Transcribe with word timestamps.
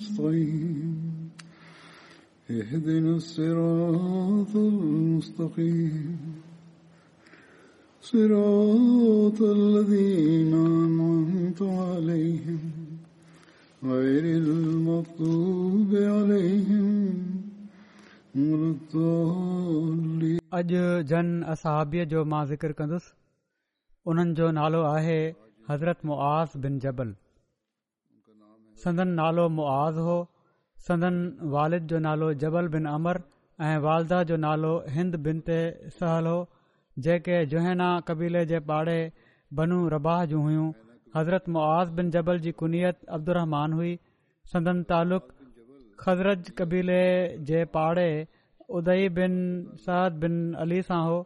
अॼ 0.00 0.06
जन 0.12 1.32
असाबीअ 21.46 22.04
जो 22.04 22.24
मां 22.30 22.44
ज़िकिर 22.46 22.72
كندس 22.78 23.12
उन्हनि 24.12 24.34
जो 24.34 24.50
नालो 24.60 24.82
आहे 24.98 25.22
हज़रत 25.70 26.04
मुआस 26.12 26.56
बिन 26.66 26.78
जबल 26.86 27.14
संदन 28.82 29.08
नालो 29.16 29.42
मुआज़ 29.56 29.98
हो 30.08 30.14
संदन 30.88 31.16
वारिद 31.54 31.86
जो 31.92 31.98
नालो 32.04 32.28
जबल 32.42 32.68
बिन 32.76 32.86
अमर 32.92 33.18
ऐं 33.70 33.74
वालदह 33.86 34.22
जो 34.30 34.36
नालो 34.44 34.70
हिंद 34.98 35.16
बिन 35.26 35.40
ते 35.48 35.56
सहल 35.96 36.28
हो 36.32 36.36
जेके 37.06 37.40
जुहैना 37.54 37.88
कबीले 38.10 38.44
जे 38.52 38.60
पाड़े 38.70 38.94
बनू 39.60 39.80
रबाह 39.96 40.22
जूं 40.30 40.40
हुयूं 40.46 40.68
हज़रत 41.18 41.52
मुआज़ 41.56 41.92
बिन 41.98 42.14
जबल 42.16 42.40
जी 42.46 42.54
कुनियत 42.62 43.04
अब्दुहमान 43.18 43.76
हुई 43.80 43.92
संदन 44.54 44.82
तालुक़ज़रत 44.94 46.50
कबीले 46.62 47.00
जे 47.52 47.62
पाड़े 47.78 48.08
उदई 48.80 49.08
बिन 49.20 49.38
सद 49.86 50.18
बिन 50.24 50.40
अली 50.66 50.82
सां 50.90 51.00
हो 51.10 51.18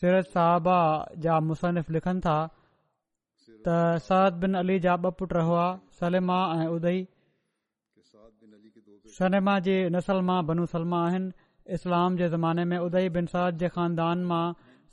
सीर 0.00 0.20
साहबा 0.36 0.78
जा 1.26 1.36
मुसनििफ़ 1.50 1.94
लिखनि 1.98 2.20
था 2.28 2.38
त 3.64 3.68
सरद 4.06 4.34
बिन 4.44 4.52
अली 4.62 4.76
जा 4.84 4.92
ॿ 5.08 5.18
पुट 5.18 5.32
हुआ 5.48 5.66
सलेमा 5.98 6.38
ऐं 6.60 6.66
उदयई 6.76 7.00
सलेमा 9.18 9.52
जी 9.66 9.74
नसल 9.96 10.20
मां 10.30 10.38
बनू 10.48 10.64
सलमा 10.72 11.02
आहिनि 11.10 11.76
इस्लाम 11.76 12.16
जे 12.20 12.28
ज़माने 12.34 12.64
में 12.72 12.78
उदई 12.86 13.12
बिन 13.18 13.28
साद 13.34 13.58
जे 13.62 13.68
ख़ानदान 13.76 14.24
मां 14.32 14.42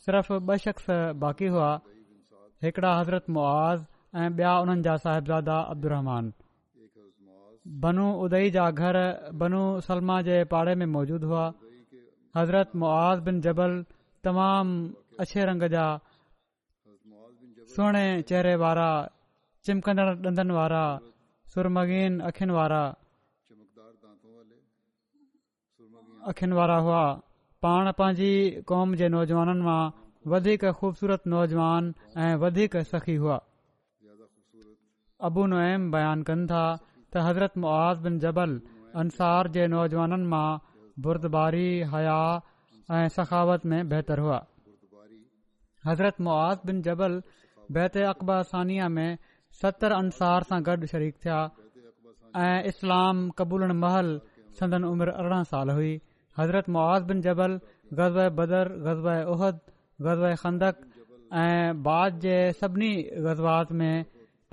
सिर्फ़ 0.03 0.29
ॿ 0.35 0.61
शख्स 0.67 0.85
बाक़ी 1.23 1.49
हुआ 1.55 1.71
हिकिड़ा 2.67 2.93
हज़रत 2.99 3.33
मुआज़ 3.37 3.83
ऐं 4.21 4.29
ॿिया 4.39 4.53
उन्हनि 4.65 4.85
जा 4.89 4.95
साहिबादा 5.07 5.57
अब्दुहमान 5.75 6.31
बनू 7.87 8.07
उदयई 8.27 8.53
जा 8.59 8.69
घर 8.85 8.99
बनू 9.45 9.65
सलमा 9.89 10.21
जे 10.31 10.37
पाड़े 10.55 10.77
में 10.83 10.89
मौजूदु 10.95 11.33
हुआ 11.33 11.43
हज़रत 12.39 12.81
मुआज़ 12.85 13.27
बिन 13.29 13.43
जबल 13.49 13.77
तमामु 14.29 14.73
अछे 15.25 15.49
रंग 15.51 15.69
जा 15.77 15.87
चेहरे 17.77 18.55
वारा 18.61 18.89
चिमकंदड़ा 19.65 20.83
सुर 21.51 21.67
पाण 27.65 27.89
पंहिंजी 27.97 28.29
क़ौम 28.69 28.95
जे 28.99 29.07
नौजवाननि 29.11 29.63
मां 29.65 29.81
वधीक 30.31 30.63
ख़ूबसूरत 30.79 31.27
नौजवान 31.33 31.83
ऐं 32.23 32.31
वधीक 32.41 32.75
सखी 32.89 33.15
हुआ 33.21 33.37
अबू 35.27 35.45
नोएम 35.51 35.83
बयानु 35.93 36.27
कनि 36.29 36.47
था 36.49 36.63
त 37.11 37.23
हज़रत 37.27 37.55
मुआ 37.65 37.85
जबल 38.25 38.57
अंसार 39.03 39.51
जे 39.57 39.67
नौजवाननि 39.75 40.27
मां 40.33 40.45
बुरदबारी 41.07 41.65
हया 41.93 42.17
ऐं 42.97 43.07
सखावत 43.17 43.65
में 43.73 43.79
बहितरु 43.93 44.25
हुआ 44.27 44.39
हज़रत 45.91 46.19
मुआ 46.27 46.43
बिन 46.67 46.81
जबल 46.89 47.19
बैत 47.71 47.97
अकबर 47.97 48.41
सानिया 48.51 48.87
में 48.95 49.17
सतरि 49.61 49.95
अंसार 49.95 50.43
सां 50.51 50.61
गॾु 50.67 50.87
शरीक 50.93 51.15
थिया 51.25 51.39
ऐं 52.45 52.63
इस्लाम 52.71 53.27
कबूलन 53.39 53.71
महल 53.83 54.09
संदन 54.59 54.83
उमिरि 54.85 55.11
अरिड़हं 55.21 55.43
साल 55.51 55.69
हुई 55.77 55.93
हज़रत 56.39 56.69
मुआज़ 56.75 57.03
बिन 57.11 57.21
जबल 57.27 57.53
ग़ज़ब 57.99 58.33
बदर 58.39 58.69
ग़ज़ब 58.85 59.07
उहद 59.33 59.59
ग़ज़ब 60.07 60.25
खंदक 60.43 60.83
ऐं 61.43 61.83
बाद 61.87 62.19
जे 62.25 62.35
सभिनी 62.61 62.91
ग़ज़बात 63.27 63.71
में 63.81 64.05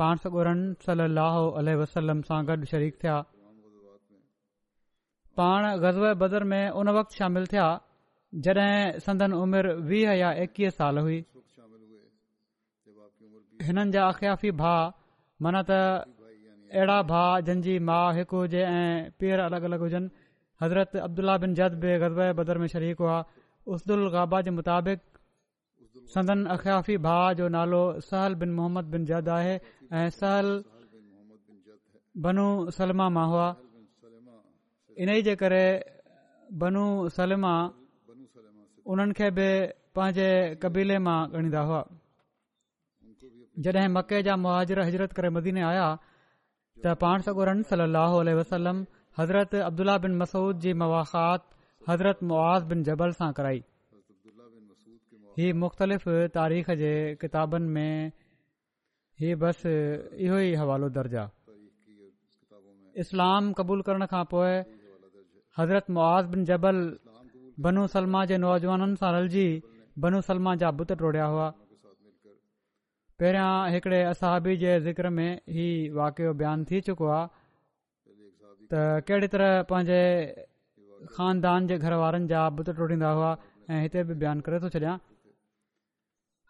पाण 0.02 0.16
सरन 0.24 0.62
सलाहु 0.86 1.80
वसलम 1.82 2.20
सां 2.30 2.44
गॾु 2.50 2.64
शरीक 2.74 3.02
थिया 3.04 3.18
पाण 5.40 5.68
ग़ज़ब 5.86 6.12
बदर 6.24 6.44
में 6.52 6.62
उन 6.82 6.88
वक़्तु 6.98 7.16
शामिल 7.24 7.46
थिया 7.54 7.68
जड॒हिं 8.46 8.98
संदन 9.06 9.32
उमिरि 9.42 9.72
वीह 9.92 10.10
या 10.18 10.30
एकवीह 10.42 10.70
साल 10.80 10.98
हुई 10.98 11.24
हिननि 13.70 13.90
जा 13.94 14.02
अखयाफ़ी 14.12 14.50
भाउ 14.60 14.84
माना 15.42 15.60
त 15.68 15.70
अहिड़ा 16.76 16.98
भाउ 17.10 17.34
जंहिंजी 17.46 17.74
माउ 17.88 18.08
हिकु 18.16 18.36
हुजे 18.42 18.62
ऐं 18.78 18.90
पेर 19.18 19.38
अलॻि 19.46 19.64
अलॻि 19.68 19.78
हुजनि 19.84 20.06
हज़रत 20.62 20.90
अब्दुल्ला 21.06 21.34
बिन 21.42 21.50
जद 21.58 21.72
बि 21.82 21.90
बदर 22.38 22.56
में 22.62 22.68
शरीक़ 22.74 23.00
हुआ 23.02 23.16
अब्दुल 23.74 24.00
गाबा 24.14 24.38
जे 24.46 24.50
मुताबिक़ 24.58 25.00
संदन 26.14 26.40
अखाफ़ी 26.54 26.96
भाउ 27.06 27.28
जो 27.38 27.44
नालो 27.56 27.82
सहल 28.08 28.32
बिन 28.40 28.50
मोहम्मद 28.58 28.86
बिन 28.94 29.02
जद 29.10 29.28
आहे 29.36 29.54
ऐं 29.98 30.04
सहल 30.18 30.48
बनू 32.26 32.46
सलमा 32.78 33.06
मां 33.16 33.26
हुआ 33.32 33.48
इन 35.02 35.08
ई 35.16 35.20
जे 35.28 35.34
करे 35.44 35.64
बनू 36.62 36.84
सलमा 37.18 37.54
उन्हनि 38.90 39.12
खे 39.18 39.26
बि 39.36 39.48
पंहिंजे 39.94 40.28
कबीले 40.62 40.96
मां 41.06 41.18
ॻणींदा 41.38 41.60
हुआ 41.70 41.80
जॾहिं 43.64 43.88
मके 43.96 44.18
जा 44.28 44.34
मुआर 44.44 44.78
हजरत 44.88 45.10
करे 45.20 45.30
मदीने 45.36 45.62
आया 45.70 45.88
त 46.04 46.94
पाण 47.04 47.26
सॻो 47.30 47.46
रन 47.52 47.64
सज़रत 49.18 49.54
अब्दुला 49.68 49.94
बिन 50.02 50.12
मसूद 50.18 50.58
जी 50.64 50.72
मुख़ात 50.80 51.46
हज़रत 51.88 52.20
मुआज़ 52.32 52.66
बिन 52.72 52.82
जबल 52.88 53.14
सां 53.18 53.28
कराईद 53.38 54.34
ही 55.40 55.46
मुख़्तलिफ़ 55.62 56.06
तारीख़ 56.36 56.68
जे 56.82 56.92
किताबनि 57.24 57.70
में 57.76 57.94
ही 59.24 59.30
बस 59.42 59.64
इहो 59.72 60.38
ई 60.38 60.52
हवालो 60.62 60.90
दर्ज 60.98 61.16
आहे 61.22 61.30
इस्लाम 63.04 63.48
क़बूल 63.60 63.82
करण 63.88 64.06
खां 64.14 64.20
पोइ 64.34 64.52
हज़रत 65.58 65.90
मुआज़ 65.98 66.30
बिन 66.36 66.46
जबल 66.52 66.78
बनू 67.68 67.84
सलमा 67.96 68.22
जे 68.32 68.40
नौजवाननि 68.46 69.00
सां 69.04 69.12
रलजी 69.18 69.46
बनू 70.06 70.22
सलमा 70.30 70.54
जा 70.64 70.72
बुत 70.82 70.96
टोड़िया 71.02 71.26
हुआ 71.34 71.48
पहिरियां 73.20 73.72
हिकिड़े 73.72 73.96
असहाबी 74.10 74.52
जे 74.60 74.74
ज़िक्र 74.84 75.08
में 75.14 75.40
ही 75.54 75.64
वाकियो 75.96 76.28
बयानु 76.42 76.64
थी 76.68 76.78
चुको 76.84 77.06
आहे 77.16 77.28
त 78.74 78.84
कहिड़ी 79.08 79.28
तरह 79.34 79.58
पंहिंजे 79.72 79.98
ख़ानदान 81.16 81.66
जे 81.72 81.78
घर 81.86 81.94
वारनि 82.04 82.30
जा 82.30 82.44
बुत 82.60 82.70
टुटींदा 82.78 83.10
हुआ 83.18 83.32
ऐं 83.72 83.82
हिते 83.82 84.04
बि 84.08 84.14
बयानु 84.22 84.46
करे 84.46 84.60
थो 84.64 84.70
छॾिया 84.76 84.94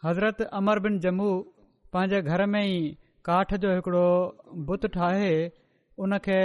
हज़रत 0.07 0.45
अमर 0.61 0.83
बिन 0.87 1.01
जम्मू 1.09 1.31
पंहिंजे 1.97 2.23
घर 2.35 2.47
में 2.55 2.63
ई 2.63 2.79
काठ 3.33 3.55
जो 3.67 3.75
हिकिड़ो 3.77 4.05
बुत 4.71 4.87
ठाहे 5.01 5.33
उन 6.05 6.19
खे 6.31 6.41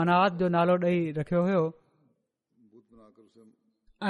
मनात 0.00 0.38
जो 0.42 0.52
नालो 0.58 0.76
ॾेई 0.92 1.00
रखियो 1.22 1.44
हुओ 1.50 1.66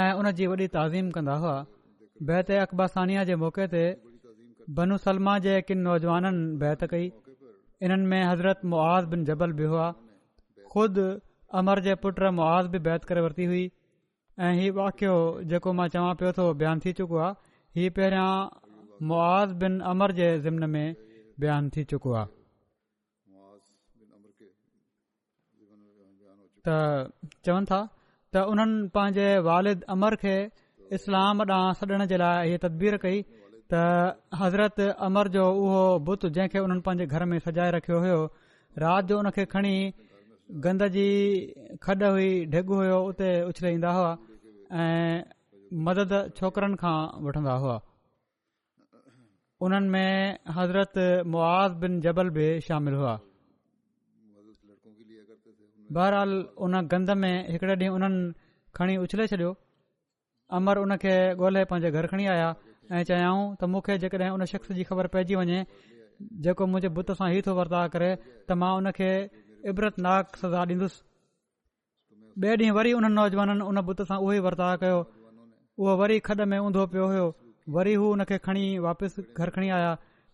ऐं 0.02 0.10
उन 0.20 0.32
जी 0.42 0.50
वॾी 0.54 0.68
ताज़ीम 0.78 1.14
कंदा 1.18 1.38
हुआ 1.44 1.56
बहत 2.32 2.54
अकबासानिया 2.66 3.28
जे 3.32 3.38
मौके 3.46 3.68
ते 3.76 3.84
बनू 4.78 4.96
सलमा 5.04 5.32
जे 5.44 5.52
किन 5.68 5.80
नौजवाननि 5.88 6.42
बैत 6.62 6.82
कई 6.92 7.06
इन्हनि 7.88 8.04
में 8.10 8.22
हज़रत 8.30 8.60
मुआज़ 8.72 9.06
बिन 9.12 9.24
जबल 9.28 9.52
बि 9.60 9.68
हुआ 9.72 9.86
ख़ुदि 10.72 11.06
अमर 11.60 11.80
जे 11.86 11.94
पुटु 12.02 12.30
मुआज़ 12.38 12.68
बि 12.74 12.80
बैत 12.88 13.08
करे 13.10 13.24
वरिती 13.26 13.46
हुई 13.52 13.62
ऐं 14.46 14.50
हीउ 14.58 14.74
वाकियो 14.80 15.14
जेको 15.52 15.72
मां 15.78 15.86
चवां 15.94 16.12
पियो 16.20 16.32
थो 16.38 16.44
बयानु 16.60 16.84
थी 16.84 16.92
चुको 17.00 17.18
आहे 17.22 17.80
हीअ 17.80 17.94
पहिरियां 17.96 19.00
मुआज़ 19.12 19.56
बिन 19.64 19.80
अमर 19.94 20.14
जे 20.20 20.28
ज़िमन 20.46 20.68
में 20.76 20.94
बयानु 21.46 21.74
थी 21.78 21.84
चुको 21.94 22.14
आहे 22.22 22.38
त 26.68 27.10
चवनि 27.48 27.72
था 27.72 27.82
त 27.90 28.46
उन्हनि 28.54 28.88
पंहिंजे 28.98 29.28
वालिद 29.50 29.84
अमर 29.98 30.20
खे 30.24 30.38
इस्लाम 31.00 31.44
ॾांहुं 31.46 31.92
छॾण 31.92 32.08
जे 32.14 32.24
लाइ 32.26 32.48
हीअ 32.54 32.64
तदबीर 32.68 32.96
कई 33.08 33.22
त 33.72 33.74
हज़रत 34.42 34.80
अमर 35.06 35.28
जो 35.34 35.44
उहो 35.62 35.80
बुत 36.06 36.22
जंहिंखे 36.36 36.58
उन्हनि 36.66 36.82
पंहिंजे 36.86 37.06
घर 37.14 37.22
में 37.30 37.38
सजाए 37.46 37.70
रखियो 37.76 37.98
हुयो 38.04 38.20
राति 38.82 39.06
जो 39.08 39.18
उनखे 39.22 39.44
खणी 39.52 39.74
गंद 40.64 40.82
जी 40.94 41.06
खॾ 41.84 41.94
हुई 42.14 42.30
डेगो 42.54 42.74
हुयो 42.80 42.98
उते 43.10 43.28
उछलाईंदा 43.50 43.90
हुआ 43.96 44.10
ऐं 44.84 45.22
मदद 45.88 46.14
छोकिरनि 46.40 46.76
खां 46.82 46.96
वठंदा 47.26 47.54
हुआ 47.64 47.76
उन्हनि 49.66 49.88
में 49.94 50.38
हज़रत 50.56 50.94
मुआज़ 51.34 51.72
बिन 51.84 52.00
जबल 52.06 52.28
बि 52.38 52.46
शामिल 52.70 52.94
हुआ 53.02 53.14
बहरहाल 55.98 56.32
उन 56.64 56.74
गंद 56.94 57.10
में 57.22 57.34
हिकड़े 57.52 57.74
ॾींहुं 57.78 57.94
उन्हनि 58.00 58.18
खणी 58.80 58.96
उछले 59.04 59.26
छॾियो 59.34 59.52
अमर 60.60 60.78
उन 60.82 60.96
खे 61.06 61.14
ॻोल्हे 61.44 61.64
पंहिंजे 61.74 61.90
घर 61.98 62.06
खणी 62.14 62.26
आया 62.34 62.50
ऐं 62.96 63.02
चयाऊं 63.10 63.42
त 63.58 63.62
मूंखे 63.72 63.94
जेकॾहिं 64.04 64.30
उन 64.36 64.44
शख़्स 64.52 64.70
जी 64.78 64.84
ख़बर 64.90 65.06
पइजी 65.14 65.34
वञे 65.40 65.58
जेको 66.46 66.66
मुंहिंजे 66.70 66.88
बुत 66.96 67.12
सां 67.18 67.28
ई 67.36 67.40
थो 67.48 67.52
वर्ता 67.58 67.82
करे 67.94 68.08
त 68.22 68.58
मां 68.62 68.70
उन 68.80 68.90
खे 68.98 69.10
इबरतनाक 69.72 70.36
सजा 70.42 70.62
ॾींदुसि 70.70 70.98
ॿिए 72.46 72.56
ॾींहुं 72.62 72.76
वरी 72.78 72.92
उन्हनि 72.98 73.14
नौजवाननि 73.20 73.64
उन 73.70 73.80
बुत 73.90 74.02
सां 74.10 74.18
उहो 74.24 74.32
ई 74.32 74.42
वर्ता 74.46 74.68
कयो 74.82 74.98
उहो 75.82 75.96
वरी 76.00 76.18
खॾ 76.28 76.46
में 76.52 76.58
ऊंधो 76.66 76.82
पियो 76.94 77.06
हुयो 77.12 77.26
वरी 77.76 77.94
हू 78.00 78.06
हुन 78.12 78.20
खे 78.30 78.36
खणी 78.46 78.64
वापसि 78.86 79.22
घरु 79.38 79.50
खणी 79.58 79.68
आया 79.78 79.92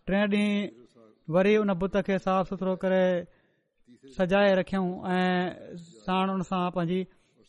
टे 0.09 0.17
ॾींहुं 0.23 0.67
वरी 1.37 1.53
उन 1.65 1.69
बुत 1.83 1.95
खे 2.09 2.17
साफ़ 2.25 2.47
सुथरो 2.53 2.75
करे 2.85 3.03
सजाए 4.17 4.53
रखियऊं 4.61 4.89
ऐं 5.19 5.79
साण 6.07 6.35
उन 6.37 6.41
सां 6.51 6.63
पंहिंजी 6.79 6.99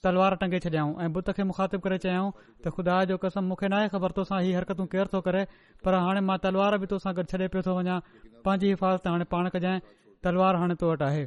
तलवार 0.06 0.34
टंगे 0.40 0.58
छॾियऊं 0.64 0.90
ऐं 1.04 1.12
बुत 1.12 1.30
खे 1.36 1.42
मुख़ाति 1.50 1.78
करे 1.86 1.96
चयाऊं 2.02 2.28
त 2.66 2.72
ख़ुदा 2.76 2.96
जो 3.10 3.16
कसम 3.24 3.48
मूंखे 3.52 3.68
नाहे 3.72 3.88
ख़बर 3.94 4.12
तोसां 4.18 4.40
हीअ 4.44 4.58
हरकतूं 4.58 4.86
केरु 4.92 5.10
थो 5.14 5.20
करे 5.28 5.40
पर 5.88 5.94
हाणे 6.04 6.20
मां 6.28 6.36
तलवार 6.44 6.76
बि 6.84 6.90
तोसां 6.92 7.14
गॾु 7.16 7.24
छॾे 7.32 7.48
पियो 7.54 7.62
थो 7.68 7.74
वञां 7.78 7.96
पंहिंजी 8.44 8.70
हिफ़ाज़त 8.74 9.08
हाणे 9.12 9.26
पाण 9.34 9.48
कजांइ 9.56 9.80
तलवार 10.28 10.60
हाणे 10.62 10.74
तो 10.84 10.92
वटि 10.92 11.04
आहे 11.08 11.24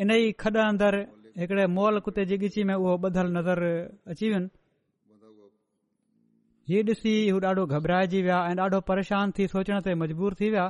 इन 0.04 0.18
ई 0.22 0.32
खॾ 0.44 0.54
अंदर 0.70 1.00
हिकिड़े 1.44 1.66
मोल 1.80 2.04
कुते 2.10 2.28
जी 2.32 2.42
ॻिची 2.48 2.68
में 2.72 2.78
उहो 2.80 2.96
ॿधलु 3.10 3.30
नज़र 3.40 3.68
अची 4.14 4.32
वियुनि 4.32 4.52
हीअ 6.72 6.84
ॾिसी 6.88 7.12
हू 7.28 7.38
ॾाढो 7.46 7.64
घबराइजी 7.76 8.20
विया 8.22 8.36
ऐं 8.50 8.54
ॾाढो 8.64 8.78
परेशानु 8.90 9.32
थी 9.38 9.46
सोचण 9.54 9.80
ते 9.86 9.94
मजबूर 10.02 10.34
थी 10.40 10.48
विया 10.54 10.66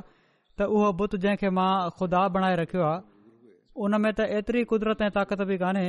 त 0.57 0.61
उहो 0.75 0.87
बुत 0.99 1.15
जंहिंखे 1.23 1.49
मां 1.57 1.71
खुदा 1.99 2.21
बणाए 2.35 2.55
रखियो 2.61 2.83
आहे 2.87 2.99
उन 3.85 3.91
में 4.03 4.11
त 4.17 4.21
एतिरी 4.39 4.63
क़ुदिरत 4.71 5.01
ऐं 5.07 5.09
ताक़त 5.17 5.41
बि 5.51 5.57
कान्हे 5.63 5.87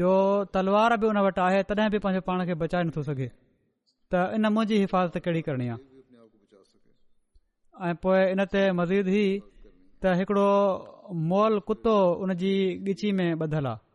जो 0.00 0.10
तलवार 0.54 0.96
बि 1.00 1.06
उन 1.12 1.18
वटि 1.28 1.40
आहे 1.46 1.62
तॾहिं 1.72 1.90
बि 1.96 1.98
पंहिंजो 2.06 2.24
पाण 2.28 2.44
खे 2.50 2.54
बचाए 2.66 2.82
नथो 2.90 3.02
सघे 3.08 3.28
त 4.14 4.28
इन 4.36 4.46
मुंहिंजी 4.56 4.76
हिफ़ाज़त 4.84 5.16
कहिड़ी 5.26 5.42
करणी 5.50 5.68
आहे 5.74 5.84
ऐं 7.88 7.94
पोइ 8.04 8.20
इन 8.34 8.40
ते 8.54 8.62
मज़ेद 8.80 9.06
ई 9.18 9.24
त 10.04 10.16
हिकिड़ो 10.22 10.48
मॉल 11.32 11.58
कुतो 11.68 11.94
उन 12.24 12.34
जी 12.42 12.52
ॻिची 12.92 13.12
में 13.20 13.28
ॿधलु 13.46 13.68
आहे 13.68 13.86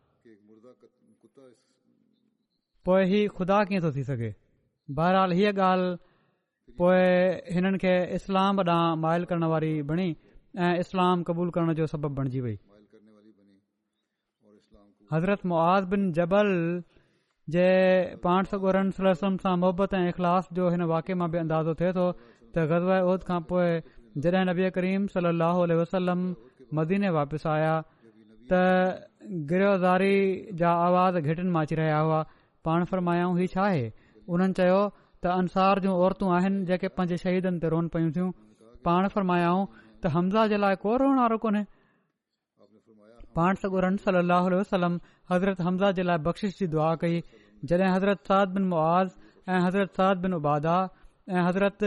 पोइ 2.88 3.02
हीउ 3.12 3.28
खुदा 3.38 3.64
कीअं 3.68 3.82
थो 3.84 3.90
थी 3.98 4.02
सघे 4.10 4.32
बहरहाल 4.92 5.32
हीअ 5.32 5.52
ॻाल्हि 5.52 5.96
पोइ 6.78 6.98
हिननि 7.54 7.78
खे 7.78 7.92
इस्लाम 8.14 8.60
ॾांहुं 8.60 8.96
माइल 9.00 9.24
करण 9.24 9.44
वारी 9.52 9.72
बणी 9.90 10.08
ऐं 10.58 10.74
इस्लाम 10.80 11.22
क़बूल 11.28 11.50
करण 11.50 11.72
जो 11.74 11.86
सबबु 11.92 12.08
बणिजी 12.20 12.40
वई 12.40 12.56
हज़रत 15.12 15.46
मुआ 15.46 15.80
बिन 15.92 16.12
जबल 16.18 16.46
जे 17.56 17.66
पाण 18.22 18.44
सगोर 18.52 18.80
सां 19.14 19.56
मुहबत 19.56 19.94
ऐं 19.94 20.08
इख़लास 20.08 20.48
जो 20.52 20.68
हिन 20.76 20.82
वाक़े 20.92 21.14
मां 21.22 21.30
बि 21.30 21.38
अंदाज़ो 21.38 21.74
थिए 21.80 21.92
थो 21.98 22.06
त 22.56 22.66
गज़व 22.72 22.92
उहिद 23.08 23.22
खां 23.30 23.40
पोइ 23.50 23.80
जॾहिं 24.26 24.44
नबी 24.52 24.70
करीम 24.76 25.06
सली 25.16 25.34
अलसलम 25.80 26.22
मदीने 26.80 27.10
वापसि 27.18 27.48
आया 27.56 27.74
त 28.52 28.62
गिरोधारी 29.52 30.14
जा 30.62 30.70
आवाज़ 30.86 31.18
घिटनि 31.26 31.50
मां 31.58 31.62
अची 31.66 31.74
रहिया 31.82 31.98
हुआ 32.08 32.24
पाण 32.64 32.84
फरमायाऊं 32.92 33.38
हीउ 33.38 33.46
छा 33.56 33.62
आहे 33.72 33.84
हुननि 34.32 34.52
चयो 34.58 34.80
त 35.24 35.32
अंसार 35.40 35.80
जूं 35.84 35.94
औरतूं 36.04 36.28
आहिनि 36.36 36.64
जेके 36.68 36.88
पंहिंजे 36.98 37.16
शहीदनि 37.24 37.60
ते 37.64 37.68
रोन 37.74 37.88
पयूं 37.94 38.10
थियूं 38.16 38.28
पाण 38.88 39.08
फरमायाऊं 39.14 39.62
त 40.02 40.12
हमज़ा 40.16 40.46
जे 40.52 40.58
लाइ 40.64 40.76
को 40.84 40.96
रोइण 41.02 41.18
वारो 41.22 41.38
कोन्हे 41.44 41.62
हज़रत 45.32 45.60
हमज़ा 45.66 45.90
जे 45.98 46.02
लाइ 46.08 46.18
बख़्शिश 46.26 46.56
जी 46.58 46.66
दुआ 46.74 46.88
कई 47.04 47.14
जडहिं 47.70 47.92
हज़रत 47.96 48.30
साद 48.32 48.54
बिन 48.56 48.68
मुआज़ 48.72 49.12
ऐं 49.52 49.60
हज़रत 49.66 49.94
साद 50.00 50.20
बिन 50.24 50.34
उबादा 50.38 50.74
ऐं 51.36 51.44
हज़रत 51.48 51.86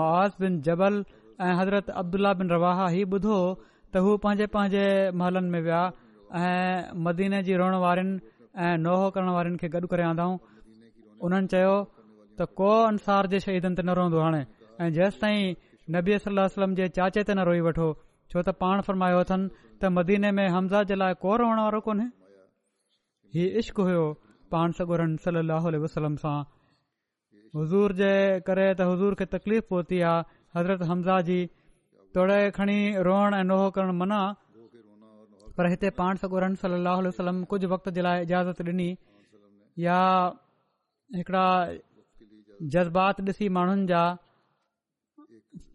मुआज़ 0.00 0.34
बिन 0.42 0.58
जबल 0.68 0.98
ऐं 1.46 1.54
हज़रत 1.60 1.90
अब्दुला 2.02 2.32
बिन 2.42 2.52
रवाह 2.56 2.84
ही 2.96 3.04
ॿुधो 3.16 3.32
हो 3.38 3.46
त 3.62 4.04
हू 4.06 4.16
पंहिंजे 4.26 4.46
पंहिंजे 4.58 4.84
महलनि 5.22 5.50
में 5.54 5.60
विया 5.68 5.80
ऐं 6.42 6.98
मदीने 7.08 7.42
जी 7.48 7.56
रोअण 7.62 7.78
वारनि 7.84 8.14
ऐं 8.66 8.74
नोहो 8.84 9.08
करण 9.16 9.34
वारनि 9.38 9.62
खे 9.64 9.72
गॾु 9.76 9.90
करे 9.94 10.06
आद 10.12 10.22
उन्हनि 11.28 11.48
चयो 11.54 11.74
त 12.38 12.46
को 12.60 12.70
अंसार 12.90 13.26
जे 13.34 13.38
शहीदनि 13.44 13.76
ते 13.78 13.82
न 13.86 13.90
रहंदो 13.98 14.18
हाणे 14.24 14.40
ऐं 14.82 14.88
जेसि 14.96 15.18
ताईं 15.22 15.54
नबी 15.94 16.14
सलम 16.24 16.42
वसलम 16.46 16.70
जे 16.78 16.86
चाचे 16.96 17.22
ते 17.28 17.32
न 17.38 17.40
रोई 17.48 17.60
वठो 17.66 17.88
छो 18.30 18.38
त 18.46 18.48
पाण 18.62 18.76
फरमायो 18.86 19.18
अथनि 19.26 19.46
त 19.80 19.90
मदीने 19.96 20.30
में 20.36 20.46
हमज़ा 20.56 20.80
जे 20.90 20.94
लाइ 21.02 21.12
को 21.24 21.30
रोअण 21.42 21.58
वारो 21.64 21.80
कोन्हे 21.86 22.06
हीउ 23.34 23.46
इश्क 23.60 23.76
हुयो 23.86 24.04
पाण 24.52 24.76
सगोरह 24.78 25.16
सां 25.24 26.38
हज़ूर 27.58 27.92
जे 28.02 28.12
करे 28.46 28.66
त 28.78 28.88
हज़ूर 28.92 29.12
खे 29.18 29.26
तकलीफ़ 29.34 29.64
पहुती 29.74 29.98
आहे 30.12 30.24
हज़रत 30.56 30.82
हमज़ा 30.90 31.16
जी 31.28 31.38
तोड़े 32.16 32.40
खणी 32.56 32.78
रोअण 33.06 33.36
ऐं 33.40 33.44
नोह 33.50 33.62
करणु 33.76 33.92
मना 34.00 34.20
पर 35.58 35.66
हिते 35.74 35.88
पाण 36.00 36.18
सगोरन 36.22 36.56
वसलम 37.08 37.36
कुझु 37.52 37.66
वक़्त 37.74 37.88
जे 37.98 38.02
लाइ 38.06 38.18
इजाज़त 38.28 38.58
ॾिनी 38.72 38.88
या 39.86 40.00
हिकिड़ा 41.14 41.48
जज़्बात 42.74 43.20
ॾिसी 43.30 43.48
माण्हुनि 43.56 43.86
जा 43.88 44.02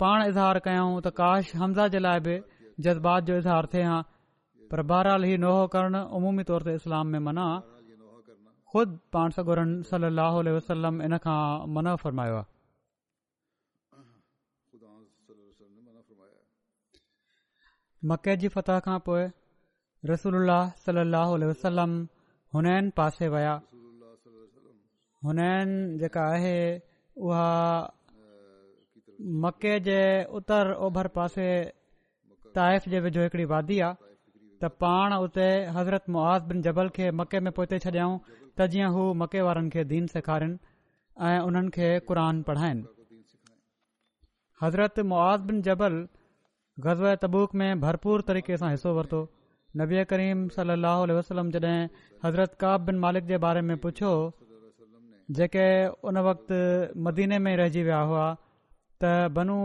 पाण 0.04 0.18
इज़हार 0.30 0.60
कयूं 0.66 0.90
त 1.02 1.08
काश 1.20 1.54
हमज़ा 1.62 1.88
जे 1.94 2.00
लाइ 2.06 2.20
बि 2.26 2.34
जज़्बात 2.88 3.24
जो 3.30 3.38
इज़हार 3.44 3.66
थिए 3.74 3.84
हा 3.90 3.98
पर 4.70 5.10
ही 5.26 5.36
नोहो 5.44 5.68
करणु 5.76 6.20
मना 11.74 11.96
फ़रमायो 12.04 12.44
فتح 18.04 18.08
मके 18.12 18.36
जी 18.44 18.48
رسول 18.50 18.80
खां 18.86 18.98
पोइ 19.08 19.24
रसूल 20.12 20.52
सलल 20.86 21.16
वसलम 21.52 21.92
हुनैन 22.54 22.90
पासे 23.00 23.28
विया 23.34 23.54
हुनैनि 25.26 25.98
जेका 26.02 26.22
आहे 26.36 26.54
उहा 27.26 27.46
मके 29.44 29.74
जे 29.88 29.98
उतर 30.40 30.72
ओभर 30.88 31.08
पासे 31.18 31.44
ताइफ़ 32.56 32.88
जे 32.94 33.00
विझो 33.06 33.24
हिकिड़ी 33.24 33.46
वादी 33.52 33.80
आहे 33.88 34.08
त 34.64 34.70
पाण 34.84 35.14
उते 35.26 35.46
हज़रत 35.78 36.10
मुआज़ 36.16 36.44
बिन 36.50 36.62
जबल 36.70 36.90
खे 36.98 37.12
मके 37.20 37.40
में 37.48 37.52
पहुते 37.60 37.80
छॾियाऊं 37.86 38.18
त 38.32 38.68
जीअं 38.74 38.90
हू 38.98 39.04
मके 39.22 39.42
वारनि 39.50 39.70
खे 39.76 39.84
दीन 39.94 40.08
सेखारीनि 40.16 40.58
ऐं 41.30 41.38
उन्हनि 41.52 41.72
खे 41.78 41.92
क़ुर 42.10 42.24
पढ़ाइनि 42.50 43.22
हज़रत 44.64 45.00
मुआज़ 45.14 45.46
बिन 45.52 45.62
जबल 45.70 46.02
गज़्व 46.88 47.14
तबूक 47.26 47.56
में 47.62 47.70
भरपूर 47.86 48.22
तरीक़े 48.32 48.58
सां 48.64 48.70
हिसो 48.78 48.96
वरितो 49.00 49.22
नबीआ 49.84 50.04
करीम 50.14 50.48
सली 50.54 51.16
वसलम 51.22 51.58
जॾहिं 51.58 51.80
हज़रत 52.26 52.58
काब 52.66 52.86
बिन 52.92 53.00
मालिक 53.08 53.34
जे 53.34 53.38
बारे 53.48 53.62
में 53.70 53.76
पुछो 53.86 54.14
जेके 55.38 55.66
उन 56.10 56.18
वक़्ति 56.28 56.58
मदीने 57.06 57.38
में 57.46 57.56
रहिजी 57.58 57.82
विया 57.88 58.00
हुआ 58.10 58.26
त 59.04 59.12
बनू 59.38 59.56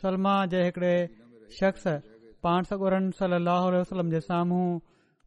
सलमा 0.00 0.34
जे 0.52 0.62
हिकिड़े 0.64 0.94
शख़्स 1.58 1.84
पाण 2.46 2.62
सगोरन 2.72 3.10
सली 3.20 3.34
अलाह 3.40 3.68
वसलम 3.76 4.10
जे 4.14 4.20
साम्हूं 4.28 4.66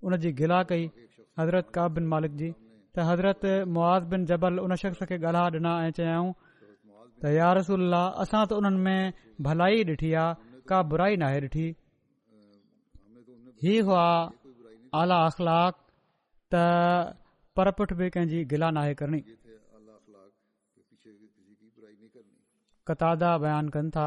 उन 0.05 0.17
जी 0.25 0.31
गिला 0.41 0.61
कई 0.71 0.85
हज़रत 1.39 1.69
काब 1.79 1.93
बिन 1.97 2.07
मालिक 2.13 2.35
जी 2.41 2.51
त 2.95 3.07
हज़रत 3.09 3.45
मुआज़ 3.77 4.03
बिन 4.13 4.25
जबल 4.31 4.59
उन 4.67 4.75
शख़्स 4.83 5.03
खे 5.11 5.17
ॻाल्हाह 5.25 5.51
ॾिना 5.59 5.73
ऐं 5.87 5.91
चयाऊं 5.99 6.31
त 7.23 7.35
यार 7.39 7.57
रसूल 7.59 7.99
असां 8.23 8.43
त 8.49 8.51
उन्हनि 8.61 8.79
में 8.87 9.13
भलाई 9.49 9.83
ॾिठी 9.93 10.13
आहे 10.23 10.61
का 10.71 10.81
बुराई 10.93 11.15
नाहे 11.23 11.39
ॾिठी 11.47 11.67
ही 13.65 13.77
हुआ 13.89 14.05
आला 15.03 15.17
अख़लाक 15.31 15.73
त 16.55 16.67
पर 17.59 17.69
पुठ 17.79 17.93
बि 18.01 18.09
कंहिंजी 18.17 18.43
गिला 18.51 18.69
नाहे 18.77 18.93
करणी 18.99 19.21
कतादा 22.89 23.27
बयान 23.43 23.67
कनि 23.73 23.91
था 23.97 24.05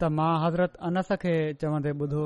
त 0.00 0.10
मां 0.18 0.30
हज़रत 0.44 0.76
अनस 0.88 1.10
खे 1.24 1.34
चवंदे 1.62 1.90
ॿुधो 2.04 2.22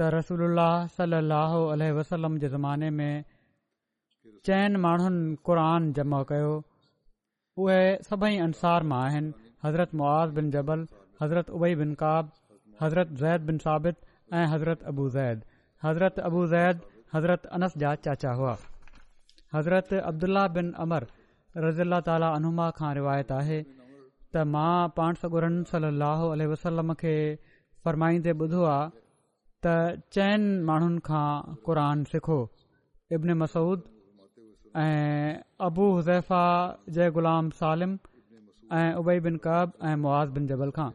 त 0.00 0.10
रसूल 0.14 0.62
सलाहु 0.98 1.62
अलसलम 1.74 2.38
जे 2.44 2.48
ज़माने 2.56 2.90
में 3.00 3.24
قرآن 4.48 4.76
माण्हुनि 4.82 5.34
क़ुर 5.46 5.58
जमा 5.96 6.18
कयो 6.28 6.52
उहे 7.64 7.80
सभई 8.06 8.36
अंसार 8.44 8.84
मां 8.92 9.00
आहिनि 9.08 9.32
हज़रत 9.64 9.94
मुआ 10.00 10.14
बिन 10.38 10.50
जबल 10.54 10.84
हज़रत 11.22 11.50
उबई 11.58 11.74
बिन 11.80 11.92
काब 12.02 12.30
हज़रत 12.82 13.12
ज़ैद 13.22 13.42
बिन 13.50 13.58
साबित 13.64 13.96
ऐं 14.38 14.46
हज़रत 14.52 14.82
अबू 14.92 15.08
ज़ैद 15.16 15.44
हज़रत 15.84 16.18
अबू 16.30 16.46
ज़ैद 16.54 16.80
हज़रत 17.14 17.46
अनस 17.58 17.76
जा 17.84 17.94
चाचा 18.06 18.32
हुआ 18.40 18.56
हज़रत 19.58 19.92
अब्दुला 20.12 20.46
बिन 20.56 20.72
अमर 20.86 21.06
रसी 21.66 21.84
अला 21.88 22.00
ताली 22.10 22.32
उनुमा 22.40 22.70
खां 22.80 22.94
रिवायत 23.00 23.38
आहे 23.42 23.60
त 24.34 24.42
मां 24.56 24.80
पाण 24.96 25.16
सगुरन 25.20 25.54
सली 25.68 25.88
लहो 26.00 26.26
वसलम 26.50 26.92
खे 27.02 27.14
फ़रमाईंदे 27.86 28.32
ॿुधो 28.44 28.60
आहे 28.72 29.00
त 29.66 29.72
चैन 30.16 30.44
माण्हुनि 30.68 31.00
खां 31.08 31.54
क़रान 31.68 32.04
सिखो 32.12 32.36
इब्न 33.18 33.36
मसूद 33.40 33.88
ऐं 34.84 35.40
अबूज़ैफा 35.68 36.42
जय 36.98 37.10
ग़ुलाम 37.18 37.50
सालिम 37.62 37.98
ऐं 38.80 38.86
उबे 39.02 39.18
बिन 39.28 39.40
कब 39.48 39.78
ऐं 39.90 40.88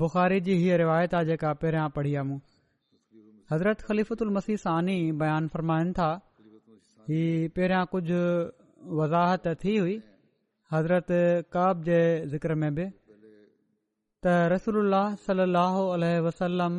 बुख़ारी 0.00 0.38
जी 0.46 0.54
हीअ 0.60 0.76
रिवायत 0.80 1.14
आहे 1.16 1.24
जेका 1.26 1.52
पहिरियां 1.60 1.88
पढ़ी 1.96 2.14
आहे 2.14 2.24
मूं 2.30 2.38
हज़रत 3.52 3.80
ख़लीफ़ुतल 3.90 4.30
मसी 4.36 4.56
सानी 4.64 4.96
बयानु 5.22 5.48
फ़रमाइनि 5.54 5.92
था 6.00 6.08
हीउ 7.10 7.48
पहिरियां 7.56 7.86
कुझु 7.90 8.20
वज़ाहत 9.00 9.44
थी 9.64 9.72
हुई 9.82 9.92
हज़रत 10.74 11.10
काब 11.56 11.82
जे 11.88 11.98
ज़िक्र 12.32 12.54
में 12.62 12.72
बि 12.78 12.86
त 14.26 14.32
रसल 14.52 14.88
सलाह 15.26 15.76
वसलम 16.26 16.78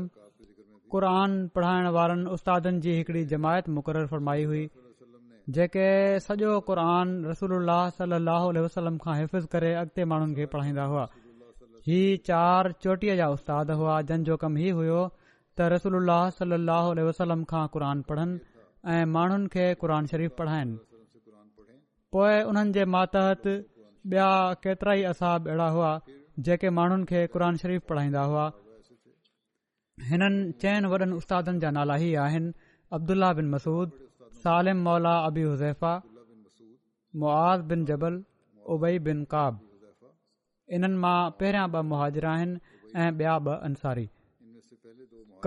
क़ुरान 0.96 1.38
पढ़ाइण 1.60 1.88
वारनि 2.00 2.25
उस्तादनि 2.39 2.79
जी 2.88 2.96
हिकड़ी 2.98 3.22
जमायत 3.36 3.69
मुक़रर 3.77 4.07
फरमाई 4.15 4.43
हुई 4.51 4.65
जेके 5.60 5.88
सॼो 6.27 6.57
क़ुरान 6.72 7.15
रसूल 7.31 7.72
सलाह 8.01 8.43
वसलम 8.67 8.98
खां 9.05 9.15
हिफ़िज़ 9.22 9.48
करे 9.55 9.72
अॻिते 9.84 10.05
माण्हुनि 10.13 10.36
खे 10.41 10.46
पढ़ाईंदा 10.57 10.86
हुआ 10.96 11.07
हीअ 11.88 12.19
चार 12.34 12.72
चोटीअ 12.88 13.15
जा 13.24 13.29
उस्ताद 13.39 13.72
हुआ 13.86 13.96
जंहिंजो 14.12 14.38
कमु 14.43 14.63
हीउ 14.65 14.75
हुयो 14.84 15.00
त 15.15 15.72
रसूल 15.77 16.13
सलाहु 16.43 17.00
वसलम 17.13 17.43
खां 17.55 17.65
क़रान 17.79 18.01
पढ़नि 18.13 18.41
ऐं 18.96 19.06
माण्हुनि 19.13 19.48
खे 19.53 19.63
क़रान 19.79 20.06
शरीफ़ 20.10 20.34
पढ़ाइनि 20.38 20.77
पोइ 22.15 22.36
हुननि 22.50 22.72
जे 22.75 22.84
मातहत 22.96 23.48
ॿिया 23.53 24.27
केतिरा 24.65 24.94
ई 25.00 25.01
असहाब 25.10 25.48
अहिड़ा 25.48 25.65
हुआ 25.77 25.89
जेके 26.48 26.70
माण्हुनि 26.77 27.06
खे 27.10 27.24
क़ुर 27.34 27.44
शरीफ़ 27.63 27.84
पढ़ाईंदा 27.89 28.22
हुआ 28.34 28.46
हिननि 30.12 30.39
चैन 30.63 30.86
वॾनि 30.94 31.12
उस्तादनि 31.22 31.60
जा 31.65 31.72
नाला 31.79 31.98
ई 32.06 32.13
आहिनि 32.27 32.53
अब्दुल्ला 33.00 33.32
बिन 33.41 33.50
मसूद 33.56 34.00
सालिम 34.46 34.84
मौला 34.88 35.17
अबी 35.34 35.44
हुज़ैफा 35.50 35.94
मुआज़ 37.24 37.67
बिन 37.75 37.86
जबल 37.91 38.24
उबई 38.77 39.03
बिन 39.12 39.24
काबनि 39.38 40.94
मां 41.06 41.15
पहिरियां 41.41 41.67
ॿ 41.70 41.86
महाजिरा 41.91 42.34
आहिनि 42.39 42.60
ऐं 42.96 43.12
ॿिया 43.20 43.38
ॿ 43.51 43.53
अंसारी 43.72 44.08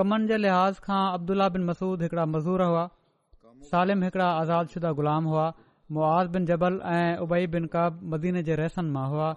कमनि 0.00 0.32
जे 0.34 0.42
लिहाज़ 0.46 0.84
खां 0.90 1.02
अब्दुल्ला 1.18 1.48
बिन 1.58 1.70
मसूद 1.74 2.02
हिकिड़ा 2.06 2.32
मज़ूर 2.38 2.70
हुआ 2.72 2.88
सालिम 3.68 4.02
हिकड़ा 4.04 4.26
आज़ाद 4.40 4.68
शुदा 4.74 4.90
ग़ुलाम 4.98 5.24
हुआ 5.30 5.44
मुआज़ 5.96 6.28
बिन 6.34 6.44
जबल 6.50 6.80
ऐं 6.92 7.18
उबई 7.24 7.46
बिन 7.54 7.66
कब 7.74 8.00
मदीन 8.14 8.40
जे 8.50 8.54
रहसन 8.64 8.92
मां 8.98 9.06
हुआ 9.14 9.28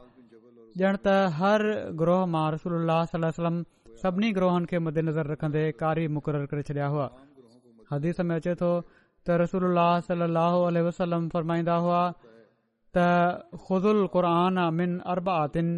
ॼण 0.81 0.95
त 0.97 1.15
हर 1.39 1.63
ग्रोह 2.01 2.21
मां 2.35 2.43
रसूल 2.55 2.93
सलम 3.15 3.57
सभिनी 4.03 4.29
ग्रोहनि 4.37 4.69
खे 4.71 4.79
मदेनज़र 4.85 5.31
रखंदे 5.33 5.63
कारी 5.81 6.05
मुक़ररु 6.17 6.47
करे 6.53 6.63
छॾिया 6.69 6.87
हुआ 6.95 7.03
हदीस 7.91 8.21
में 8.29 8.33
अचे 8.35 8.55
थो 8.61 8.69
त 8.91 9.39
रसोल 9.43 10.79
वसलम 10.87 11.27
फ़रमाईंदा 11.35 11.75
हुआ 11.89 11.99
त 12.97 13.05
ख़ुज़ुल 13.67 14.01
क़ुरान 14.17 14.63
मिन 14.79 14.97
अरबा 15.15 15.37
आतिन 15.43 15.69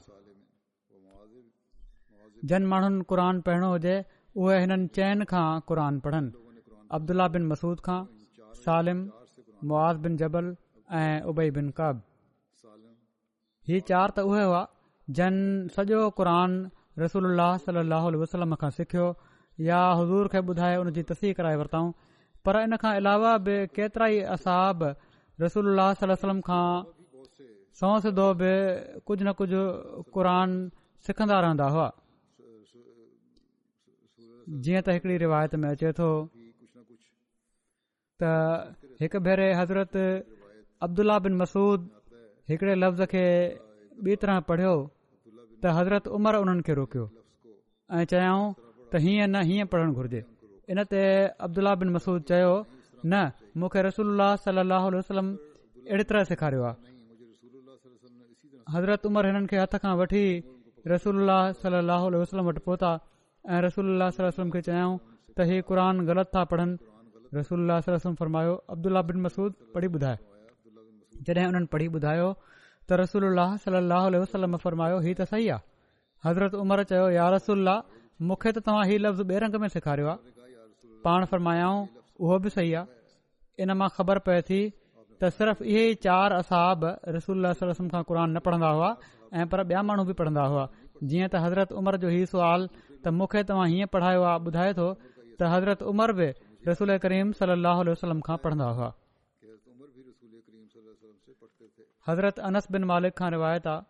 جن 2.46 2.63
قرآن 2.63 2.63
जन 2.63 2.63
माण्हुनि 2.72 3.03
क़ुर 3.10 3.20
पढ़णो 3.46 3.70
हुजे 3.72 3.94
उहे 4.38 4.58
हिननि 4.60 4.88
चइन 4.96 5.20
खां 5.29 5.48
क़ुर 5.72 5.79
जन 15.17 15.36
सॼो 15.75 16.00
क़रान 16.20 16.53
खां 18.62 18.70
सिखियो 18.77 19.08
या 19.72 19.82
हज़ूर 20.01 20.25
खे 20.36 20.39
ॿुधायो 20.51 20.79
پر 20.84 20.86
ان 20.86 20.88
तस्ीह 21.12 21.32
कराए 21.34 21.56
वरताऊं 21.56 21.89
पर 22.46 22.53
اصحاب 22.53 22.74
رسول 25.44 25.65
अलावा 25.65 25.91
बि 25.91 25.96
اللہ 26.06 26.13
ई 26.13 26.13
وسلم 26.13 26.39
रसूल 26.46 26.96
सौ 27.79 27.89
सदो 28.03 28.27
बि 28.39 28.51
कुझु 29.07 29.24
न 29.27 29.29
कुझु 29.39 29.62
क़ुरान 30.13 30.50
सिखंदा 31.07 31.36
रहंदा 31.46 31.65
हुआ 31.74 31.88
जीअं 34.65 34.81
त 34.86 34.88
हिकड़ी 34.96 35.15
रिवायत 35.24 35.53
में 35.62 35.67
अचे 35.72 35.89
थो 36.00 36.10
त 38.24 38.31
हिकु 39.01 39.17
भेरे 39.27 39.48
हज़रत 39.60 39.93
अब्दुला 40.86 41.17
बिन 41.25 41.34
मसूद 41.41 41.79
हिकिड़े 42.50 42.74
लफ़्ज़ 42.81 43.03
खे 43.13 43.25
ॿी 44.05 44.13
तरह 44.25 44.39
पढ़ियो 44.50 44.74
त 45.62 45.65
हज़रत 45.77 46.03
उमर 46.17 46.34
उन्हनि 46.41 46.62
खे 46.65 46.74
रोकियो 46.81 47.05
ऐं 47.93 48.03
चयाऊं 48.13 48.46
त 48.91 49.05
हीअं 49.07 49.27
न 49.36 49.48
हीअं 49.51 49.65
पढ़णु 49.75 49.93
घुर्जे 50.00 50.22
इन 50.72 50.77
ते 50.96 51.01
अब्दुला 51.46 51.72
बिन 51.81 51.88
मसूद 51.96 52.19
चयो 52.34 52.51
न 53.12 53.24
मूंखे 53.60 53.79
रसोल 53.88 54.22
सलाह 54.46 54.84
वसलम 55.01 55.27
अहिड़ी 55.89 56.03
तरह 56.10 56.24
सेखारियो 56.34 56.63
आहे 56.74 56.96
हज़रत 58.74 59.05
उमर 59.05 59.25
हिननि 59.27 59.47
खे 59.51 59.57
हथ 59.63 59.75
खां 59.81 59.93
वठी 60.00 60.24
रसूल 60.93 61.29
सलाहु 61.62 62.07
वसलम 62.21 62.45
वटि 62.50 62.62
पहुता 62.67 62.89
ऐं 63.55 63.59
रसूल 63.65 64.03
वसलम 64.03 64.50
खे 64.55 64.62
चयाऊं 64.67 64.95
त 65.36 65.45
हीउ 65.50 65.62
क़रान 65.69 65.95
ग़लति 66.09 66.31
था 66.38 66.43
पढ़नि 66.53 67.36
रसूल 67.36 68.13
फरमायो 68.24 68.55
अब्दुल 68.75 69.01
बिन 69.12 69.17
मसूद 69.25 69.53
पढ़ी 69.75 69.88
ॿुधाए 70.00 70.17
जॾहिं 71.29 71.45
हुननि 71.47 71.67
पढ़ी 71.75 71.88
ॿुधायो 72.00 72.29
त 72.41 73.00
रसूल 73.03 73.25
सलाहु 73.65 74.07
वसलम 74.24 74.57
फरमायो 74.65 74.97
हीउ 75.05 75.13
त 75.19 75.29
सही 75.33 75.47
आहे 75.55 76.27
हज़रत 76.27 76.53
उमर 76.63 76.83
चयो 76.91 77.05
यार 77.19 77.31
रसूल 77.38 77.63
मूंखे 78.31 78.51
त 78.57 78.65
तव्हां 78.67 78.83
हीउ 78.89 79.00
लफ़्ज़ 79.03 79.21
ॿे 79.33 79.38
रंग 79.45 79.55
में 79.63 79.67
सेखारियो 79.77 80.07
आहे 80.13 80.51
पाण 81.07 81.25
फ़रमायाऊं 81.33 81.79
उहो 82.25 82.38
बि 82.45 82.50
सही 82.57 82.74
आहे 82.81 83.65
इन 83.65 83.71
मां 83.81 83.89
ख़बर 83.97 84.17
पए 84.27 84.41
थी 84.51 84.62
त 85.21 85.29
सिर्फ़ 85.38 85.62
इहे 85.65 85.83
ई 85.91 85.95
चारि 86.05 86.36
असहाब 86.43 86.83
रसूल 87.15 87.45
खां 87.62 88.01
क़ुर 88.09 88.17
न 88.17 88.39
पढ़ंदा 88.47 88.69
हुआ 88.77 88.89
ऐं 89.41 89.45
पर 89.53 89.59
ॿिया 89.69 89.81
माण्हू 89.89 90.03
बि 90.09 90.13
पढ़ंदा 90.19 90.43
हुआ 90.51 90.65
जीअं 91.09 91.29
त 91.33 91.41
हज़रत 91.45 91.71
उमिरि 91.79 91.97
जो 92.03 92.09
हीउ 92.15 92.25
सुवालु 92.33 92.67
त 92.75 93.13
मूंखे 93.21 93.41
तव्हां 93.51 93.65
हीअं 93.71 93.89
पढ़ायो 93.95 94.21
आहे 94.31 94.39
ॿुधाए 94.50 94.75
थो 94.81 94.88
त 95.39 95.50
हज़रत 95.53 95.81
उमर 95.93 96.13
बि 96.19 96.29
रसूल 96.69 96.97
करीम 97.07 97.31
सहलो 97.41 97.74
हज़रत 102.09 102.38
अनस 102.50 102.67
बिन 102.77 102.83
मालिक 102.93 103.15
खां 103.21 103.29
रिवायत 103.36 103.65
आहे 103.74 103.81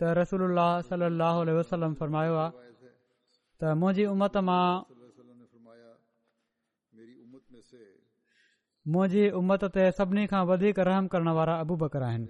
त 0.00 0.14
रसूल 0.20 0.60
सलाहु 0.92 1.92
फरमायो 2.02 2.38
आहे 2.46 2.70
त 3.60 3.76
मुंहिंजी 3.82 4.06
उमत 4.14 4.36
मां 4.50 4.62
मुंहिंजी 8.92 9.28
उमत 9.38 9.62
ते 9.74 9.84
सभिनी 9.98 10.22
खां 10.30 10.40
वधीक 10.48 10.78
रहम 10.86 11.06
करण 11.12 11.28
वारा 11.36 11.52
अबूबकर 11.66 12.02
आहिनि 12.08 12.26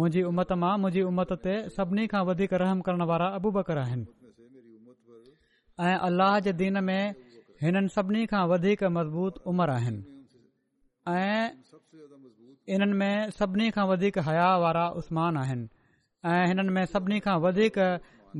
मुंहिंजी 0.00 0.22
उमत 0.30 0.50
मां 0.64 0.72
मुंहिंजी 0.82 1.02
उमत 1.10 1.32
ते 1.46 1.54
सभिनी 1.76 2.04
खां 2.14 2.22
वधीक 2.30 2.52
रहम 2.64 2.80
करण 2.88 3.02
वारा 3.12 3.28
अबूबकर 3.38 3.78
आहिनि 3.84 4.04
ऐं 5.86 5.94
अल्लाह 6.10 6.36
जे 6.48 6.52
दीन 6.60 6.78
में 6.90 7.14
हिननि 7.64 7.88
सभिनी 7.96 8.26
खां 8.34 8.44
मज़बूत 8.98 9.40
उमर 9.54 9.70
आहिनि 9.78 10.04
ऐं 11.16 11.42
इन्हनि 12.76 13.00
में 13.02 13.30
सभिनी 13.40 13.70
खां 13.80 13.86
वधीक 13.94 14.18
हया 14.30 14.48
वारा 14.68 14.86
उस्मान 15.02 15.36
आहिनि 15.48 15.68
ऐं 16.38 16.40
हिननि 16.52 16.76
में 16.80 16.84
सभिनी 16.96 17.20
खां 17.28 17.38
वधीक 17.50 17.78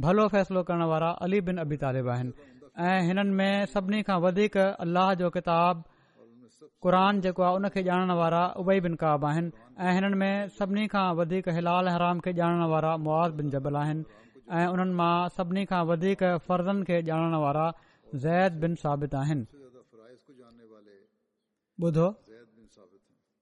भलो 0.08 0.28
फ़ैसलो 0.36 0.62
करण 0.68 0.84
वारा 0.96 1.10
अली 1.26 1.40
बिन 1.52 1.64
अबी 1.68 1.76
तालिब 1.86 2.08
आहिनि 2.16 2.56
ऐं 2.88 2.96
हिननि 3.10 3.34
में 3.44 3.66
सभिनी 3.78 4.02
खां 4.10 4.20
वधीक 4.28 4.56
अल्लाह 4.88 5.14
जो 5.24 5.30
क़ुरान 6.64 7.20
जेको 7.24 7.42
आहे 7.46 7.54
उन 7.58 7.68
खे 7.74 7.82
ॼाणण 7.88 8.10
वारा 8.20 8.38
उहे 8.60 8.74
बिन 8.84 8.94
काब 9.02 9.24
आहिनि 9.26 9.50
ऐं 9.88 9.92
हिननि 9.96 10.16
में 10.22 10.48
सभिनी 10.58 10.86
खां 10.94 11.02
वधीक 11.18 11.48
हिलाल 11.56 11.88
हराम 11.94 12.20
खे 12.24 12.32
ॼाणण 12.38 12.62
वारा 12.72 12.94
मुआद 13.04 13.34
बिन 13.38 13.52
जबल 13.54 13.76
आहिनि 13.82 14.02
ऐं 14.56 14.64
فرزن 14.70 14.94
मां 15.00 15.12
सभिनी 15.36 15.64
खां 15.72 15.82
वधीक 15.90 16.24
फ़र्ज़नि 16.46 16.84
खे 16.90 16.96
ॼाणण 17.10 17.36
वारा 17.44 17.66
ज़ैद 18.24 18.58
बिन 18.64 18.74
साबितु 18.82 19.18
आहिनि 19.22 19.46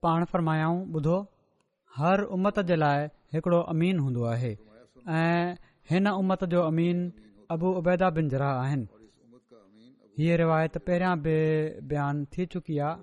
पाण 0.07 0.25
फ़र्मायाऊं 0.33 0.83
ॿुधो 0.99 1.17
हर 2.01 2.25
उमत 2.39 2.61
जे 2.73 2.77
लाइ 2.85 3.07
हिकिड़ो 3.37 3.63
अमीन 3.75 3.99
हूंदो 4.07 4.25
आहे 4.35 4.53
ऐं 5.23 5.41
हिन 5.95 6.09
उमत 6.13 6.45
जो 6.57 6.67
अमीन 6.75 7.03
अबू 7.57 7.73
उबैदा 7.83 8.11
बिन 8.19 8.29
जरा 8.35 8.51
आहिनि 8.65 8.96
हीअ 10.19 10.35
रिवायत 10.41 10.75
पहिरियां 10.87 11.15
बि 11.25 11.33
बयान 11.89 12.21
थी 12.35 12.43
चुकी 12.53 12.77
आहे 12.85 12.95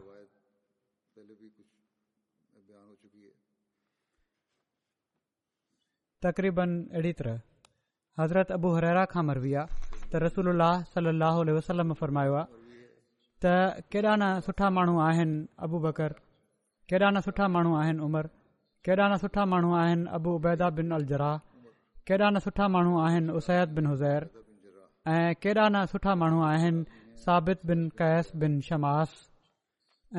तक़रीबन 6.26 6.72
हज़रत 8.22 8.48
अबू 8.58 8.70
हरहिरा 8.78 9.04
खां 9.12 9.24
मरबी 9.28 9.52
आहे 9.60 9.68
त 13.44 13.46
केॾा 13.92 14.14
न 14.22 14.24
सुठा 14.46 14.68
माण्हू 14.76 14.96
आहिनि 15.10 15.38
अबू 15.66 15.78
बकर 15.86 16.12
केॾा 16.90 17.10
न 17.14 17.16
सुठा 17.28 17.46
माण्हू 17.54 17.72
आहिनि 17.82 18.02
उमिरि 18.06 18.30
केॾा 18.86 19.06
न 19.12 19.14
सुठा 19.24 19.44
माण्हू 19.52 19.72
आहिनि 19.82 20.06
अबू 20.18 20.30
उबैदा 20.38 20.68
बिन 20.78 20.88
अल 20.98 21.04
जरा 21.12 21.32
कहिड़ा 22.08 22.28
न 22.34 22.36
सुठा 22.46 22.66
माण्हू 22.74 22.94
आहिनि 23.06 23.32
उसैद 23.40 23.68
बिन 23.76 23.86
हुज़ैर 23.92 24.22
ऐं 25.14 25.32
कहिड़ा 25.44 25.66
न 25.74 25.76
सुठा 25.92 26.14
माण्हू 26.22 26.42
आहिनि 26.52 26.84
साबित 27.24 27.66
बिन 27.70 27.88
कैस 28.00 28.32
बिन 28.44 28.60
शमास 28.68 29.12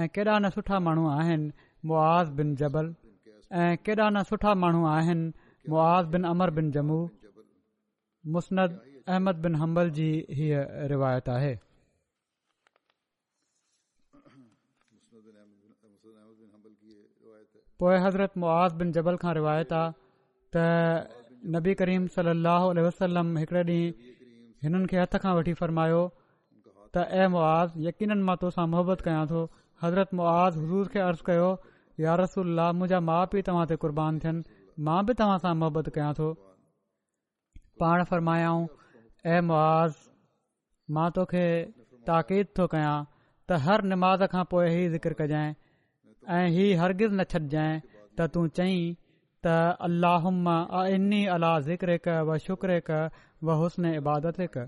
ऐं 0.03 0.07
केॾा 0.17 0.37
न 0.43 0.49
सुठा 0.55 0.79
माण्हू 0.85 1.05
आहिनि 1.17 1.51
मुआज़ 1.91 2.31
बिन 2.39 2.55
जबल 2.61 2.87
ऐं 3.63 3.73
केॾा 3.89 4.07
न 4.15 4.23
सुठा 4.29 4.53
माण्हू 4.65 4.85
आहिनि 4.93 5.33
मुआज़ 5.73 6.07
बिन 6.15 6.25
अमर 6.33 6.51
बिन 6.59 6.71
जमू 6.77 6.97
मुस्नद 8.37 8.79
अहमद 9.13 9.45
बिन 9.47 9.55
हंबल 9.63 9.91
जी 10.01 10.09
हीअ 10.39 10.63
रिवायत 10.95 11.29
आहे 11.35 11.53
पोइ 17.85 17.99
हज़रत 18.07 18.37
मुआज़ 18.45 18.75
बिन 18.83 18.93
जबल 18.99 19.17
खां 19.25 19.35
रिवायत 19.43 19.73
आहे 19.83 19.95
त 20.57 20.65
नबी 21.57 21.75
करीम 21.85 22.09
सलाहु 22.19 22.75
वसलम 22.91 23.37
हिकिड़े 23.45 23.63
ॾींहुं 23.77 24.13
हिननि 24.77 24.87
खे 24.91 25.01
हथ 25.05 25.19
खां 25.23 25.33
वठी 25.39 25.55
फ़रमायो 25.65 26.03
تو 26.95 27.01
اعاز 27.01 27.71
یقیناً 27.87 28.25
تسا 28.41 28.63
محبت 28.73 29.01
كیا 29.05 29.23
تو 29.31 29.41
حضرت 29.83 30.13
معاذ 30.19 30.53
حضور 30.63 30.87
كے 30.93 30.99
عرض 31.07 31.21
كو 31.29 31.33
یارس 32.03 32.37
اللہ 32.39 32.71
ماں 32.79 33.01
ماں 33.09 33.25
پی 33.31 33.41
تعابان 33.49 34.19
تھن 34.25 34.37
تاسا 35.19 35.53
محبت 35.61 35.89
كیا 35.95 36.13
تو 36.17 36.29
پان 37.79 38.01
فرمایاؤں 38.09 38.67
اعز 39.35 39.95
ماں 40.95 41.09
تھی 41.17 41.47
تاقید 42.07 42.47
تو 42.57 42.67
كیا 42.75 42.93
تو 43.47 43.55
ہر 43.67 43.83
نماز 43.95 44.21
كا 44.33 44.43
پوئی 44.51 44.71
ہی 44.77 44.89
ذکر 44.95 45.13
كجائیں 45.19 45.53
یہ 46.59 46.75
ہر 46.83 46.91
گرد 47.01 47.13
ن 47.21 47.25
چھجائیں 47.33 47.79
تو 48.17 48.47
تھی 48.57 48.75
ت 49.45 49.49
اللہ 49.89 50.29
اعینی 50.81 51.29
اللہ 51.35 51.59
ذکر 51.71 51.97
کر 52.05 52.21
وہ 52.29 52.37
شکر 52.49 52.79
کر 52.87 53.03
وہ 53.47 53.61
حسن 53.67 53.85
عبادت 53.97 54.41
کر 54.53 54.67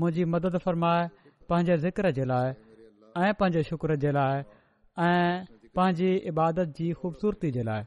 मुंहिंजी 0.00 0.24
मदद 0.32 0.56
फ़र्माए 0.64 1.04
पंहिंजे 1.50 1.74
ज़िक्र 1.84 2.10
जे 2.16 2.24
लाइ 2.30 2.50
ऐं 3.26 3.32
पंहिंजे 3.42 3.62
शुक्र 3.68 3.94
जे 4.04 4.10
लाइ 4.16 4.42
ऐं 5.04 5.44
पंहिंजी 5.78 6.08
इबादत 6.30 6.72
जी 6.80 6.88
ख़ूबसूरती 7.02 7.50
जे 7.56 7.62
लाइ 7.68 7.84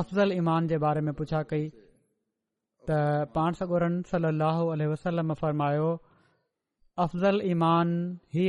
अफ़ज़ल 0.00 0.32
ईमान 0.36 0.66
ई 0.74 0.78
बारे 0.84 1.00
में 1.08 1.12
पुछा 1.14 1.40
कई 1.52 1.64
त 2.90 2.96
पाण 3.34 3.54
वसलम 4.92 5.34
फरमायो 5.42 5.86
अफ़ज़ल 7.06 7.40
ईमान 7.52 7.94
जे 8.34 8.44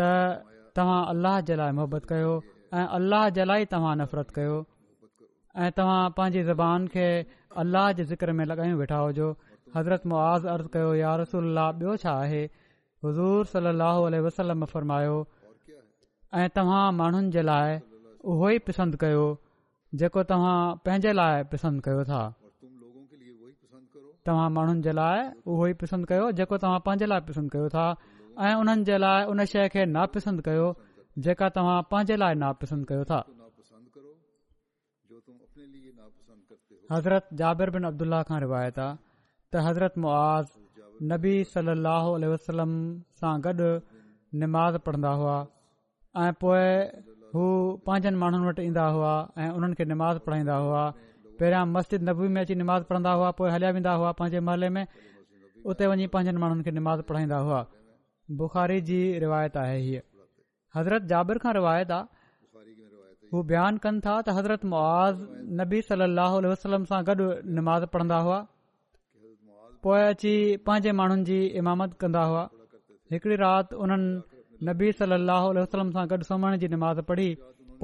लाइ 0.00 1.70
मुहबत 1.78 2.02
कयो 2.12 2.32
ऐं 2.74 2.86
अल्लह 2.98 3.22
जे 3.38 3.44
लाइ 3.52 3.64
तव्हां 3.76 3.94
नफ़रत 4.02 4.30
कयो 4.38 4.56
ऐं 5.64 5.70
तव्हां 5.76 6.10
पंहिंजी 6.16 6.42
ज़बान 6.48 6.86
खे 6.90 7.04
अलाह 7.60 7.86
जे 8.00 8.04
ज़िक्र 8.08 8.32
में 8.40 8.44
लगायूं 8.48 8.74
वेठा 8.80 8.96
हुजो 9.04 9.28
हज़रत 9.76 10.04
मां 10.10 10.18
आज़ 10.24 10.44
कयो 10.74 10.90
यार 10.98 11.18
रसल्ल 11.20 11.62
ॿियो 11.68 11.94
छा 12.02 12.10
आहे 12.26 12.42
हज़ूर 13.06 13.46
सलाह 13.52 13.96
वसलम 14.26 14.64
फरमायो 14.74 15.16
ऐं 16.42 16.46
तव्हां 16.58 16.82
माण्हुनि 17.00 17.30
जे 17.36 17.42
लाइ 17.48 17.74
उहो 18.32 18.50
ई 18.50 18.58
पसंदि 18.68 18.96
कयो 19.02 19.24
जेको 20.02 20.24
तव्हां 20.32 20.54
पंहिंजे 20.88 21.12
लाइ 21.20 21.44
पसंदि 21.54 21.82
कयो 21.88 22.04
था 22.12 22.20
तव्हां 22.62 24.48
माण्हुनि 24.58 24.82
जे 24.88 24.92
लाइ 25.00 25.24
उहो 25.48 25.66
ई 25.66 25.72
पसंदि 25.82 26.06
कयो 26.12 26.30
जेको 26.42 26.58
तव्हां 26.66 26.84
पंहिंजे 26.90 27.06
लाइ 27.14 27.26
पसंद 27.32 27.50
कयो 27.56 27.68
था 27.74 27.88
ऐं 28.46 28.54
उन्हनि 28.62 28.84
जे 28.92 28.98
लाइ 29.06 29.26
हुन 29.32 29.44
शइ 29.54 29.68
खे 29.76 29.86
नापसंद 29.98 30.44
कयो 30.50 30.70
जेका 31.28 31.48
तव्हां 31.58 31.78
पंहिंजे 31.92 32.16
लाइ 32.24 32.40
नापसंद 32.44 32.86
कयो 32.92 33.04
था 33.12 33.20
हज़रत 36.92 37.26
जाबिर 37.38 37.70
बिन 37.72 37.84
अब्दुल्ला 37.86 38.18
खां 38.28 38.36
रिवायत 38.42 38.78
आहे 38.82 38.96
त 39.54 39.64
हज़रत 39.64 39.98
मुआज़ 40.04 40.52
नबी 41.10 41.32
सली 41.50 42.28
वसलम 42.34 42.72
सां 43.22 43.32
गॾु 43.46 43.68
निमाज़ 44.42 44.78
पढ़ंदा 44.86 45.10
हुआ 45.22 45.34
ऐं 46.22 46.30
पोइ 46.44 46.64
हू 47.34 47.42
पंहिंजनि 47.88 48.20
माण्हुनि 48.22 48.48
वटि 48.50 48.62
ईंदा 48.70 48.86
हुआ 48.96 49.12
ऐं 49.44 49.50
उन्हनि 49.58 49.76
खे 49.80 49.86
निमाज़ 49.92 50.20
पढ़ाईंदा 50.28 50.56
हुआ 50.64 50.82
पहिरियां 51.40 51.66
मस्जिद 51.76 52.08
नबी 52.10 52.28
में 52.36 52.40
अची 52.42 52.54
निमाज़ 52.62 52.88
पढ़ंदा 52.92 53.12
हुआ 53.20 53.30
पोइ 53.40 53.50
हलिया 53.56 53.70
वेंदा 53.78 53.92
हुआ 54.02 54.12
पंहिंजे 54.20 54.40
महले 54.48 54.68
में 54.76 54.82
उते 55.72 55.86
वञी 55.92 56.06
पंहिंजनि 56.14 56.42
माण्हुनि 56.46 56.66
खे 56.68 56.74
निमाज़ 56.78 57.02
पढ़ाईंदा 57.10 57.38
हुआ 57.48 57.64
बुख़ारी 58.40 58.80
जी 58.92 59.00
रिवायत 59.26 59.56
आहे 59.66 59.78
हीअ 59.88 60.02
हज़रत 60.78 61.10
जाबिर 61.14 61.38
खां 61.44 61.54
रिवायत 61.60 61.90
आहे 62.00 62.17
हू 63.32 63.40
बयानु 63.48 63.78
कनि 63.84 64.00
था 64.04 64.12
त 64.26 64.34
हज़रत 64.36 64.62
मुआज़ 64.72 65.16
नबी 65.60 65.78
सलाहु 65.88 66.36
वसलम 66.52 66.82
सां 66.92 67.00
गॾु 67.08 67.26
निमाज़ 67.56 67.84
पढ़ंदा 67.96 68.18
हुआ 68.26 68.38
पोइ 69.86 70.00
अची 70.12 70.32
पंहिंजे 70.68 70.92
माण्हुनि 71.00 71.24
जी 71.30 71.38
इमामत 71.62 71.90
कंदा 72.04 72.22
हुआ 72.30 72.44
हिकड़ी 73.14 73.36
राति 73.44 73.72
उन्हनि 73.82 74.08
नबी 74.70 74.88
सलाहु 75.02 75.48
वसलम 75.60 75.88
सां 75.98 76.04
गॾु 76.12 76.20
सुम्हण 76.30 76.56
जी 76.64 76.72
निमाज़ 76.76 77.00
पढ़ी 77.12 77.28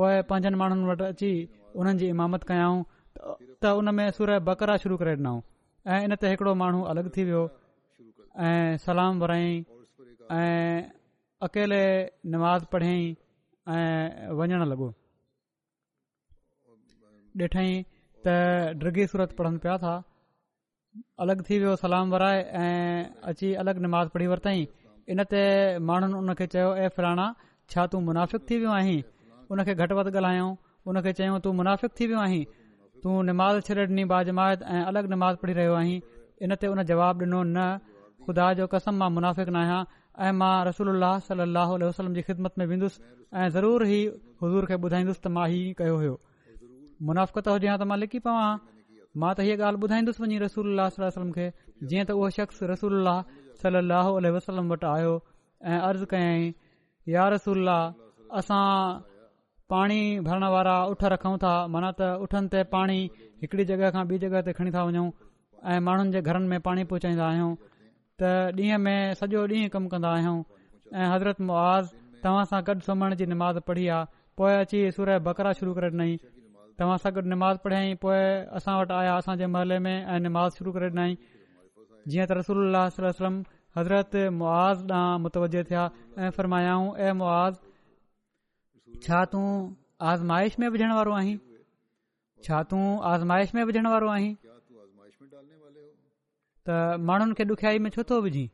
पोए 0.01 0.15
पंजनि 0.33 0.57
माण्हुनि 0.63 0.85
वटि 0.93 1.05
अची 1.17 1.33
उन्हनि 1.83 1.99
जी 2.05 2.09
इमामत 2.15 2.43
कयाऊं 2.53 2.79
त 3.61 3.65
उन 3.83 3.87
में 4.01 4.07
सुर 4.23 4.31
बकरा 4.49 4.77
शुरू 4.87 4.97
करे 5.05 5.13
ॾिनऊं 5.17 5.39
ऐं 5.93 6.01
इन 6.09 6.13
ते 6.25 6.35
हिकिड़ो 6.35 6.53
माण्हू 6.65 6.81
अलॻि 6.95 7.09
थी 7.21 7.31
वियो 7.31 7.45
ऐं 8.49 8.77
सलाम 8.89 9.13
वराई 9.27 9.53
ऐं 10.41 10.83
अकेले 11.47 11.83
नमाज़ 12.35 12.63
पढ़ियई 12.73 13.03
ऐं 13.79 14.35
वञणु 14.39 14.65
लॻो 14.77 14.89
ॾिठई 17.43 17.71
त 18.27 18.33
ड्रगी 18.81 19.05
सूरत 19.13 19.33
पढ़नि 19.39 19.59
पिया 19.63 19.73
था 19.85 19.93
अलॻि 21.25 21.35
थी 21.47 21.57
वियो 21.63 21.73
सलाम 21.81 22.11
वराए 22.15 22.43
ऐं 22.65 23.07
अची 23.33 23.49
अलॻि 23.63 23.81
नमाज़ 23.87 24.09
पढ़ी 24.17 24.27
वरितईं 24.33 24.67
इन 25.15 25.23
ते 25.33 25.41
माण्हुनि 25.89 26.15
उन 26.19 26.35
खे 26.41 26.47
चयो 26.53 26.69
ऐं 26.85 26.89
फिलाणा 26.99 27.25
छा 27.73 27.87
तू 27.95 28.01
मुनाफ़िक़ 28.11 28.45
थी 28.51 28.59
वियो 28.65 28.75
आहीं 28.75 29.03
उन 29.55 29.63
खे 29.71 29.75
घटि 29.75 29.95
वधि 30.01 30.13
ॻाल्हायूं 30.17 30.53
उन 30.93 31.01
खे 31.07 31.13
चयूं 31.21 31.39
तू 31.47 31.53
मुनाफ़िक़ 31.63 31.93
थी 32.01 32.07
वियो 32.13 32.21
आहीं 32.27 32.45
तू 33.07 33.17
निमा 33.31 33.49
छॾे 33.71 33.77
ॾिनी 33.89 34.05
बाजमाइद 34.15 34.63
ऐं 34.77 34.85
अलॻि 34.93 35.03
निमाज़ 35.15 35.37
पढ़ी 35.45 35.53
रहियो 35.61 35.75
आहीं 35.81 35.99
इन 36.47 36.55
ते 36.63 36.71
उन 36.77 36.83
जवाब 36.93 37.25
ॾिनो 37.27 37.41
न 37.57 37.67
ख़ुदा 38.27 38.53
जो 38.63 38.67
कसम 38.77 39.03
मां 39.05 39.09
मुनाफ़िक़ 39.19 39.51
न 39.51 39.57
आहियां 39.63 40.29
ऐं 40.29 40.33
मां 40.45 40.53
रसूल 40.71 41.09
सलाहु 41.31 41.79
वसलम 41.87 42.15
जी 42.21 42.23
ख़िदमत 42.31 42.63
में 42.63 42.65
वेंदुसि 42.75 43.03
ऐं 43.41 43.49
ज़रूर 43.59 43.87
ई 43.89 44.01
हज़ूर 44.45 44.71
खे 44.73 44.81
ॿुधाईंदुसि 44.91 45.21
त 45.27 45.35
मां 45.39 45.49
ई 45.59 45.63
कयो 45.83 45.99
हुयो 46.05 46.17
मुनाफ़त 47.09 47.49
हुजे 47.53 47.69
हा 47.69 47.77
त 47.81 47.87
मां 47.89 47.97
लिखी 48.03 48.19
पवां 48.27 48.45
हा 48.49 48.53
मां 49.23 49.31
त 49.39 49.47
हीअ 49.47 49.57
ॻाल्हि 49.69 49.81
ॿुधाईंदुसि 49.87 50.21
वञी 50.23 50.37
रसूल 50.43 50.81
वसलम 51.01 51.31
खे 51.39 51.47
जीअं 51.91 52.07
त 52.11 52.17
उहो 52.21 52.29
शख़्स 52.37 52.63
रसूल 52.73 53.11
सलाहु 53.65 54.21
वसलम 54.37 54.73
वटि 54.75 54.89
आयो 54.93 55.13
ऐं 55.73 55.81
अर्ज़ु 55.91 56.09
कयई 56.13 56.49
या 57.15 57.27
रसूल 57.35 57.73
असां 57.75 58.63
पाणी 59.73 60.01
भरण 60.29 60.47
वारा 60.55 60.75
उठ 60.95 61.05
रखूं 61.17 61.35
था 61.45 61.53
माना 61.75 61.91
त 62.01 62.09
उठनि 62.27 62.51
ते 62.55 62.63
पाणी 62.75 62.99
हिकड़ी 63.45 63.67
जॻह 63.73 63.87
खां 63.99 64.05
ॿी 64.15 64.21
जॻह 64.25 64.41
ते 64.49 64.57
खणी 64.61 64.75
था 64.77 64.85
वञूं 64.91 65.07
ऐं 65.75 65.79
माण्हुनि 65.89 66.11
जे 66.17 66.21
घरनि 66.31 66.49
में 66.55 66.61
पाणी 66.71 66.85
पहुचाईंदा 66.93 67.25
आहियूं 67.31 67.55
त 68.23 68.35
ॾींहं 68.57 68.79
में 68.87 68.99
सॼो 69.21 69.45
ॾींहुं 69.55 69.69
कमु 69.77 69.89
कंदा 69.95 70.11
आहियूं 70.19 70.39
ऐं 71.03 71.11
हज़रत 71.15 71.41
मुआज़ 71.51 71.93
तव्हां 72.25 72.45
सां 72.55 72.61
गॾु 72.71 72.81
सुम्हण 72.89 73.17
जी 73.23 73.27
निमाज़ 73.35 73.59
पढ़ी 73.71 73.87
आहे 73.97 74.11
पोइ 74.41 74.55
अची 74.65 74.81
सूर 74.99 75.19
बकरा 75.29 75.53
शुरू 75.61 75.75
करे 75.79 75.91
ॾिनई 75.95 76.15
तव्हां 76.81 76.95
सां 77.03 77.11
गॾु 77.17 77.23
निमाज़ 77.33 77.59
पढ़ियईं 77.65 77.97
पोइ 78.05 78.23
असां 78.61 78.73
वटि 78.79 78.95
आया 79.01 79.11
असांजे 79.21 79.47
महले 79.57 79.77
में 79.87 79.93
ऐं 79.97 80.17
निमा 80.27 80.43
शुरू 80.57 80.71
करे 80.77 80.89
ॾिनई 80.95 81.13
जीअं 82.13 82.27
त 82.31 82.39
रसूल 82.39 82.59
अलसलम 82.79 83.37
हज़रत 83.79 84.17
मुआ 84.39 84.55
ॾांहुं 84.81 85.21
मुतवज 85.27 85.55
थिया 85.69 85.85
ऐं 86.25 86.31
फरमायाऊं 86.39 86.89
ऐं 87.07 87.13
मुआज़ 87.21 87.59
छा 89.07 89.21
तूं 89.35 89.47
आज़माइश 90.13 90.57
में 90.65 90.67
विझण 90.77 90.97
वारो 93.93 94.11
आहीं 94.17 94.33
त 96.69 96.71
माण्हुनि 97.09 97.35
खे 97.39 97.45
ॾुखियाई 97.55 97.79
में 97.87 97.91
छो 97.95 98.03
थो 98.11 98.17
विझी 98.27 98.45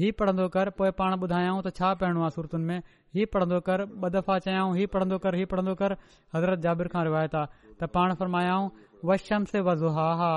हीअ 0.00 0.12
पढ़ंदो 0.18 0.48
कर 0.54 0.68
पोइ 0.78 0.90
पाण 0.96 1.12
ॿुधायाऊं 1.24 1.60
त 1.66 1.70
छा 1.76 1.90
पढ़णो 2.00 2.20
आहे 2.22 2.30
सूरतुनि 2.32 2.64
में 2.70 2.82
हीउ 3.18 3.26
पढ़ंदो 3.34 3.58
कर 3.68 3.80
ॿ 3.84 4.08
दफ़ा 4.16 4.38
चयाऊं 4.46 4.74
हीउ 4.78 4.88
पढ़ंदो 4.94 5.18
कर 5.26 5.34
हीअ 5.40 5.46
पढ़ंदो 5.52 5.74
कर 5.82 5.92
हज़रत 6.36 6.58
जाबिर 6.66 6.88
खां 6.94 7.04
रिवायत 7.08 7.34
आहे 7.42 7.52
त 7.80 7.86
पाण 7.94 8.12
फरमायाऊं 8.22 8.66
वशम 9.10 9.46
वज़ुहा 9.68 10.08
हा 10.22 10.32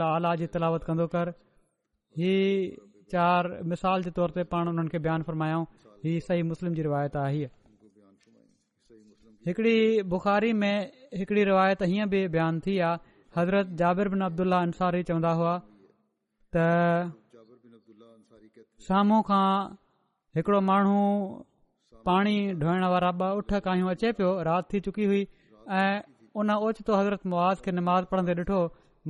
आला 0.07 0.33
जी 0.41 0.47
तलावत 0.55 0.83
कंदो 0.89 1.07
कर 1.15 1.31
हीअ 2.19 2.43
चारि 3.13 3.63
मिसाल 3.73 4.03
जे 4.09 4.13
तौर 4.19 4.36
ते 4.38 4.43
पाण 4.53 4.69
हुननि 4.71 4.89
खे 4.93 4.99
बयानु 5.07 5.23
फ़रमायाऊं 5.31 5.65
हीअ 6.05 6.19
सही 6.27 6.43
मुस्लिम 6.51 6.75
जी 6.79 6.86
रिवायत 6.89 7.15
आहे 7.23 7.33
हीअ 7.38 7.49
हिकिड़ी 9.47 9.77
बुख़ारी 10.13 10.51
में 10.62 10.75
हिकिड़ी 11.21 11.43
रिवायत 11.51 11.81
हीअं 11.93 12.07
बि 12.13 12.21
बयानु 12.38 12.59
थी 12.67 12.77
आहे 12.89 13.01
حضرت 13.38 13.67
جابر 13.80 14.08
بن 14.13 14.22
عبداللہ 14.26 14.56
انصاری 14.67 15.02
चवंदा 15.10 15.32
ہوا 15.38 15.54
تا 16.54 16.65
سامو 18.88 19.22
کھا 19.28 19.43
ہکڑو 20.36 20.60
माण्हू 20.69 21.02
پانی 22.06 22.36
धोइण 22.62 22.84
वारा 22.93 23.12
با 23.19 23.28
उठ 23.39 23.54
काय 23.65 23.82
अचे 23.93 24.12
पियो 24.17 24.32
رات 24.50 24.63
थी 24.74 24.80
चुकी 24.88 25.06
हुई 25.10 25.24
ऐं 25.80 26.02
उन 26.36 26.50
حضرت 26.52 26.89
हज़रत 27.00 27.22
کے 27.22 27.24
نماز 27.30 27.58
निमाज़ 27.78 28.06
पढ़ंदे 28.12 28.34
ॾिठो 28.41 28.60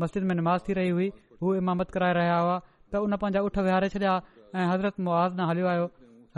मस्जिद 0.04 0.24
में 0.30 0.36
नमाज़ 0.42 0.62
थी 0.68 0.74
रही 0.80 0.90
हुई 0.98 1.10
हू 1.42 1.54
इमामत 1.62 1.92
कराए 1.98 2.14
रहिया 2.20 2.38
हुआ 2.44 2.58
त 2.60 3.04
उन 3.08 3.18
पंहिंजा 3.24 3.42
उठ 3.50 3.58
विहारे 3.70 3.90
छॾिया 3.98 4.14
ऐं 4.56 4.70
हज़रत 4.72 5.06
मुआज़ 5.10 5.34
न 5.36 5.50
हलियो 5.52 5.68
आयो 5.74 5.90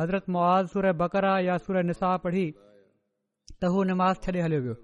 हज़रत 0.02 0.36
मुआज़ 0.38 0.74
सूर 0.78 0.92
बकरा 1.04 1.38
या 1.52 1.58
सूर 1.68 1.84
निसाह 1.92 2.18
पढ़ी 2.28 2.46
त 3.62 3.74
हू 3.76 3.84
नमाज़ 3.94 4.84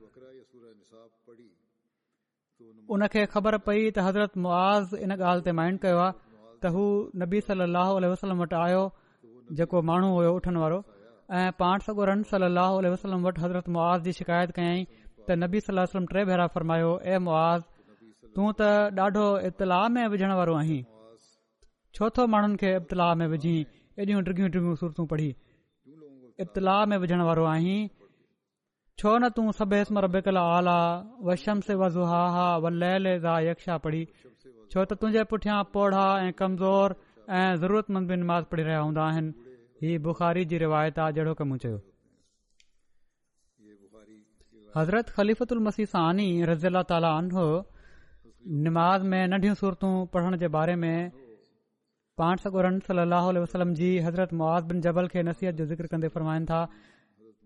उनखे 2.96 3.24
ख़बर 3.34 3.56
पई 3.66 3.82
त 3.84 4.04
हज़रत 4.06 4.38
मुआज़ 4.46 4.96
इन 5.06 5.16
ॻाल्हि 5.18 5.44
ते 5.44 5.52
मायन 5.60 5.76
कयो 5.84 6.00
आहे 6.06 6.14
त 6.16 6.72
हू 6.78 6.86
नबी 7.22 7.40
सल 7.50 7.64
अह 7.66 7.92
वसलम 8.14 8.42
वटि 8.44 8.58
आयो 8.64 8.82
जेको 9.60 9.82
माण्हू 9.90 10.10
हुयो 10.16 10.34
उठण 10.40 10.60
वारो 10.64 10.80
ऐं 11.42 11.44
पाण 11.64 11.86
सगोरन 11.88 12.24
रन 12.32 12.32
सल 12.32 12.90
अहसम 12.92 13.28
वटि 13.28 13.44
हज़रत 13.46 13.70
मुआज़ 13.76 14.04
जी 14.08 14.16
शिकायत 14.20 14.52
कयाई 14.58 14.82
त 14.96 15.38
नबी 15.44 15.62
सल 15.68 15.80
वसलम 15.84 16.10
टे 16.14 16.26
भेरा 16.32 16.48
फरमायो 16.58 16.92
ए 17.06 17.22
मुआज़ 17.30 17.64
तूं 17.70 18.52
त 18.64 18.70
ॾाढो 19.06 19.26
इब्तलाह 19.52 19.88
में 19.98 20.04
विझण 20.16 20.36
वारो 20.42 20.56
आहीं 20.64 20.82
छो 22.00 22.10
थो 22.18 22.28
माण्हुनि 22.36 22.62
खे 22.66 22.76
इब्तलाह 22.82 23.14
में 23.22 23.26
विझी 23.38 23.56
ऐॾियूं 24.02 24.26
डृियूं 24.30 24.52
डिघियूं 24.58 24.76
सूरतूं 24.84 25.08
पढ़ी 25.16 25.32
इब्तलाह 26.48 26.84
में 26.94 26.98
विझण 27.06 27.28
वारो 27.30 27.46
आहीं 27.56 27.80
छो 29.02 29.12
न 29.18 29.28
तूं 29.36 29.44
नंढियूं 30.00 31.44
सूरतूं 49.62 49.94
बारे 50.58 50.76
में 50.82 50.98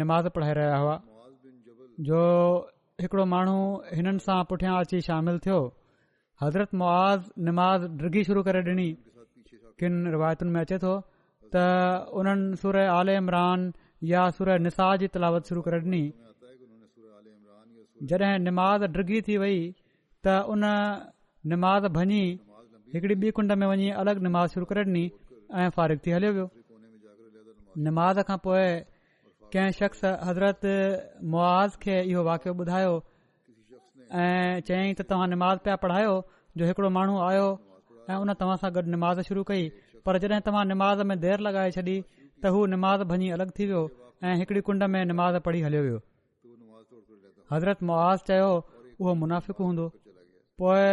मुमाज़ 0.00 0.28
पढ़ाए 0.34 0.54
रहिया 0.58 0.76
हुआ 0.82 0.96
जो 2.08 2.20
हिकिड़ो 3.02 3.24
माण्हू 3.34 3.58
हिननि 3.96 4.18
सां 4.26 4.42
पुठियां 4.50 4.74
अची 4.84 5.00
शामिल 5.10 5.38
थियो 5.46 5.60
हज़रत 6.42 6.74
मुआज़ 6.78 7.22
निमाज़ 7.46 7.82
ڈرگی 7.98 8.22
शुरू 8.28 8.40
करे 8.46 8.60
ॾिनी 8.72 8.90
किन 9.80 9.94
रिवायतुनि 10.14 10.50
में 10.54 10.60
अचे 10.60 10.78
थो 10.84 10.92
त 11.54 11.54
उन्हनि 12.18 12.56
सुर 12.62 12.76
आल 12.98 13.08
इमरान 13.14 13.60
या 14.12 14.22
सुर 14.36 14.48
निसाज़ 14.66 14.98
जी 15.02 15.06
तलावत 15.14 15.46
शुरू 15.52 15.60
करे 15.66 15.80
ॾिनी 15.86 16.02
जॾहिं 18.10 18.32
निमाज़ 18.46 18.84
डिगी 18.98 19.20
थी 19.28 19.36
वई 19.42 19.60
त 20.24 20.26
उन 20.52 20.64
निमाज़ 21.52 21.86
भञी 21.98 22.24
हिकिड़ी 22.94 23.16
ॿी 23.24 23.30
कुंड 23.38 23.52
में 23.62 23.66
वञी 23.72 23.88
अलॻि 24.02 24.20
निमाज़ 24.28 24.50
शुरू 24.54 24.66
करे 24.72 24.84
ॾिनी 24.88 25.04
ऐं 25.60 25.68
फारिग़ 25.76 26.00
थी 26.06 26.10
हलियो 26.16 26.32
वियो 26.36 26.48
निमाज़ 27.88 28.20
खां 28.30 28.38
पोइ 28.46 28.64
कंहिं 29.54 29.76
शख़्स 29.80 30.04
हज़रत 30.28 30.68
मुआज़ 31.34 31.76
खे 31.84 31.96
इहो 32.12 32.24
ॿुधायो 32.58 33.00
ऐं 34.20 34.60
चयईं 34.68 34.94
त 34.96 35.00
तव्हां 35.10 35.26
निमाज़ 35.32 35.58
पिया 35.64 35.74
पढ़ायो 35.82 36.12
जो 36.58 36.62
हिकिड़ो 36.68 36.88
माण्हू 36.96 37.14
आयो, 37.28 37.46
ऐं 38.12 38.16
उन 38.22 38.32
तव्हां 38.40 38.56
सां 38.64 38.70
गॾु 38.76 38.82
निमाज़ 38.94 39.20
शुरू 39.28 39.42
कई 39.50 39.62
पर 40.06 40.18
जॾहिं 40.24 40.40
तव्हां 40.48 40.64
निमाज़ 40.72 41.02
में 41.08 41.16
देरि 41.22 41.42
लॻाए 41.46 41.70
छॾी 41.76 41.94
त 42.44 42.52
हू 42.56 42.64
निमाज़ 42.74 43.04
भञी 43.14 43.30
अलॻि 43.38 43.54
थी 43.58 43.64
वियो 43.72 43.80
ऐं 44.24 44.34
हिकड़ी 44.42 44.60
कुंड 44.68 44.88
में 44.96 45.00
निमाज़ 45.12 45.38
पढ़ी 45.48 45.62
हलियो 45.68 45.82
वियो 45.88 46.02
हज़रत 47.52 47.82
मुआज़ 47.92 48.28
चयो 48.32 48.52
उहो 49.00 49.18
मुनाफ़िक़ु 49.24 49.62
हूंदो 49.64 49.88
पोइ 50.60 50.86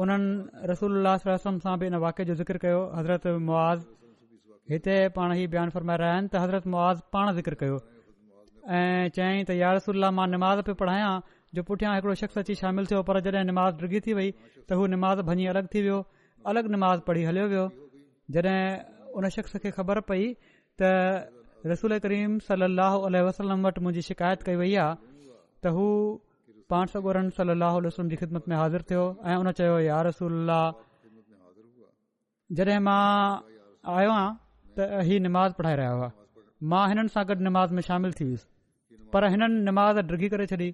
उन्हनि 0.00 0.66
रसोल्लास 0.72 1.26
रसम 1.32 1.58
सां 1.68 1.76
बि 1.82 1.86
इन 1.94 1.98
वाके 2.06 2.24
जो 2.30 2.34
ज़िकिर 2.42 2.56
कयो 2.66 2.80
हज़रत 2.98 3.28
मुआज़ 3.50 3.86
हिते 4.72 4.96
पाण 5.18 5.36
ई 5.40 5.46
बयानु 5.56 5.76
फरमाए 5.76 6.00
रहिया 6.04 6.14
आहिनि 6.18 6.34
त 6.36 6.44
हज़रत 6.46 6.72
मुआज़ 6.76 7.04
पाण 7.16 7.32
ज़िकिर 7.40 7.58
कयो 7.64 7.80
ऐं 8.78 9.08
चयईं 9.18 9.42
त 9.50 9.64
यार 9.64 9.80
रसोल्ला 9.82 10.12
मां 10.20 10.28
निमाज़ 10.36 10.66
पियो 10.70 10.78
पढ़ायां 10.86 11.12
जो 11.56 11.62
पुठियां 11.68 11.92
हिकड़ो 11.96 12.14
शख़्स 12.20 12.38
अची 12.40 12.54
शामिलु 12.60 12.86
थियो 12.90 13.02
पर 13.10 13.20
जॾहिं 13.26 13.44
नमाज़ 13.50 13.74
डिघी 13.82 14.00
थी 14.06 14.12
वई 14.18 14.28
त 14.32 14.72
हू 14.78 14.86
निमाज़ 14.94 15.20
भञी 15.28 15.44
अलॻि 15.52 15.66
थी 15.74 15.80
वियो 15.86 15.98
अलॻि 16.52 16.68
नमाज़ 16.76 17.00
पढ़ी 17.08 17.22
हलियो 17.28 17.46
वियो 17.52 17.64
जॾहिं 18.36 18.60
उन 19.20 19.28
शख़्स 19.36 19.56
खे 19.64 19.70
ख़बर 19.78 20.00
पई 20.10 20.24
त 20.80 21.70
रसूल 21.72 21.98
करीम 22.06 22.38
सली 22.48 22.68
अलसलम 23.26 23.66
वटि 23.68 23.80
मुंहिंजी 23.86 24.02
शिकायत 24.10 24.42
कई 24.48 24.56
वई 24.62 24.74
आहे 24.82 24.98
त 25.62 25.76
हू 25.78 25.86
पाण 26.72 26.92
सौ 26.94 26.98
ॻोड़नि 27.06 27.30
सली 27.38 27.56
अलसलम 27.70 28.08
जी 28.12 28.16
ख़िदमत 28.24 28.48
में 28.52 28.56
हाज़िर 28.56 28.82
थियो 28.90 29.04
ऐं 29.32 29.38
उन 29.44 29.50
चयो 29.62 29.78
यार 29.88 30.06
रसूल 30.08 30.54
जॾहिं 32.60 32.78
मां 32.90 33.00
आयो 33.06 33.96
आहियां 33.96 34.28
त 34.76 35.06
ही 35.08 35.20
निमाज़ 35.30 35.56
पढ़ाए 35.60 35.80
रहियो 35.82 36.04
आहे 36.04 36.12
मां 36.74 36.84
हिननि 36.92 37.14
सां 37.16 37.24
गॾु 37.32 37.40
नमाज़ 37.50 37.74
में 37.78 37.82
शामिलु 37.88 38.18
थी 38.20 38.24
वियुसि 38.30 38.48
पर 39.16 39.28
हिननि 39.36 39.60
नमाज़ 39.70 40.00
डिघी 40.12 40.28
करे 40.36 40.46
छॾी 40.52 40.70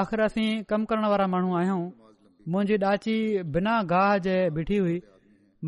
आख़िर 0.00 0.20
असीं 0.24 0.46
कमु 0.70 0.84
करण 0.90 1.04
वारा 1.10 1.26
माण्हू 1.32 1.50
आहियूं 1.58 1.82
मुंहिंजी 2.52 2.76
ॾाची 2.90 3.16
बिना 3.54 3.74
गाह 3.90 4.08
जे 4.26 4.36
बीठी 4.56 4.76
हुई 4.84 4.96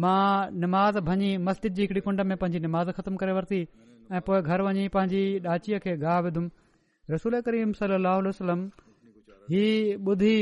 मां 0.04 0.24
निमाज़ 0.62 0.98
भञी 1.08 1.28
मस्जिद 1.48 1.74
जी 1.76 1.82
हिकड़ी 1.82 2.00
कुंड 2.06 2.20
में 2.30 2.36
पंहिंजी 2.40 2.60
निमाज़ 2.64 2.90
ख़तमु 2.96 3.20
करे 3.20 3.36
वरिती 3.36 3.60
ऐं 4.18 4.20
पोएं 4.28 4.40
घर 4.50 4.64
वञी 4.68 4.88
पंहिंजी 4.96 5.22
ॾाचीअ 5.52 5.78
खे 5.84 5.94
गाहु 6.04 6.24
विधुमि 6.24 7.14
रसूल 7.14 7.40
करीम 7.48 7.72
सलम 7.80 8.64
ही 9.52 9.64
ॿुधी 10.10 10.38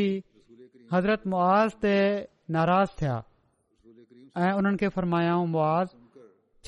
हज़रत 0.94 1.26
मुआज़ 1.34 1.76
ते 1.86 1.94
नाराज़ 2.56 2.96
थिया 3.02 3.18
ऐं 4.44 4.52
उन्हनि 4.62 4.82
खे 4.84 4.92
फरमायाऊं 4.96 5.46
मुआज़ 5.58 5.94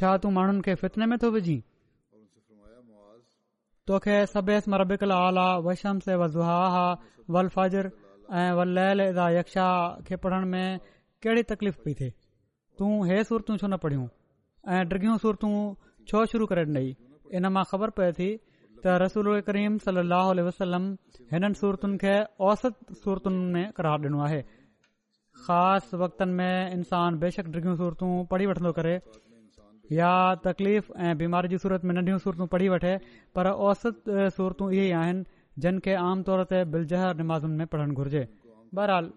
छा 0.01 0.17
तूं 0.27 0.35
माण्हुनि 0.41 0.67
खे 0.69 0.75
फितने 0.85 1.07
में 1.15 1.19
थो 1.25 1.31
विझीं 1.39 1.61
तोखे 3.89 4.15
सभबिकल 4.29 5.11
आला 5.17 5.47
वशमस 5.65 6.07
व 6.21 6.27
ज़ुहा 6.37 6.87
वल 7.35 7.49
फ़ाजिर 7.57 7.87
ऐं 8.39 8.51
वला 8.59 9.27
यक्षा 9.39 9.67
खे 10.07 10.17
पढ़ण 10.23 10.47
में 10.55 10.79
कहिड़ी 11.23 11.43
तकलीफ़ 11.53 11.77
पई 11.85 11.95
थे 12.01 12.09
तूं 12.79 12.89
हीअ 13.11 13.23
सूरतूं 13.29 13.57
छो 13.61 13.67
न 13.67 13.77
पढ़ियूं 13.85 14.07
ऐं 14.75 14.83
ड्रिगियूं 14.89 15.17
सूरतूं 15.27 15.53
छो 16.11 16.25
शुरू 16.33 16.47
करे 16.53 16.65
ॾिनई 16.71 16.91
इन 17.41 17.47
मां 17.59 17.65
ख़बर 17.73 17.91
पए 18.01 18.11
थी 18.19 18.29
त 18.39 18.99
रसूल 19.05 19.31
करीम 19.51 19.77
सली 19.87 20.45
वसलम 20.49 20.89
हिननि 21.35 21.61
सूरतुनि 21.63 21.99
खे 22.05 22.17
औसत 22.51 22.83
सूरतुनि 23.05 23.45
में 23.59 23.65
करार 23.79 24.03
ॾिनो 24.09 24.25
आहे 24.31 24.41
ख़ासि 25.47 26.03
वक़्तनि 26.05 26.37
में 26.43 26.75
इंसान 26.81 27.23
बेशक 27.27 27.55
ड्रिगियूं 27.55 27.77
सूरतूं 27.85 28.13
पढ़ी 28.35 28.47
वठंदो 28.53 28.73
करे 28.81 28.95
या 29.93 30.11
तकलीफ़ 30.47 30.91
ऐं 30.99 31.17
बीमारी 31.19 31.49
जी 31.49 31.59
सूरत 31.59 31.85
में 31.85 31.95
नंढियूं 31.95 32.19
सूरतूं 32.19 32.47
पढ़ी 32.55 32.69
वठे 32.69 32.97
पर 33.35 33.47
औसत 33.71 34.03
सूरतूं 34.37 34.71
इहे 34.73 34.87
ई 34.89 34.91
आहिनि 35.01 35.25
जिन 35.65 35.79
खे 35.87 35.93
आमतौर 36.05 36.45
ते 36.53 36.65
बिलजहर 36.75 37.17
नमाज़ुनि 37.21 37.57
में 37.63 37.67
पढ़णु 37.75 37.95
घुरिजे 38.03 38.27
बरहाल 38.81 39.11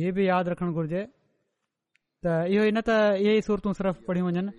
हीअ 0.00 0.12
बि 0.18 0.28
यादि 0.28 0.50
रखणु 0.50 0.72
घुरिजे 0.80 1.02
त 2.26 2.36
इहो 2.54 2.64
ई 2.64 2.70
न 2.70 2.80
त 2.88 3.18
इहेई 3.24 3.40
सूरतूं 3.48 3.72
सिर्फ़ु 3.80 4.06
पढ़ियूं 4.08 4.26
वञनि 4.30 4.52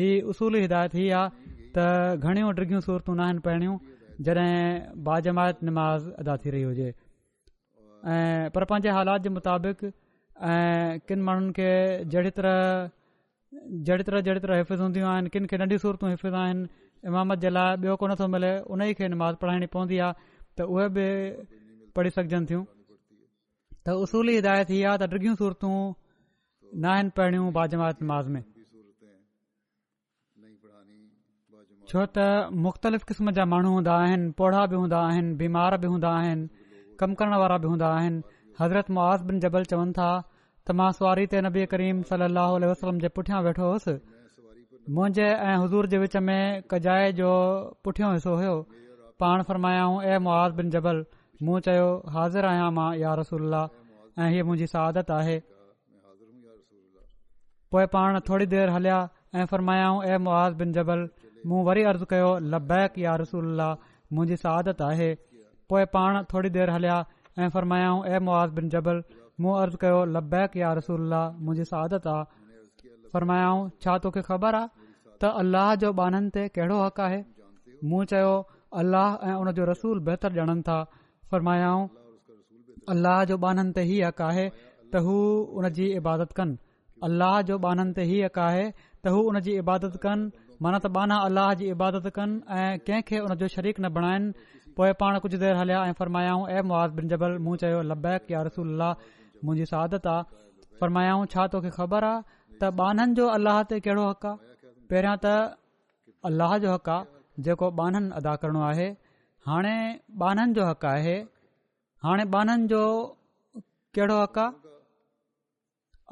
हीअ 0.00 0.22
उसूली 0.34 0.60
हिदायत 0.66 0.96
इहा 1.04 1.22
आहे 1.22 1.36
त 1.76 2.28
घणियूं 2.28 2.52
ड्रिगियूं 2.60 2.80
सूरतूं 2.88 3.14
न 3.16 3.24
आहिनि 3.28 3.44
पहिरियूं 3.48 3.76
जॾहिं 4.28 4.54
बाजमायत 5.10 5.60
निमाज़ 5.70 6.06
अदा 6.24 6.36
थी 6.44 6.54
रही 6.56 6.62
हुजे 6.70 6.88
ऐं 8.14 8.50
पर 8.56 8.66
पंहिंजे 8.72 8.96
हालात 9.00 9.28
जे 9.28 9.34
मुताबिक़ 9.38 9.84
ऐं 10.54 10.98
किनि 11.10 11.26
माण्हुनि 11.30 11.52
खे 11.60 11.70
जहिड़ी 12.16 12.34
तरह 12.40 12.66
जड़ी 13.86 14.02
तरह 14.04 14.20
जड़ी 14.26 14.40
तरह 14.40 14.56
हिफ़िज़ 14.58 14.80
हूंदियूं 14.82 15.06
आहिनि 15.12 15.28
किन 15.34 15.46
खे 15.50 15.56
नंढी 15.58 15.78
सूरतूं 15.84 16.08
हिफ़िज़ 16.10 16.34
आहिनि 16.42 16.66
इमामत 17.10 17.38
जे 17.44 17.50
लाइ 17.50 17.76
ॿियो 17.82 17.96
कोन 18.02 18.14
थो 18.20 18.26
मिले 18.34 18.50
उन 18.74 18.82
ई 18.82 18.94
खे 18.98 19.08
नमाज़ 19.14 19.36
पढ़ाइणी 19.42 19.66
पवंदी 19.74 19.98
आहे 20.06 20.14
त 20.58 20.66
उहे 20.74 20.86
बि 20.98 21.06
पढ़ी 21.96 22.10
सघजनि 22.18 22.46
थियूं 22.50 22.62
त 23.86 23.96
उसूली 24.04 24.34
हिदायत 24.38 24.70
इहा 24.78 24.92
त 25.02 25.18
ॾिघियूं 25.18 25.34
सूरतूं 25.42 25.72
न 26.84 26.90
आहिनि 26.94 27.14
पढ़ियूं 27.18 27.50
बाजमात 27.58 28.02
में 28.10 28.40
छो 31.90 32.06
त 32.18 32.30
मुख़्तलिफ़ 32.68 33.04
क़िस्म 33.12 33.34
जा 33.40 33.48
माण्हू 33.54 33.74
हूंदा 33.78 33.94
आहिनि 34.04 34.30
पोढा 34.42 34.66
बि 34.72 34.80
हूंदा 34.84 35.02
आहिनि 35.12 35.34
बीमार 35.42 35.78
बि 35.86 35.92
हूंदा 35.96 36.14
आहिनि 36.20 36.94
कमु 37.02 37.22
करण 37.24 37.38
वारा 37.44 37.58
बि 37.66 37.74
हूंदा 37.74 37.94
आहिनि 37.98 38.22
हज़रत 38.62 38.96
मुआ 38.98 39.10
बिन 39.32 39.46
जबल 39.46 39.66
चवनि 39.74 39.96
था 39.98 40.10
त 40.70 40.74
मां 40.78 40.88
सुवारी 40.96 41.22
ते 41.30 41.38
नबी 41.44 41.62
करीम 41.70 42.00
सली 42.08 42.66
वसलम 42.72 42.98
जे 43.04 43.08
पुठियां 43.18 43.38
वेठो 43.46 43.68
हुउसि 43.70 43.94
मुंहिंजे 44.96 45.24
ऐं 45.30 45.54
हज़ूर 45.62 45.88
जे 45.94 45.98
विच 46.02 46.12
में 46.26 46.62
कजाए 46.72 47.08
जो 47.20 47.30
पुठियों 47.86 48.10
हिसो 48.16 48.34
हुयो 48.42 48.52
पाण 49.24 49.42
फ़रमायाऊं 49.48 49.96
ए 50.04 50.18
मुआज़ 50.26 50.54
बिन 50.60 50.70
जबल 50.76 51.00
मूं 51.48 51.58
चयो 51.68 51.88
हाज़िर 52.18 52.48
आहियां 52.50 52.68
मां 52.78 52.86
या 53.02 53.14
रसूल 53.22 53.58
ऐं 53.62 54.28
हीअ 54.36 54.46
मुंहिंजी 54.50 54.68
शादत 54.76 55.12
आहे 55.18 55.36
पोइ 57.74 57.86
पाण 57.98 58.20
थोरी 58.30 58.48
देरि 58.56 58.74
हलिया 58.78 58.98
ऐं 59.36 59.46
फरमायाऊं 59.54 60.02
ए 60.08 60.22
मुआज़ 60.28 60.56
बिन 60.64 60.76
जबल 60.80 61.04
मूं 61.52 61.64
वरी 61.70 61.86
अर्ज़ु 61.94 62.10
कयो 62.14 62.30
लबैक 62.54 62.98
या 63.06 63.18
रसूल 63.24 63.64
मुंहिंजी 63.68 64.42
सादत 64.46 64.82
आहे 64.90 65.10
पोइ 65.74 65.86
पाण 65.98 66.22
थोरी 66.34 66.54
देरि 66.58 66.78
हलिया 66.78 66.98
ऐं 67.38 67.48
फरमायाऊं 67.58 68.04
ए 68.06 68.28
मुआज़ 68.30 68.56
बिन 68.60 68.72
जबल 68.76 69.04
मूं 69.42 69.52
अर्ज़ु 69.60 69.78
कयो 69.82 70.00
लबैक 70.14 70.56
या 70.60 70.70
रसूल 70.78 71.02
मुंहिंजी 71.44 71.64
सादत 71.68 72.06
आहे 72.14 72.88
फ़र्मायाऊं 73.12 73.68
छा 73.84 73.92
तोखे 74.06 74.22
ख़बर 74.28 74.56
आ 74.60 74.64
त 75.20 75.30
अल्लाह 75.42 75.68
जो 75.84 75.90
बाननि 76.00 76.30
ते 76.34 76.42
कहिड़ो 76.56 76.76
हक़ 76.80 77.00
आहे 77.04 77.20
मूं 77.92 78.02
चयो 78.10 78.34
अलाह 78.80 79.14
ऐं 79.28 79.36
हुन 79.42 79.50
जो 79.58 79.64
रसूल 79.70 80.02
बहितर 80.08 80.34
ॼाणनि 80.40 80.62
था 80.68 80.76
फ़र्मायाऊं 81.30 81.86
अल्ल 82.94 83.06
जो 83.30 83.36
बाननि 83.44 83.72
ते 83.78 83.82
ई 83.94 83.98
हक़ 84.08 84.20
आहे 84.30 84.44
त 84.92 85.02
हू 85.06 85.16
हुन 85.56 85.68
जी 85.78 85.86
इबादत 86.00 86.36
कनि 86.40 86.58
अल्लाह 87.08 87.34
जो 87.52 87.56
बाननि 87.66 87.92
ते 88.00 88.06
ई 88.12 88.18
हक़ 88.26 88.40
आहे 88.48 88.64
त 88.80 89.14
हू 89.14 89.20
हुन 89.28 89.40
जी 89.46 89.54
इबादत 89.64 89.96
कनि 90.02 90.58
मन 90.66 90.76
त 90.78 90.90
बाना 90.98 91.16
अलाह 91.30 91.52
जी 91.62 91.70
इबादत 91.76 92.10
कनि 92.18 92.58
ऐं 92.60 92.66
कंहिंखे 92.90 93.22
हुन 93.28 93.34
जो 93.44 93.48
शरीक 93.56 93.80
न 93.80 93.92
बणाइनि 93.96 94.28
पोए 94.76 94.92
पाण 95.04 95.18
कुझु 95.24 95.36
देर 95.44 95.54
हलिया 95.62 95.80
ऐं 95.88 95.96
फरमायाऊं 96.02 96.44
ऐज़ 96.56 97.64
लबैक 97.94 98.30
या 98.36 98.44
रसूल 98.50 98.70
मुंहिंजी 99.44 99.66
सादत 99.74 100.06
आहे 100.14 100.38
ہوں 100.80 101.24
چھاتو 101.32 101.32
छा 101.32 101.42
तोखे 101.52 101.70
ख़बर 101.72 102.04
आहे 102.08 102.20
त 102.60 102.64
बाननि 102.80 103.14
जो 103.16 103.24
अलाह 103.36 103.56
ते 103.70 103.76
कहिड़ो 103.86 104.04
हक़ 104.10 104.26
आहे 104.26 104.70
पहिरियां 104.88 105.16
त 105.24 105.26
अल्लाह 106.28 106.52
जो 106.62 106.68
हक़ 106.74 106.88
आहे 106.94 107.42
जेको 107.48 107.66
बाननि 107.80 108.08
अदा 108.20 108.34
करणो 108.44 108.60
आहे 108.70 108.86
हाणे 109.48 109.74
बाननि 110.22 110.54
जो 110.58 110.66
हक़ 110.70 110.86
आहे 110.92 111.14
हाणे 112.06 112.24
बाननि 112.36 112.68
जो 112.72 112.80
कहिड़ो 113.98 114.16
हक़ 114.22 114.38
आहे 114.44 114.72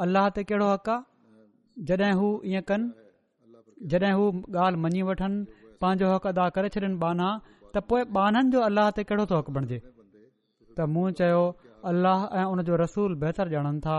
अलाह 0.07 0.29
ते 0.39 0.45
कहिड़ो 0.53 0.67
हक़ 0.73 0.91
आहे 0.97 1.87
जॾहिं 1.93 2.13
हू 2.21 2.29
इएं 2.51 2.63
कनि 2.73 3.89
जॾहिं 3.95 4.13
हू 4.21 4.27
ॻाल्हि 4.67 4.83
मञी 4.87 5.03
वठनि 5.09 5.71
पंहिंजो 5.87 6.13
हक़ 6.15 6.27
अदा 6.35 6.49
करे 6.59 6.75
छॾनि 6.77 6.93
बाना 7.07 7.31
त 7.47 7.85
पोइ 7.93 8.03
बाननि 8.21 8.49
जो 8.57 8.67
अलाह 8.69 8.93
ते 9.01 9.09
कहिड़ो 9.11 9.27
थो 9.33 9.41
हक़ 9.43 9.51
बणिजे 9.61 9.81
त 9.81 10.93
मूं 10.95 11.09
चयो 11.23 11.43
अल्लाह 11.89 12.23
ऐं 12.39 12.45
उन 12.53 12.63
जो 12.69 12.77
रसूल 12.81 13.15
बहितर 13.25 13.49
ॼाणनि 13.57 13.81
था 13.83 13.97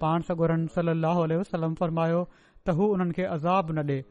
पाण 0.00 0.20
सां 0.28 0.36
गुरनि 0.40 0.66
सल 0.74 0.88
अल 0.92 1.04
वसलम 1.42 1.74
फरमायो 1.80 2.18
त 2.66 2.76
हू 2.80 2.86
हुननि 2.92 3.12
खे 3.18 3.22
अज़ाब 3.36 3.70
न 3.70 3.84
ॾे 3.88 4.02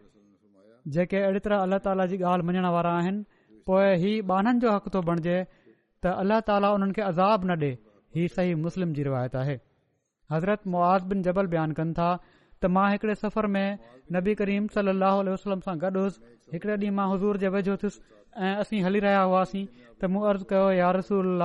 जेके 0.95 1.17
अहिड़ी 1.25 1.39
तरह 1.47 1.61
अल्लाह 1.65 1.79
ताला 1.87 2.05
जी 2.13 2.17
ॻाल्हि 2.23 2.47
मञण 2.51 2.65
वारा 2.77 2.93
आहिनि 3.01 3.23
पोइ 3.69 3.91
हीउ 4.05 4.25
ॿानहनि 4.37 4.59
जो 4.65 4.71
हक़ 4.75 4.89
थो 4.95 5.01
बणिजे 5.11 5.35
त 5.45 6.15
अल्लाह 6.23 6.39
ताला 6.49 6.71
उन्हनि 6.79 6.97
खे 6.97 7.01
अज़ाब 7.11 7.45
न 7.49 7.57
ॾे 7.65 7.71
ही 8.19 8.27
सही 8.37 8.55
मुस्लिम 8.63 8.93
जी 8.99 9.03
रिवायत 9.09 9.35
आहे 9.43 9.55
हज़रत 10.35 10.67
मुआज़ 10.77 11.05
बिन 11.13 11.21
जबल 11.29 11.51
बयानु 11.55 11.79
कनि 11.81 11.93
था 12.01 12.09
त 12.25 12.73
मां 12.79 12.87
हिकड़े 12.95 13.15
सफ़र 13.21 13.47
में 13.57 13.79
नबी 14.17 14.35
करीम 14.41 14.67
सल 14.77 14.93
अह 14.95 15.13
वल 15.31 15.59
सां 15.69 15.77
गॾु 15.85 15.93
हुसि 16.07 16.57
हिकिड़े 16.57 16.75
ॾींहुं 16.81 16.97
मां 17.01 17.07
हज़ूर 17.13 17.41
जे 17.45 17.55
वेझो 17.57 17.77
हुयुसि 17.83 18.22
ऐं 18.37 18.55
असीं 18.61 18.81
हली 18.83 18.99
रहिया 19.05 19.21
हुआसीं 19.29 19.65
त 20.01 20.05
मूं 20.13 20.21
अर्ज़ 20.29 20.43
कयो 20.49 20.69
यारसूल 20.81 21.41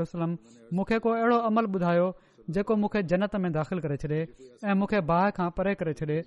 वसलम 0.00 0.36
मूंखे 0.78 0.98
को 1.04 1.10
अहिड़ो 1.20 1.38
अमल 1.48 1.66
ॿुधायो 1.76 2.08
जेको 2.56 2.76
मूंखे 2.82 3.02
जनत 3.12 3.36
में 3.44 3.52
दाखिल 3.52 3.78
करे 3.84 3.96
छॾे 4.02 4.20
ऐं 4.68 4.74
मूंखे 4.80 5.00
बाहि 5.10 5.30
खां 5.36 5.48
परे 5.58 5.74
करे 5.80 5.92
छॾे 6.00 6.18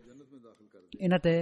इन 1.06 1.18
ते 1.26 1.36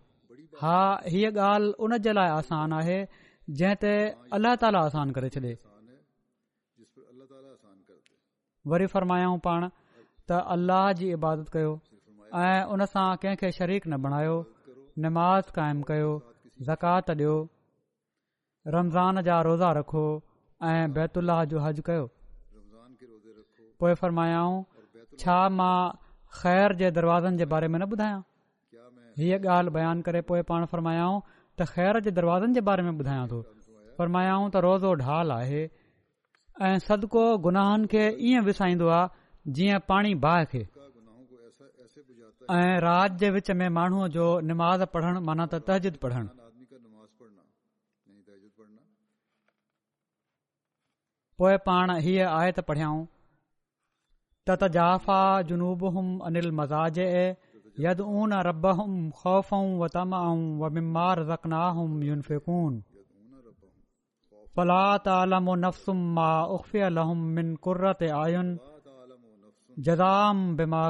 हा 0.60 0.78
हीअ 1.14 1.30
ॻाल्हि 1.46 1.72
हुन 1.80 1.96
जे 2.04 2.12
लाइ 2.18 2.28
आसान 2.34 2.72
आहे 2.72 2.98
जंहिं 3.60 3.76
ते 3.84 3.94
अलाला 4.36 4.78
आसान 4.86 5.10
करे 5.16 5.28
छॾे 5.36 5.50
वरी 8.72 8.86
फरमायऊं 8.94 9.38
पाण 9.46 9.68
त 10.30 10.38
अल्लाह 10.54 10.86
जी 11.00 11.08
इबादत 11.16 11.50
कयो 11.56 11.72
ऐं 12.44 12.62
उन 12.76 12.84
सां 12.92 13.06
कंहिंखे 13.24 13.50
शरीक 13.58 13.82
न 13.86 13.98
बणायो 14.06 14.36
नमाज़ 15.04 15.50
काइमु 15.58 15.84
कयो 15.90 16.08
ज़कात 16.70 17.10
ॾियो 17.14 17.34
रमज़ान 18.74 19.20
जा 19.28 19.36
रोज़ा 19.48 19.68
रखो 19.78 20.04
ऐं 20.70 20.92
बैतुल्लाह 20.96 21.44
जो 21.52 21.62
हज 21.66 21.82
कयो 21.88 22.06
पोइ 23.84 23.94
फरमायाऊं 24.00 24.56
छा 25.24 25.36
मां 25.60 25.74
ख़ैर 26.40 26.74
जे 26.82 26.90
दरवाज़नि 26.98 27.42
जे 27.44 27.48
बारे 27.54 27.68
में 27.74 27.78
न 27.82 27.90
ॿुधायां 27.96 29.20
हीअ 29.20 29.38
ॻाल्हि 29.58 29.74
बयानु 29.78 30.02
करे 30.08 30.22
पोइ 30.32 30.42
पाण 30.52 30.64
फरमायाऊं 30.74 31.20
त 31.34 31.68
ख़ैर 31.76 32.00
जे 32.08 32.14
दरवाज़नि 32.18 32.58
जे 32.60 32.64
बारे 32.70 32.86
में 32.88 32.90
ॿुधायां 32.98 33.28
थो 33.34 33.38
फरमायाऊं 34.00 34.50
त 34.50 34.64
रोज़ो 34.68 34.94
ढाल 35.04 35.34
आहे 35.38 35.62
ऐं 36.70 36.74
सदको 36.90 37.24
गुनाहनि 37.48 37.86
खे 37.94 38.04
ईअं 38.30 38.44
विसाईंदो 38.50 38.88
आहे 38.98 39.14
पाणी 39.88 40.14
बाह 40.26 40.44
खे 40.50 40.60
ऐं 42.54 42.78
रात 42.80 43.12
जे 43.20 43.30
विच 43.30 43.50
में 43.50 43.68
माण्हूअ 43.68 44.06
जो 44.08 44.24
निमाज़ 44.40 44.82
فلا 44.92 45.20
माना 45.20 45.46
पोए 51.38 51.56
पाण 51.68 51.90
हीअ 52.00 52.50
لهم 55.52 55.88
من 67.34 67.56
हुजाजे 67.64 68.32
ऐं 68.32 68.75
माना 69.78 70.86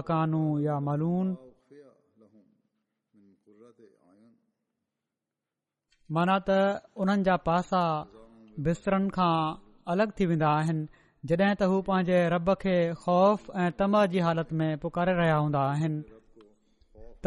त 6.47 6.49
उन्हनि 6.97 7.23
जा 7.27 7.35
पासा 7.47 7.83
बिस्तरनि 8.63 9.11
खां 9.11 9.91
अलॻि 9.91 10.07
थी 10.17 10.25
वेंदा 10.31 10.49
आहिनि 10.59 10.87
जॾहिं 11.29 11.55
त 11.59 11.67
हू 11.71 11.75
पंहिंजे 11.89 12.19
रब 12.35 12.49
खे 12.63 12.77
ख़ौफ़ 13.03 13.51
ऐं 13.59 13.71
तम 13.79 13.93
जी 14.13 14.19
हालत 14.27 14.49
में 14.59 14.79
पुकारे 14.79 15.13
रहिया 15.19 15.37
हूंदा 15.43 15.63
आहिनि 15.71 16.01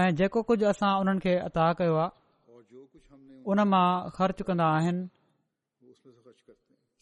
ऐं 0.00 0.10
जेको 0.22 0.42
कुझु 0.48 0.66
असां 0.74 0.92
उन्हनि 1.00 1.20
खे 1.26 1.34
अता 1.50 1.66
कयो 1.82 1.96
आहे 2.04 2.10
उन 3.50 3.60
मां 3.68 3.86
ख़र्च 4.16 4.42
कंदा 4.48 4.66
आहिनि 4.76 5.06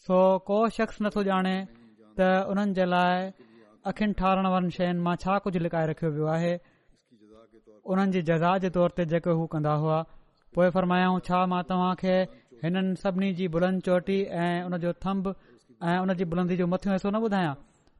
सो 0.05 0.19
को 0.49 0.57
शख्स 0.77 1.01
नथो 1.05 1.21
ॼाणे 1.31 1.55
त 2.17 2.29
उन्हनि 2.53 2.73
जे 2.79 2.85
लाइ 2.93 3.17
अखियुनि 3.91 4.15
ठारण 4.21 4.45
वारनि 4.53 4.71
शयुनि 4.77 5.03
मां 5.07 5.15
छा 5.25 5.37
कुझु 5.45 5.59
लिकाए 5.65 5.85
रखियो 5.91 6.09
वियो 6.17 6.25
आहे 6.37 6.53
उन्हनि 7.91 8.13
जी 8.15 8.21
जज़ा 8.29 8.53
जे 8.65 8.69
तौर 8.77 8.95
ते 8.99 9.05
जेके 9.13 9.35
हू 9.41 9.45
कंदा 9.53 9.73
हुआ 9.85 9.99
पोइ 10.57 10.69
फरमायाऊं 10.77 11.21
छा 11.29 11.43
मां 11.53 11.61
तव्हां 11.71 11.91
खे 12.01 12.15
हिननि 12.63 12.97
सभिनी 13.05 13.31
जी 13.39 13.47
बुलंद 13.57 13.85
चोटी 13.89 14.17
ऐं 14.45 14.51
उन 14.69 14.77
जो 14.85 14.93
थंब 15.07 15.31
ऐं 15.89 15.97
उन 16.05 16.15
जी 16.21 16.29
बुलंदी 16.35 16.57
जो 16.63 16.67
मथियों 16.75 16.97
हिसो 16.99 17.13
न 17.15 17.21
ॿुधायां 17.29 17.53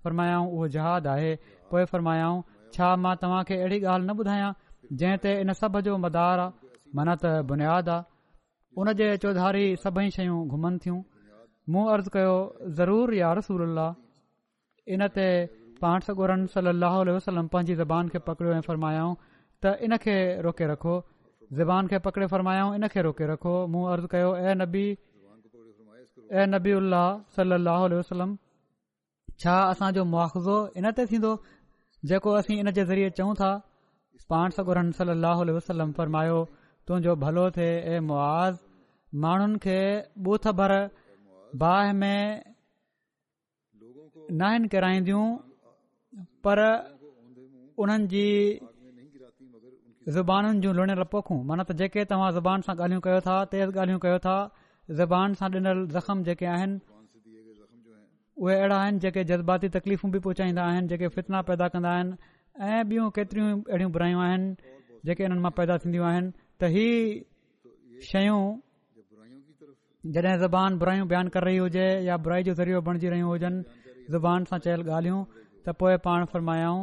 फरमायाऊं 0.08 0.50
उहो 0.56 0.68
जहाद 0.78 1.12
आहे 1.16 1.32
पोइ 1.74 1.86
फरमायाऊं 1.96 2.42
छा 2.78 2.90
मां 3.06 3.16
तव्हां 3.26 3.44
खे 3.52 3.62
अहिड़ी 3.64 3.82
ॻाल्हि 3.82 4.06
न 4.12 4.22
ॿुधायां 4.22 4.54
जंहिं 5.04 5.24
ते 5.28 5.38
इन 5.46 5.58
सभ 5.64 5.82
जो 5.90 5.98
मदार 6.08 6.40
आहे 6.46 6.78
माना 6.96 7.22
त 7.24 7.42
बुनियादु 7.54 7.94
आहे 7.98 8.09
उन 8.80 8.92
जे 9.00 9.08
चौधारी 9.24 9.65
सभई 9.84 10.10
शयूं 10.15 10.39
घुमनि 10.56 10.78
थियूं 10.84 11.00
मूं 11.74 11.84
अर्ज़ु 11.94 12.12
कयो 12.15 12.36
ज़रूरु 12.80 13.15
या 13.20 13.32
रसूल 13.39 13.63
इनते 14.96 15.26
पाण 15.84 16.00
सगुरन 16.06 16.46
सलाह 16.54 16.94
वसलम 17.18 17.48
पंहिंजी 17.56 17.76
ज़बान 17.82 18.10
खे 18.13 18.20
पकड़ियो 18.30 18.54
ऐं 18.58 18.62
फ़रमायाऊं 18.68 19.15
त 19.63 19.74
इन 19.88 19.96
खे 20.06 20.15
रोके 20.46 20.68
रखो 20.72 20.94
ज़बान 21.60 21.88
खे 21.92 22.00
पकड़े 22.08 22.28
फ़रमायाऊं 22.36 22.76
इन 22.80 22.88
खे 22.94 23.02
रोके 23.08 23.26
रखो 23.34 23.54
मूं 23.74 23.84
अर्ज़ु 23.94 24.08
कयो 24.13 24.30
ऐ 24.38 24.56
नबी 24.62 24.86
ऐ 26.39 26.46
नबी 26.54 26.74
उल्ह 26.78 27.04
सलाह 27.39 27.86
वसलम 28.00 28.32
छा 29.44 29.58
असांजो 29.74 30.04
मुआज़ो 30.13 30.58
इन 30.84 30.92
ते 31.02 31.10
थींदो 31.12 31.32
जेको 32.13 32.32
असीं 32.42 32.58
इन 32.63 32.72
जे 32.80 32.84
ज़रिए 32.94 33.10
चऊं 33.20 33.34
था 33.44 33.52
पाण 34.32 34.50
सगुरन 34.62 34.92
सलाह 35.04 35.39
वसलम 35.58 35.89
फ़रमायो 36.02 36.39
तुंहिंजो 36.88 37.13
भलो 37.26 37.46
थिए 37.56 37.72
ए 37.96 38.00
मुआज़ 38.10 38.65
माण्हुनि 39.17 39.58
खे 39.63 39.80
बूथ 40.24 40.48
भर 40.60 40.72
बाहि 41.62 41.91
में 41.98 42.43
न 44.38 44.41
आहिनि 44.50 44.67
किराईंदियूं 44.69 45.26
पर 46.45 46.60
उन्हनि 47.84 48.08
जी 48.13 48.26
ज़ुबाननि 50.15 50.60
जूं 50.62 50.74
लुणियल 50.78 51.04
पोखूं 51.12 51.43
माना 51.50 51.63
त 51.65 51.72
जेके 51.82 52.06
तव्हां 52.12 52.32
ज़ुबान 52.38 52.62
सां 52.69 52.76
ॻाल्हियूं 52.76 53.02
कयो 53.06 53.19
था 53.26 53.36
तेज़ 53.52 53.69
ॻाल्हियूं 53.78 54.00
कयो 54.06 54.17
था 54.26 54.38
ज़बान 55.02 55.34
सां 55.41 55.50
ॾिनल 55.58 55.86
ज़ख़्म 55.95 56.24
जेके 56.30 56.45
आहिनि 56.54 56.80
उहे 58.43 58.56
अहिड़ा 58.58 58.78
आहिनि 58.82 59.00
जेके 59.06 59.24
जज़्बाती 59.32 59.69
तकलीफ़ूं 59.78 60.12
बि 60.12 60.19
पहुचाईंदा 60.28 60.63
आहिनि 60.69 60.88
जेके 60.93 61.08
फितना 61.17 61.41
पैदा 61.50 61.67
कंदा 61.76 61.89
आहिनि 61.98 62.15
ऐं 62.72 62.80
ॿियूं 62.89 63.10
केतिरियूं 63.17 63.50
अहिड़ियूं 63.58 63.91
बुरायूं 63.98 64.22
आहिनि 64.30 64.80
जेके 65.06 65.24
इन्हनि 65.30 65.41
मां 65.43 65.52
पैदा 65.60 65.78
थींदियूं 65.86 66.06
आहिनि 66.12 66.30
त 66.32 66.62
इहे 66.78 66.89
शयूं 68.10 68.41
जॾहिं 70.06 70.38
ज़बान 70.40 70.78
बुराइयूं 70.80 71.08
बयानु 71.08 71.30
कर 71.30 71.44
रही 71.44 71.58
हुजे 71.58 71.86
या 72.08 72.16
बुराई 72.24 72.44
जो 72.48 72.54
ज़रियो 72.56 72.82
बणिजी 72.88 73.08
रहियूं 73.12 73.30
हुजनि 73.30 74.08
ज़ुबान 74.12 74.44
सां 74.52 74.58
चयल 74.66 74.84
ॻाल्हियूं 74.88 75.20
त 75.68 75.74
पोइ 75.82 75.98
पाण 76.08 76.24
फरमायाऊं 76.34 76.80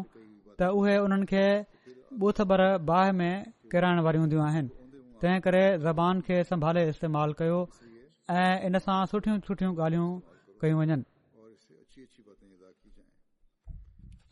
त 0.61 0.69
उहे 0.81 0.97
उन्हनि 1.05 1.25
खे 1.25 1.47
भर 2.51 2.63
बाहि 2.91 3.13
में 3.17 3.35
किराइण 3.73 4.01
वारियूं 4.09 4.23
हूंदियूं 4.25 4.43
आहिनि 4.47 4.69
तंहिं 5.23 5.41
करे 5.49 5.63
ज़बान 5.87 6.21
खे 6.29 6.43
संभाले 6.53 6.83
इस्तेमाल 6.89 7.33
कयो 7.41 7.59
ऐं 8.41 8.53
इन 8.71 8.79
सां 8.89 8.99
सुठियूं 9.15 9.39
सुठियूं 9.49 9.73
ॻाल्हियूं 9.87 10.11
कयूं 10.61 10.81
वञनि 10.81 11.01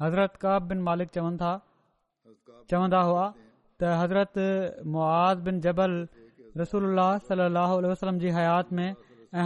हज़रत 0.03 0.37
काब 0.44 0.68
बिन 0.75 0.85
मालिक 0.90 1.16
चवनि 1.16 1.42
था 1.44 1.55
चवंदा 2.75 3.01
हुआ 3.12 3.25
त 3.38 3.94
हज़रत 4.03 4.38
मुआज़ 4.99 5.42
बिन 5.49 5.61
जबल 5.68 5.97
رسول 6.62 6.85
اللہ 6.85 7.17
صلی 7.29 7.43
اللہ 7.43 7.69
علیہ 7.79 7.88
وسلم 7.90 8.19
جی 8.19 8.31
حیات 8.33 8.73
میں 8.79 8.93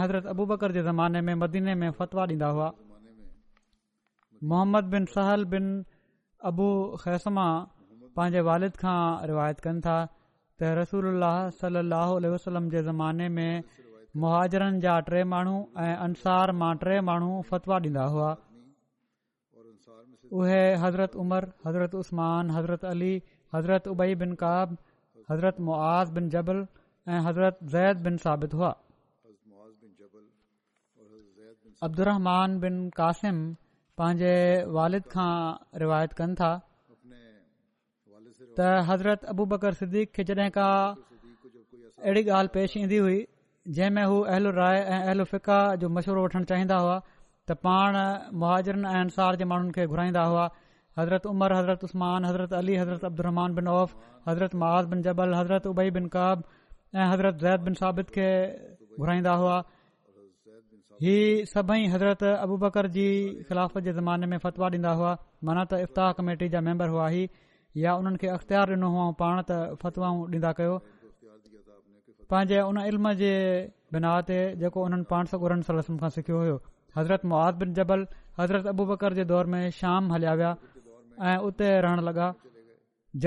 حضرت 0.01 0.25
ابو 0.29 0.45
بکر 0.45 0.71
کے 0.71 0.81
زمانے 0.83 1.21
میں 1.27 1.35
مدینے 1.35 1.73
میں 1.83 1.89
فتویٰ 1.97 2.25
ڈیندا 2.27 2.49
ہوا 2.51 2.69
محمد 4.49 4.89
بن 4.91 5.05
سہل 5.13 5.43
بن 5.53 5.65
ابو 6.49 6.67
خیسما 7.03 7.47
پانچ 8.15 8.35
والد 8.45 8.75
کا 8.81 8.93
روایت 9.27 9.61
کن 9.61 9.81
تھا 9.81 10.05
تو 10.59 10.65
رسول 10.81 11.07
اللہ 11.07 11.47
صلی 11.61 11.77
اللہ 11.79 12.13
علیہ 12.17 12.29
وسلم 12.29 12.69
کے 12.69 12.81
زمانے 12.83 13.27
میں 13.37 13.51
مہاجرن 14.23 14.79
جا 14.79 14.99
ٹے 15.07 15.23
مہو 15.33 15.57
انصار 16.05 16.49
ماں 16.61 16.73
ٹے 16.83 16.99
مہو 17.09 17.41
فتویٰ 17.49 17.79
ڈیندا 17.83 18.05
ہوا 18.13 18.31
اوہے 20.31 20.63
حضرت 20.81 21.15
عمر 21.21 21.43
حضرت 21.65 21.95
عثمان 21.95 22.49
حضرت 22.55 22.83
علی 22.85 23.17
حضرت 23.53 23.87
ابئی 23.87 24.15
بن 24.15 24.35
قاب 24.39 24.73
حضرت 25.29 25.59
معاذ 25.67 26.11
بن 26.11 26.29
جبل 26.29 26.63
हज़रत 27.09 27.57
ज़ैद 27.73 27.97
बिन 28.07 28.17
साबित 28.23 28.53
हुआ 28.53 28.69
अब्दुर 31.87 32.09
बिन 32.63 32.77
क़सिम 32.99 33.37
पंहिंजे 34.01 34.33
वालद 34.77 35.05
खां 35.13 35.29
रिवायत 35.83 36.13
कनि 36.21 36.35
था 36.41 36.49
त 38.57 38.67
हज़रत 38.89 39.25
अबू 39.33 39.45
बकर 39.53 39.73
सिद्दीक़ी 39.79 40.23
ॻाल्हि 42.09 42.47
पेश 42.55 42.75
ईंदी 42.77 42.97
हुई 43.05 43.15
जंहिंमें 43.77 44.05
हू 44.11 44.19
अहलराय 44.33 44.77
ऐं 44.81 44.99
अहलफ़िक़ा 44.99 45.57
जो 45.81 45.89
मशवरो 45.95 46.23
वठण 46.23 46.43
चाहींदा 46.51 46.75
हुआ 46.85 46.99
त 47.47 47.55
पाण 47.65 47.97
मुहाजरनि 48.43 48.87
ऐं 48.93 48.99
अंसार 49.03 49.35
जे 49.41 49.45
माण्हुनि 49.51 49.71
खे 49.79 49.87
घुराईंदा 49.95 50.23
हुआ 50.33 50.45
हज़रत 50.99 51.25
उमर 51.33 51.53
हज़रत 51.57 51.83
उस्त्मान 51.89 52.25
हज़रत 52.25 52.53
अली 52.61 52.75
हज़रत 52.83 53.03
अब्दुमान 53.11 53.67
ओफ 53.75 53.95
हज़रत 54.29 54.55
महाआ 54.63 54.81
बिन 54.93 55.01
जबल 55.09 55.33
हज़रत 55.41 55.67
उबई 55.73 55.89
बन 55.99 56.07
काब 56.15 56.43
ऐं 56.97 57.05
हज़रत 57.09 57.35
ज़ैद 57.43 57.59
बिन 57.65 57.73
साबित 57.79 58.09
खे 58.13 58.27
घुराईंदा 58.99 59.33
हुआ 59.41 59.57
हीअ 61.03 61.43
सभई 61.53 61.83
हज़रत 61.95 62.23
अबू 62.29 62.57
बकर 62.63 62.87
जी 62.95 63.03
ख़िलाफ़त 63.49 63.83
जे 63.87 63.93
ज़माने 63.99 64.27
में 64.31 64.37
फतवा 64.45 64.69
ॾींदा 64.71 64.93
हुआ 65.01 65.11
माना 65.49 65.65
त 65.65 65.73
इफ़्ताह 65.85 66.11
कमेटी 66.21 66.49
जा 66.55 66.61
मेंबर 66.69 66.87
हुआ 66.95 67.07
ही 67.17 67.21
या 67.83 67.93
उन्हनि 68.01 68.17
खे 68.23 68.27
अख़्तियार 68.37 68.71
ॾिनो 68.73 68.89
हुओ 68.95 69.05
ऐं 69.09 69.13
पाण 69.21 69.41
त 69.51 69.59
फ़तवाऊं 69.83 70.25
ॾींदा 70.33 70.51
कयो 70.61 70.77
पंहिंजे 72.33 72.59
उन 72.73 72.81
इल्म 72.93 73.13
जे 73.23 73.31
बिना 73.93 74.15
ते 74.33 74.39
जेको 74.63 74.87
उन्हनि 74.89 75.07
पाण 75.15 75.31
सौ 75.35 75.61
सलसम 75.71 76.01
खां 76.03 76.09
सिखियो 76.19 76.41
हुयो 76.43 76.57
हज़रत 76.97 77.31
मुआद 77.33 77.63
बिन 77.63 77.73
जबल 77.79 78.05
हज़रत 78.43 78.73
अबू 78.75 78.89
बकर 78.93 79.17
जे 79.21 79.27
दौर 79.33 79.53
में 79.55 79.61
शाम 79.81 80.11
हलिया 80.17 80.33
विया 80.43 80.53
ऐं 81.31 81.37
उते 81.51 81.71
रहण 81.87 82.05
लॻा 82.11 82.33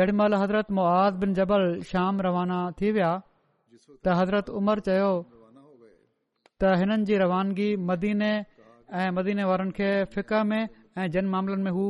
जेॾीमहिल 0.01 0.41
हज़रत 0.45 0.79
मुआद 0.81 1.21
बिन 1.25 1.35
जबल 1.43 1.71
शाम 1.95 2.21
रवाना 2.29 2.61
थी 2.83 2.93
विया 2.99 3.15
त 4.05 4.09
हज़रत 4.21 4.47
उमर 4.59 4.79
चयो 4.87 5.11
त 6.61 6.73
हिननि 6.81 7.05
जी 7.09 7.15
रवानगी 7.23 7.69
मदीने 7.91 8.33
ऐं 8.99 9.11
मदीने 9.19 9.45
वारनि 9.51 9.73
खे 9.79 9.91
फिका 10.15 10.41
में 10.51 10.63
ऐं 11.01 11.07
जन 11.15 11.27
में 11.67 11.73
हू 11.77 11.85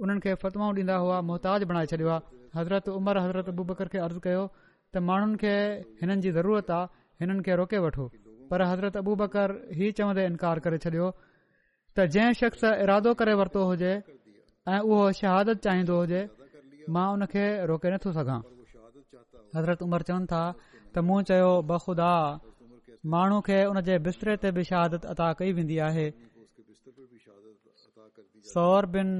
हुननि 0.00 0.20
खे 0.24 0.32
फतिवाऊं 0.42 0.72
ॾींदा 0.80 0.96
हुआ 1.02 1.16
मोहताज 1.28 1.60
बणाए 1.70 1.86
छॾियो 1.92 2.08
आहे 2.14 2.48
हज़रत 2.58 2.88
उमर 2.98 3.16
हज़रत 3.24 3.46
अबू 3.54 3.62
बकर 3.70 3.86
खे 3.92 3.98
अर्ज़ 4.06 4.18
कयो 4.26 4.44
त 4.92 5.04
माण्हुनि 5.08 5.36
खे 5.42 5.54
हिननि 6.00 6.16
जी 6.24 6.30
ज़रूरत 6.38 6.70
आहे 6.78 6.90
हिननि 7.20 7.42
खे 7.48 7.52
रोके 7.60 7.78
वठो 7.86 8.06
पर 8.50 8.62
हज़रत 8.70 8.96
अबू 9.02 9.12
बकर 9.22 9.54
ई 9.76 9.92
चवंदे 9.98 10.24
इनकार 10.32 10.56
करे 10.64 10.78
छॾियो 10.84 11.08
त 11.96 12.08
जंहिं 12.14 12.32
शख़्स 12.40 12.64
इरादो 12.84 13.12
करे 13.20 13.34
वरितो 13.42 13.60
हुजे 13.70 13.92
ऐं 14.72 14.80
उहो 14.90 15.04
शहादत 15.20 15.56
चाहींदो 15.68 16.00
हुजे 16.00 16.20
मां 16.94 17.06
उनखे 17.18 17.46
रोके 17.70 17.88
नथो 17.94 18.12
सघां 18.18 18.40
हज़रत 19.56 19.82
उमर 19.88 20.02
चवनि 20.10 20.26
था 20.34 20.42
त 20.94 20.98
मूं 21.08 21.20
चयो 21.28 21.48
बुदा 21.70 22.12
माण्हू 23.14 23.38
खे 23.46 23.56
हुनजे 23.70 23.96
बिस्तरे 24.06 24.34
ते 24.44 24.48
बि 24.58 24.62
शहादत 24.68 25.02
अदा 25.14 25.26
कई 25.40 25.50
वेंदी 25.58 25.76
आहे 25.88 26.06
सौर 28.52 28.86
बिन 28.96 29.10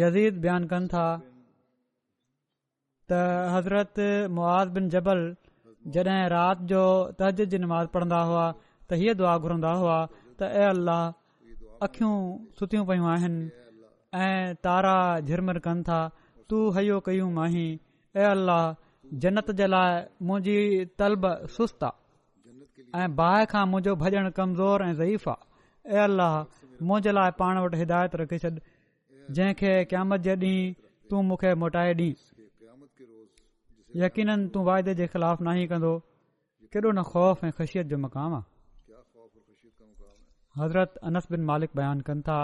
यज़ीद 0.00 0.34
बयानु 0.44 0.70
कनि 0.72 0.88
था 0.94 1.04
त 3.08 3.20
हज़रत 3.54 4.00
बिन 4.76 4.88
जबल 4.96 5.22
जॾहिं 5.94 6.26
राति 6.34 6.64
जो 6.72 6.82
तज 7.20 7.42
नमाज़ 7.64 7.88
पढ़ंदा 7.96 8.20
हुआ 8.30 8.44
त 8.88 9.00
हीअ 9.02 9.14
दुआ 9.22 9.34
घुरंदा 9.46 9.72
हुआ 9.82 9.96
त 10.16 10.40
ऐ 10.42 10.62
अल्लाह 10.74 11.02
अखियूं 11.88 12.14
सुतियूं 12.60 12.84
पयूं 12.90 13.08
आहिनि 13.14 13.50
ऐं 14.26 14.40
तारा 14.68 14.94
झिरमिर 15.30 15.58
कनि 15.66 15.82
था 15.90 16.00
तू 16.52 16.58
हयो 16.78 16.96
कयूं 17.10 17.30
माही 17.40 17.66
ऐ 18.20 18.24
अल्लाह 18.34 18.62
जन्नत 19.22 19.50
जे 19.60 19.66
लाइ 19.66 20.24
मुंहिंजी 20.28 20.58
तलब 20.98 21.24
सुस्त 21.56 21.84
आहे 21.88 23.04
ऐं 23.04 23.08
बाहि 23.16 23.46
खां 23.52 23.64
मुंहिंजो 23.72 23.94
भॼन 24.02 24.28
कमज़ोर 24.38 24.84
ऐं 24.88 24.92
ज़ईफ़ 25.00 25.28
आहे 25.32 25.96
ए 25.96 25.98
अल्लाह 26.08 26.32
मुंहिंजे 26.88 27.12
लाइ 27.18 27.30
पाण 27.40 27.60
वटि 27.64 27.78
हिदायत 27.82 28.16
रखी 28.20 28.38
छॾ 28.44 28.52
जंहिंखे 29.36 29.72
क़यामत 29.92 30.20
जे 30.28 30.36
ॾींहुं 30.36 30.72
तूं 31.10 31.22
मूंखे 31.28 31.54
मोटाए 31.64 31.92
ॾीं 32.00 32.14
यकीन 34.04 34.30
तू 34.56 34.62
वाइदे 34.70 34.94
जे 35.00 35.06
ख़िलाफ़ 35.14 35.42
ना 35.46 35.52
ई 35.62 35.66
कंदो 35.74 35.92
केॾो 36.72 36.90
न 36.90 37.02
ख़ौफ़ 37.12 37.44
ऐं 37.46 37.52
ख़ुशियत 37.60 37.86
जो 37.92 37.98
मक़ाम 38.08 38.32
आहे 38.40 38.50
हज़रत 40.60 40.96
अनस 41.08 41.26
बिन 41.32 41.44
मालिक 41.52 41.70
बयानु 41.80 42.02
कनि 42.10 42.22
था 42.28 42.40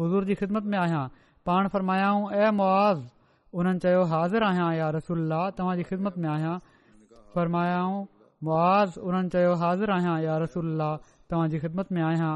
हज़ूर 0.00 0.28
जी 0.30 0.34
ख़िदमत 0.42 0.70
में 0.74 0.78
आहियां 0.84 1.02
पाण 1.50 1.68
फ़रमायाऊं 1.74 2.30
ऐं 2.44 2.50
मुआज़ 2.60 3.02
उन्हनि 3.60 3.86
चयो 3.86 4.04
हाज़िर 4.14 4.46
आहियां 4.48 4.70
या 4.78 4.88
रसुल्ला 4.98 5.40
तव्हांजी 5.60 5.88
ख़िदमत 5.90 6.22
में 6.26 6.30
आहियां 6.36 6.54
फ़रमायाऊं 7.34 8.06
मुआज़ 8.50 8.98
उन्हनि 9.10 9.32
चयो 9.36 9.52
हाज़िर 9.64 9.92
आहियां 9.98 10.16
या 10.28 10.38
रसोल्ला 10.46 10.88
तव्हांजी 11.06 11.62
ख़िदमत 11.66 11.92
में 11.98 12.02
आहियां 12.08 12.32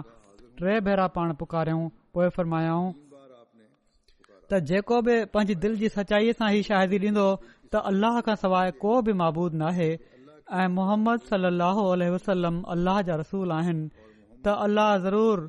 टे 0.63 0.79
भेरा 0.89 1.07
पाण 1.19 1.35
पुकारियऊं 1.43 1.89
पोएं 2.17 2.29
फ़रमायाऊं 2.39 2.93
त 4.53 4.61
जेको 4.73 5.01
बि 5.09 5.21
पंहिंजी 5.35 5.55
दिलि 5.65 5.77
जी 5.85 5.89
सचाईअ 5.99 6.33
सां 6.41 6.51
ई 6.57 6.63
शाइदी 6.71 6.99
ॾींदो 7.05 7.27
त 7.45 7.85
अल्लाह 7.93 8.21
खां 8.31 8.35
सवाइ 8.45 8.73
को 8.85 8.93
बि 9.07 9.13
माबूदु 9.21 9.61
नाहे 9.65 9.91
ऐं 10.61 10.69
मोहम्मद 10.77 11.21
सलाह 11.29 11.79
वसलम 12.15 12.57
अल्लाह 12.73 12.97
जा 13.09 13.15
रसूल 13.21 13.53
आहिनि 13.59 13.85
त 14.01 14.57
अल्लाह 14.65 14.91
ज़रूर 15.05 15.41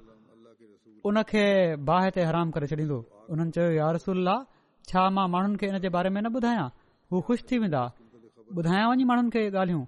उनखे 1.11 1.45
बाहि 1.89 2.11
ते 2.17 2.23
हराम 2.29 2.51
करे 2.57 2.67
छॾींदो 2.73 2.99
हुननि 3.31 3.47
चयो 3.57 3.71
यार 3.77 3.95
रसूल 3.97 4.33
छा 4.91 5.03
मां 5.17 5.25
माण्हुनि 5.33 5.59
खे 5.63 5.67
इन 5.73 5.79
जे 5.85 5.89
बारे 5.95 6.09
में 6.17 6.21
न 6.21 6.31
ॿुधायां 6.39 6.67
हू 7.15 7.21
ख़ुशि 7.31 7.43
थी 7.51 7.59
वेंदा 7.65 7.81
ॿुधाया 8.61 8.85
वञी 8.93 9.07
माण्हुनि 9.11 9.33
खे 9.35 9.43
ॻाल्हियूं 9.51 9.83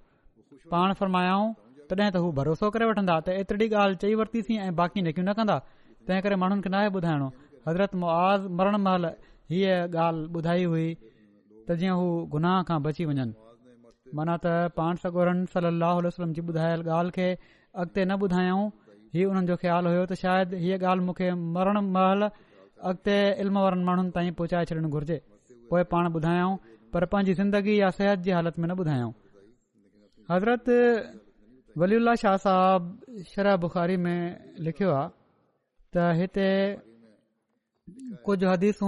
पाण 0.74 0.94
फरमायाऊं 1.04 1.48
तॾहिं 1.94 2.12
त 2.16 2.24
हू 2.26 2.32
भरोसो 2.42 2.70
करे 2.78 2.92
वठंदा 2.92 3.18
त 3.30 3.38
एतिरी 3.46 3.70
ॻाल्हि 3.84 4.02
चई 4.04 4.20
वरितीसीं 4.24 4.60
ऐं 4.66 4.70
बाक़ी 4.82 5.06
ॾेखियो 5.08 5.24
न 5.30 5.34
कंदा 5.40 5.58
तंहिं 6.10 6.20
करे 6.28 6.36
माण्हुनि 6.44 6.68
खे 6.68 6.74
नाहे 6.76 6.92
ॿुधाइणो 7.00 7.30
हज़रत 7.70 7.96
मुआज़ 8.04 8.48
मरण 8.60 8.76
महल 8.90 9.06
हीअ 9.56 9.74
ॻाल्हि 9.96 10.28
ॿुधाई 10.42 10.64
हुई 10.76 10.86
त 11.68 11.80
जीअं 11.82 11.96
हू 12.04 12.08
गुनाह 12.38 12.62
खां 12.70 12.80
बची 12.90 13.06
वञनि 13.12 13.32
माना 14.18 14.36
त 14.46 14.72
पाण 14.78 14.94
सगोरन 15.04 15.40
सली 15.54 15.90
वसलम 16.08 16.30
जी 16.36 16.42
ॿुधायल 16.50 16.82
ॻाल्हि 16.98 17.14
खे 17.18 17.28
अॻिते 17.80 18.02
न 18.10 18.12
ॿुधायऊं 18.28 18.66
हीउ 19.16 19.30
उन्हनि 19.32 19.48
जो 19.52 19.56
ख़्यालु 19.64 19.88
हुयो 19.94 20.04
त 20.12 20.18
शायदि 20.24 20.56
हीअ 20.64 20.78
ॻाल्हि 20.92 21.06
मूंखे 21.08 21.28
मरण 21.56 21.78
महल 21.96 22.22
अॻिते 22.92 23.18
इल्म 23.46 23.56
वारनि 23.66 23.84
माण्हुनि 23.90 24.12
ताईं 24.18 24.34
पहुचाए 24.40 24.64
छॾणु 24.70 24.90
घुर्जे 24.96 25.18
पोइ 25.70 25.84
पाण 25.96 26.04
ॿुधायाऊं 26.20 26.56
पर 26.94 27.02
पंहिंजी 27.16 27.34
ज़िंदगी 27.42 27.76
या 27.82 27.90
सिहत 27.98 28.20
जी 28.26 28.32
हालति 28.38 28.58
में 28.62 28.68
न 28.72 28.78
ॿुधायाऊं 28.84 29.14
हज़रत 30.32 30.66
वली 31.84 31.98
शाह 32.24 32.36
साहब 32.46 32.82
शरह 33.34 33.56
बुखारी 33.66 33.98
में 34.06 34.20
लिखियो 34.70 34.92
आहे 35.02 35.10
त 35.94 36.10
हिते 36.22 36.48
कुझु 38.26 38.48
हदीसू 38.54 38.88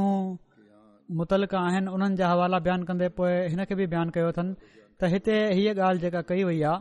मुतलक 1.20 1.54
आहिनि 1.66 1.90
उन्हनि 1.96 2.16
जा 2.20 2.28
हवाला 2.34 2.58
बयानु 2.66 2.84
कंदे 2.88 3.08
पोइ 3.18 3.34
हिन 3.52 3.60
खे 3.68 3.76
बि 3.80 3.86
बयानु 3.94 4.12
कयो 4.16 4.28
अथनि 4.34 4.54
त 5.02 5.08
हिते 5.14 5.34
हीअ 5.58 5.74
ॻाल्हि 5.88 6.02
जेका 6.04 6.22
कई 6.30 6.44
वई 6.48 6.62
आहे 6.68 6.76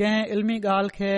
कंहिं 0.00 0.22
इल्मी 0.34 0.54
ॻाल्हि 0.74 0.94
खे 0.98 1.10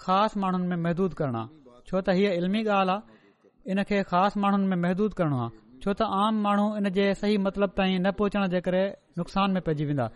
ख़ासि 0.00 0.40
माण्हुनि 0.42 0.66
में 0.72 0.80
महदूद 0.86 1.12
करणा 1.20 1.44
छो 1.90 2.00
त 2.08 2.16
हीअ 2.18 2.32
इल्मी 2.40 2.62
ॻाल्हि 2.78 2.92
आहे 2.96 3.70
इन 3.72 3.82
खे 3.90 4.02
ख़ासि 4.10 4.36
माण्हुनि 4.42 4.66
में 4.72 4.78
महदूद 4.84 5.12
करणो 5.20 5.38
आहे 5.44 5.50
छो 5.84 5.92
त 6.00 6.08
आम 6.24 6.42
माण्हू 6.46 6.66
इन 6.80 6.88
जे 6.98 7.06
सही 7.20 7.36
मतिलब 7.46 7.70
ताईं 7.78 7.96
न 8.04 8.10
पहुचण 8.18 8.42
जे 8.54 8.60
करे 8.66 8.82
नुक़सान 9.20 9.56
में 9.58 9.62
पइजी 9.68 9.84
वेंदा 9.90 10.06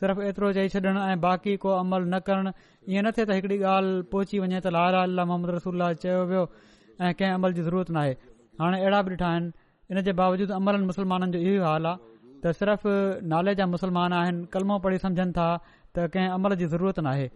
सिर्फ़ु 0.00 0.22
एतिरो 0.28 0.52
चई 0.58 0.68
छॾण 0.74 0.98
ऐं 1.12 1.18
बाक़ी 1.28 1.56
को 1.64 1.74
अमल 1.82 2.06
न 2.14 2.20
करण 2.28 2.50
ईअं 2.92 3.04
न 3.06 3.10
थिए 3.18 3.24
त 3.28 3.36
हिकड़ी 3.38 3.58
ॻाल्हि 3.74 4.02
पहुची 4.12 4.38
वञे 4.44 4.60
त 4.66 4.72
ला 4.76 5.04
ला 5.18 5.24
मोहम्मद 5.30 5.50
रसूल 5.60 5.84
चयो 6.06 6.24
वियो 6.32 6.44
ऐं 7.04 7.12
कंहिं 7.20 7.34
अमल 7.40 7.52
जी 7.58 7.62
ज़रूरत 7.68 7.90
नाहे 7.98 8.12
हाणे 8.62 8.80
अहिड़ा 8.84 9.02
बि 9.04 9.12
ॾिठा 9.16 9.28
आहिनि 9.36 9.52
इन 9.92 10.00
जे 10.08 10.12
बावजूदि 10.22 10.52
अमलनि 10.60 10.86
मुस्लमाननि 10.92 11.30
जो 11.36 11.40
इहो 11.52 11.62
हाल 11.70 11.86
आहे 11.92 12.11
त 12.44 12.52
सिर्फ़ु 12.58 12.92
नाले 13.32 13.52
जा 13.58 13.64
मुस्लमान 13.72 14.12
आहिनि 14.20 14.40
कलमो 14.54 14.76
पढ़ी 14.84 14.98
सम्झनि 15.06 15.32
था 15.38 15.46
त 15.94 16.06
कंहिं 16.14 16.30
अमल 16.36 16.54
जी 16.60 16.66
ज़रूरत 16.72 16.98
नाहे 17.06 17.26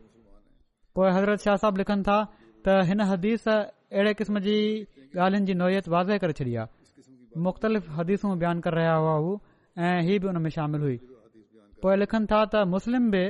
पोइ 0.99 1.09
हज़रत 1.17 1.39
शाह 1.47 1.57
साहब 1.63 1.77
लिखनि 1.81 2.03
था 2.09 2.17
त 2.65 2.75
हिन 2.89 3.01
हदीस 3.11 3.45
अहिड़े 3.55 4.13
क़िस्म 4.21 4.41
जी 4.47 4.57
ॻाल्हियुनि 5.25 5.47
जी 5.53 5.55
नोइयत 5.63 5.87
वाज़े 5.95 6.19
करे 6.25 6.33
छॾी 6.41 6.55
आहे 6.63 7.39
मुख़्तलिफ़ 7.47 7.87
हदीसूं 7.99 8.33
बयानु 8.41 8.61
करे 8.65 8.81
रहिया 8.81 8.97
हुआ 9.03 9.17
हू 9.25 9.31
ऐं 9.87 9.97
इहा 10.03 10.19
बि 10.25 10.33
हुन 10.33 10.41
में 10.47 10.51
शामिल 10.59 10.81
हुई 10.89 10.97
पोए 11.83 11.97
लिखनि 12.03 12.27
था 12.33 12.41
त 12.53 12.65
मुस्लिम 12.75 13.05
बि 13.17 13.23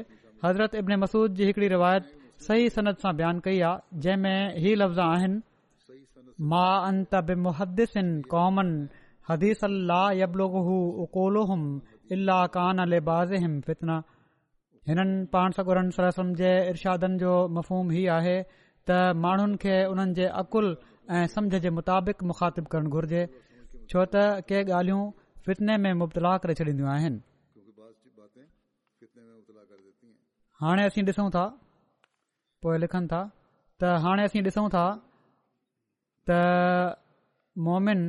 हज़रत 0.45 0.75
अब्न 0.83 0.93
मसूद 1.07 1.35
जी 1.41 1.45
हिकड़ी 1.51 1.69
रिवायत 1.75 2.05
सही 2.47 2.69
सनत 2.79 3.05
सां 3.07 3.13
बयानु 3.21 3.41
कई 3.49 3.59
आहे 3.71 4.01
जंहिं 4.05 4.23
में 4.25 4.41
ही 4.65 4.75
लफ़्ज़ 4.83 5.03
आहिनि 5.11 5.41
मां 6.55 7.03
बि 7.29 7.85
कॉमन 8.37 8.69
हदीस 9.29 9.61
कान 12.57 12.79
अला 12.83 13.19
फितना 13.69 13.95
हिननि 14.89 15.15
पाण 15.33 15.53
सगुरन 15.59 15.89
सरसम 15.97 16.29
जे 16.41 16.51
इरादनि 16.73 17.19
जो 17.23 17.33
मफ़ूम 17.57 17.89
ही 17.95 18.03
आहे 18.17 18.37
त 18.91 18.99
माण्हुनि 19.23 19.57
खे 19.63 19.75
उन्हनि 19.93 20.15
जे 20.19 20.27
अक़ुल 20.43 20.69
ऐं 21.15 21.23
समझ 21.33 21.61
जे 21.65 21.71
मुताबिक़ 21.79 22.23
मुखातिब 22.31 22.67
करणु 22.75 22.91
घुर्जे 22.99 23.23
छो 23.91 24.05
त 24.13 24.23
के 24.49 24.59
ॻाल्हियूं 24.81 25.03
फितने 25.47 25.77
में 25.83 25.93
मुबतला 26.03 26.37
करे 26.45 26.55
छॾींदियूं 26.59 26.91
आहिनि 26.95 27.21
हाणे 30.63 30.85
असीं 30.91 31.03
ॾिसूं 31.11 31.29
था 31.39 31.45
पोइ 32.63 32.77
लिखनि 32.85 33.07
था 33.15 33.21
त 33.81 33.99
हाणे 34.05 34.23
असीं 34.31 34.43
ॾिसूं 34.51 34.69
था 34.75 34.87
त 36.29 36.31
मोमिन 37.67 38.01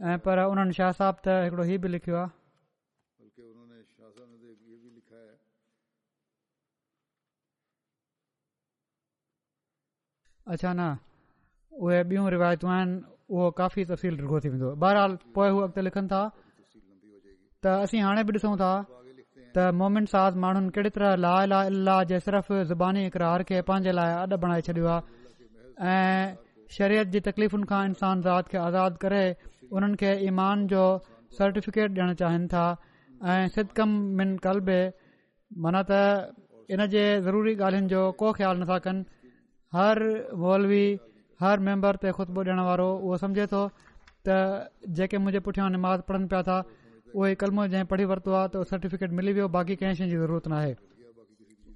ऐं 0.00 0.18
पर 0.24 0.38
उन्हनि 0.50 0.72
शाह 0.76 0.90
साहब 0.98 1.16
त 1.24 1.28
हिकड़ो 1.44 1.62
हीउ 1.70 1.78
बि 1.84 1.88
लिखियो 1.94 2.16
आहे 2.18 2.28
अच्छा 10.52 10.70
न 10.78 10.82
उहे 11.84 11.98
बियूं 12.10 12.24
रिवायतूं 12.36 12.70
आहिनि 12.76 12.94
उहो 13.34 13.50
काफ़ी 13.60 13.82
तफ़सील 13.90 14.14
रुगो 14.24 14.38
थी 14.42 14.48
वेंदो 14.54 14.68
बहरहाल 14.82 15.12
पोएं 15.34 15.50
अॻिते 15.66 15.80
लिखनि 15.88 16.08
था 16.12 16.22
त 17.60 17.64
असीं 17.84 18.00
माण्हुनि 20.42 20.70
कहिड़ी 20.74 20.90
तरह 20.96 21.10
ला 21.24 21.34
ला 21.52 21.60
इला 21.70 21.96
जे 22.10 22.18
सिर्फ़ु 22.26 22.54
ज़ुबानीार 22.72 23.40
खे 23.48 23.56
पंहिंजे 23.68 23.92
लाइ 23.98 24.10
अॾु 24.22 24.36
बणाए 24.42 24.60
छॾियो 24.68 24.88
आहे 24.96 25.94
ऐं 25.94 26.26
शरीयत 26.76 27.06
जी 27.14 27.20
तकलीफ़ुनि 27.28 27.66
खां 27.70 27.82
इंसान 27.92 28.14
ज़ात 28.26 28.44
खे 28.50 28.58
आज़ाद 28.66 28.92
करे 29.06 29.24
उन्हनि 29.76 29.96
खे 30.02 30.10
ईमान 30.28 30.66
जो 30.72 30.82
सर्टिफ़िकेट 31.38 31.90
ॾियण 31.98 32.14
चाहिनि 32.20 32.46
था 32.54 32.64
ऐं 33.30 33.48
सिद 33.54 33.68
कम 33.78 33.90
मिन 34.20 34.36
कलबे 34.46 34.80
माना 35.64 35.82
त 35.90 35.98
इन 36.74 36.84
जे 36.94 37.02
ज़रूरी 37.26 37.54
ॻाल्हियुनि 37.60 37.88
जो 37.92 38.02
को 38.22 38.32
ख़्यालु 38.38 38.60
नथा 38.62 38.78
कनि 38.86 39.06
हर 39.76 40.02
मौलवी 40.44 40.84
हर 41.44 41.58
मैंबर 41.68 41.96
ते 42.04 42.10
ख़ुतबू 42.18 42.44
ॾियण 42.48 42.60
वारो 42.70 42.88
उहो 43.04 43.16
सम्झे 43.24 43.46
थो 43.54 43.62
त 44.28 44.38
जेके 44.98 45.18
मुंहिंजे 45.24 45.40
पुठियां 45.48 45.70
निमाज़ 45.76 46.06
पढ़नि 46.10 46.26
पिया 46.34 46.42
था 46.50 46.58
उहो 47.14 47.26
ई 47.30 47.34
कलमो 47.42 47.66
जंहिं 47.74 47.90
पढ़ी 47.94 48.04
वरितो 48.14 48.34
आहे 48.40 48.48
त 48.56 48.62
उहो 48.62 48.70
सर्टिफ़िकेट 48.74 49.16
मिली 49.20 49.32
वियो 49.38 49.48
बाक़ी 49.58 49.76
कंहिं 49.82 49.94
शइ 50.02 50.10
जी 50.14 50.16
ज़रूरत 50.24 50.48
नाहे 50.54 50.72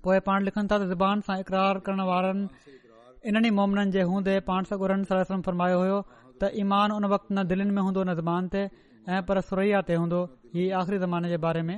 पोइ 0.07 0.19
पाण 0.29 0.49
लिखनि 0.51 0.67
था 0.73 0.79
त 0.83 0.91
ज़बान 0.95 1.25
सां 1.31 1.39
इक़रार 1.47 1.83
करण 1.87 2.01
वारनि 2.13 2.75
इन्हनि 3.31 3.51
मामलनि 3.63 3.91
जे 3.99 4.03
हूंदे 4.13 4.39
पाण 4.53 4.71
सगुरनि 4.71 5.11
सरसनि 5.11 5.43
फरमायो 5.47 5.79
हुयो 5.83 5.99
त 6.43 6.51
ईमान 6.63 6.89
उन 6.97 7.05
वक़्त 7.15 7.29
न 7.37 7.45
दिल 7.51 7.61
में 7.77 7.83
हूंदो 7.87 8.01
न 8.09 8.15
ज़मान 8.21 8.43
ते 8.55 8.61
ऐं 9.15 9.21
पर 9.27 9.41
सुरैया 9.49 9.81
ते 9.89 9.95
हूंदो 10.01 10.21
हीअ 10.55 10.77
आख़िरी 10.81 10.99
ज़माने 11.05 11.29
जे 11.33 11.37
बारे 11.45 11.63
में 11.69 11.77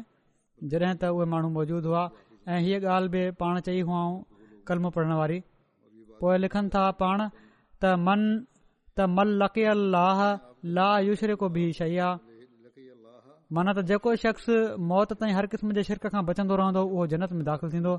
जॾहिं 0.73 0.95
त 1.01 1.13
उहे 1.17 1.27
माण्हू 1.33 1.49
मौजूद 1.57 1.85
हुआ 1.91 2.05
ऐं 2.53 2.61
हीअ 2.67 2.79
ॻाल्हि 2.97 3.11
बि 3.15 3.23
पाण 3.41 3.61
चई 3.67 3.81
हुआ 3.89 4.01
कलम 4.69 4.85
पढ़ण 4.97 5.13
वारी 5.21 5.39
पो 6.21 6.27
लिखनि 6.45 6.69
था 6.75 6.83
पाण 7.03 7.27
त 7.85 9.03
मन 9.17 9.29
लक 9.43 9.55
लाह 9.97 10.21
लाया 10.77 12.09
माना 13.57 13.71
जेको 13.89 14.11
शख़्स 14.25 14.47
मौत 14.93 15.13
ताईं 15.21 15.35
हर 15.39 15.47
क़िस्म 15.53 15.73
जे 15.77 15.83
शिरक 15.89 16.07
खां 16.15 16.23
बचंदो 16.31 16.55
रहंदो 16.61 16.83
उहो 16.95 17.07
जनत 17.13 17.33
में 17.39 17.45
दाख़िल 17.49 17.71
थींदो 17.75 17.93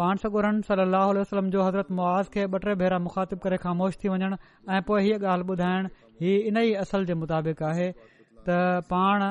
पाण 0.00 0.16
सॻु 0.22 0.40
सली 0.68 0.82
अलाही 0.82 1.12
वलम 1.20 1.46
जो 1.52 1.62
हज़रत 1.66 1.90
मुआज़ 1.98 2.26
खे 2.32 2.42
ॿ 2.46 2.64
टे 2.64 2.72
भेरा 2.80 2.96
मुखातिब 3.04 3.38
करे 3.44 3.58
ख़ामोश 3.60 3.94
थी 4.00 4.08
वञनि 4.14 4.36
ऐं 4.76 4.80
पोइ 4.88 5.00
हीअ 5.04 5.20
ॻाल्हि 5.34 5.46
ॿुधाइण 5.54 5.86
हीअ 6.22 6.42
इन 6.50 6.56
ई 6.62 6.72
असल 6.80 7.06
जे 7.10 7.14
मुताबिक़ 7.20 7.62
आहे 7.68 7.86
त 8.48 8.58
पाण 8.90 9.24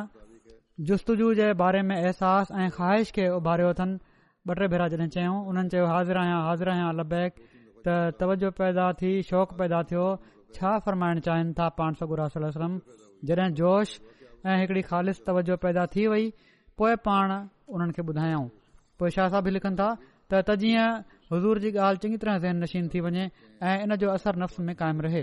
जुस्तुजू 0.91 1.28
जे 1.41 1.49
बारे 1.61 1.82
में 1.89 1.95
अहसासु 1.97 2.57
ऐं 2.63 2.70
ख़्वाहिश 2.78 3.11
खे 3.18 3.28
उभारियो 3.36 3.68
अथनि 3.74 3.99
ॿ 4.53 4.55
टे 4.61 4.72
भेरा 4.76 4.88
जॾहिं 4.95 5.07
चयूं 5.18 5.36
उन्हनि 5.51 5.76
चयो 5.76 5.86
हाज़िर 5.91 6.22
आहियां 6.24 6.41
हाज़िर 6.47 6.74
आहियां 6.74 6.89
लबैक 7.01 7.38
त 7.51 7.99
तवजो 8.24 8.51
पैदा 8.61 8.88
थी 9.03 9.13
शौक़ु 9.30 9.59
पैदा 9.61 9.84
थियो 9.93 10.07
छा 10.57 10.74
फरमाइण 10.88 11.24
चाहिनि 11.30 11.53
था 11.61 11.70
पाण 11.84 11.99
सॻु 12.01 12.09
वलम 12.16 12.80
जॾहिं 13.32 13.47
जोश 13.61 13.95
ऐं 14.26 14.57
हिकिड़ी 14.63 14.84
ख़ालिस 14.89 15.24
तवजो 15.30 15.57
पैदा 15.70 15.86
थी 15.95 16.07
वई 16.16 16.26
पोइ 16.82 16.99
पाण 17.11 17.38
उन्हनि 17.43 17.97
खे 18.01 18.09
ॿुधायऊं 18.11 18.47
पोइ 19.03 19.18
छा 19.20 19.30
छा 19.36 19.45
लिखनि 19.57 19.78
था 19.84 19.89
त 20.32 20.40
त 20.48 20.54
जीअं 20.62 20.88
हज़ूर 21.34 21.60
जी 21.64 21.70
ॻाल्हि 21.88 22.00
चंङी 22.04 22.18
तरह 22.24 22.38
ज़हन 22.46 22.62
नशीन 22.64 22.88
थी 22.94 23.00
वञे 23.08 23.26
ऐं 23.72 23.76
इन 23.86 23.96
जो 24.04 24.10
असर 24.18 24.36
नफ़्स 24.44 24.60
में 24.70 24.76
कायमु 24.82 25.02
रहे 25.06 25.22